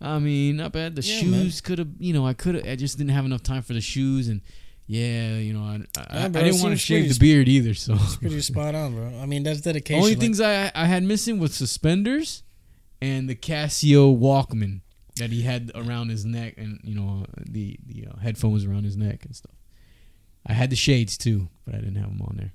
I 0.00 0.18
mean, 0.18 0.56
not 0.56 0.72
bad. 0.72 0.94
The 0.96 1.02
Yeah, 1.02 1.20
shoes 1.20 1.60
could 1.60 1.78
have, 1.80 1.88
you 1.98 2.12
know, 2.12 2.24
I 2.26 2.32
could 2.32 2.54
have. 2.56 2.66
I 2.66 2.76
just 2.76 2.98
didn't 2.98 3.10
have 3.10 3.24
enough 3.24 3.42
time 3.42 3.62
for 3.62 3.72
the 3.72 3.80
shoes, 3.80 4.28
and 4.28 4.42
yeah, 4.90 5.36
you 5.36 5.52
know, 5.52 5.60
I 5.62 5.74
I, 6.00 6.16
Yeah, 6.22 6.28
bro, 6.28 6.40
I 6.40 6.44
didn't 6.44 6.62
want 6.62 6.72
to 6.72 6.78
shave 6.78 7.12
the 7.12 7.18
beard 7.20 7.46
either. 7.48 7.74
So 7.74 7.94
It's 7.94 8.16
pretty 8.16 8.40
spot 8.40 8.74
on, 8.74 8.94
bro. 8.94 9.20
I 9.20 9.26
mean, 9.26 9.42
that's 9.44 9.60
dedication. 9.60 10.00
only 10.00 10.12
like- 10.14 10.20
things 10.20 10.40
I 10.40 10.72
I 10.74 10.86
had 10.86 11.02
missing 11.04 11.38
was 11.38 11.54
suspenders 11.54 12.42
and 13.00 13.28
the 13.28 13.36
Casio 13.36 14.18
Walkman 14.18 14.80
that 15.16 15.30
he 15.30 15.42
had 15.42 15.70
around 15.74 16.08
his 16.08 16.24
neck, 16.24 16.54
and 16.56 16.80
you 16.82 16.94
know 16.94 17.26
the 17.48 17.78
the 17.86 18.06
uh, 18.10 18.16
headphones 18.20 18.64
around 18.64 18.84
his 18.84 18.96
neck 18.96 19.24
and 19.24 19.36
stuff. 19.36 19.54
I 20.46 20.52
had 20.54 20.70
the 20.70 20.76
shades 20.76 21.18
too, 21.18 21.48
but 21.66 21.74
I 21.74 21.78
didn't 21.78 21.96
have 21.96 22.08
them 22.08 22.22
on 22.22 22.36
there. 22.38 22.52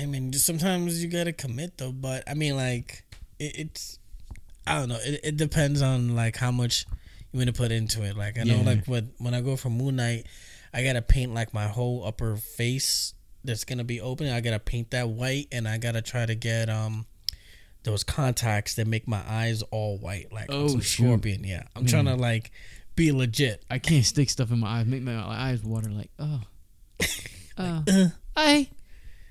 I 0.00 0.06
mean, 0.06 0.30
just 0.32 0.46
sometimes 0.46 1.02
you 1.02 1.10
gotta 1.10 1.32
commit 1.32 1.78
though. 1.78 1.92
But 1.92 2.22
I 2.28 2.34
mean, 2.34 2.54
like 2.56 3.02
it, 3.38 3.58
it's 3.58 3.98
I 4.66 4.78
don't 4.78 4.88
know. 4.88 4.98
It, 5.02 5.20
it 5.24 5.36
depends 5.36 5.82
on 5.82 6.14
like 6.14 6.36
how 6.36 6.50
much 6.52 6.86
you 7.32 7.38
want 7.38 7.48
to 7.48 7.52
put 7.52 7.72
into 7.72 8.02
it. 8.04 8.16
Like 8.16 8.38
I 8.38 8.44
know, 8.44 8.56
Yeah. 8.58 8.62
like 8.62 8.86
when 8.86 9.10
when 9.18 9.34
I 9.34 9.40
go 9.40 9.56
for 9.56 9.70
Moon 9.70 9.96
Knight, 9.96 10.26
I 10.74 10.82
gotta 10.82 11.02
paint 11.02 11.34
like 11.34 11.52
my 11.52 11.68
whole 11.68 12.04
upper 12.04 12.36
face 12.36 13.14
that's 13.44 13.64
gonna 13.64 13.84
be 13.84 14.00
open. 14.00 14.28
I 14.28 14.40
gotta 14.40 14.58
paint 14.58 14.90
that 14.92 15.08
white, 15.08 15.48
and 15.52 15.66
I 15.68 15.78
gotta 15.78 16.02
try 16.02 16.26
to 16.26 16.34
get 16.34 16.68
um 16.70 17.06
those 17.84 18.04
contacts 18.04 18.74
that 18.76 18.86
make 18.86 19.08
my 19.08 19.22
eyes 19.28 19.62
all 19.70 19.98
white, 19.98 20.32
like 20.32 20.46
Oh, 20.50 20.68
some 20.68 20.82
scorpion. 20.82 21.42
Yeah, 21.44 21.64
I'm 21.74 21.82
Man. 21.82 21.90
trying 21.90 22.04
to 22.06 22.14
like 22.14 22.50
be 22.94 23.10
legit. 23.12 23.64
I 23.70 23.78
can't 23.78 24.04
stick 24.04 24.30
stuff 24.30 24.50
in 24.52 24.60
my 24.60 24.78
eyes, 24.80 24.86
make 24.86 25.02
my 25.02 25.16
eyes 25.18 25.62
water. 25.64 25.90
Like 25.90 26.10
oh, 26.18 26.40
uh, 27.58 27.82
Uh. 27.88 28.06
I. 28.36 28.68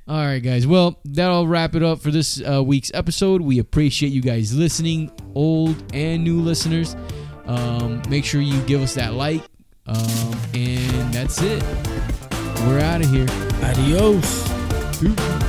All 0.08 0.18
right, 0.26 0.40
guys. 0.40 0.68
Well, 0.68 1.00
that'll 1.06 1.48
wrap 1.48 1.76
it 1.76 1.84
up 1.84 2.02
for 2.02 2.12
this 2.12 2.42
uh, 2.42 2.62
week's 2.64 2.92
episode. 2.94 3.42
We 3.42 3.60
appreciate 3.60 4.10
you 4.12 4.22
guys 4.22 4.54
listening, 4.54 5.12
old 5.36 5.76
and 5.94 6.24
new 6.24 6.42
listeners. 6.42 6.96
Um, 7.46 8.02
make 8.10 8.26
sure 8.26 8.42
you 8.42 8.60
give 8.64 8.82
us 8.82 8.96
that 8.96 9.14
like, 9.14 9.42
um, 9.88 10.36
and 10.54 11.14
that's 11.14 11.42
it. 11.42 11.64
We're 12.66 12.80
out 12.80 13.02
of 13.02 13.10
here. 13.10 13.28
Adios. 13.64 14.50
Peace. 15.00 15.41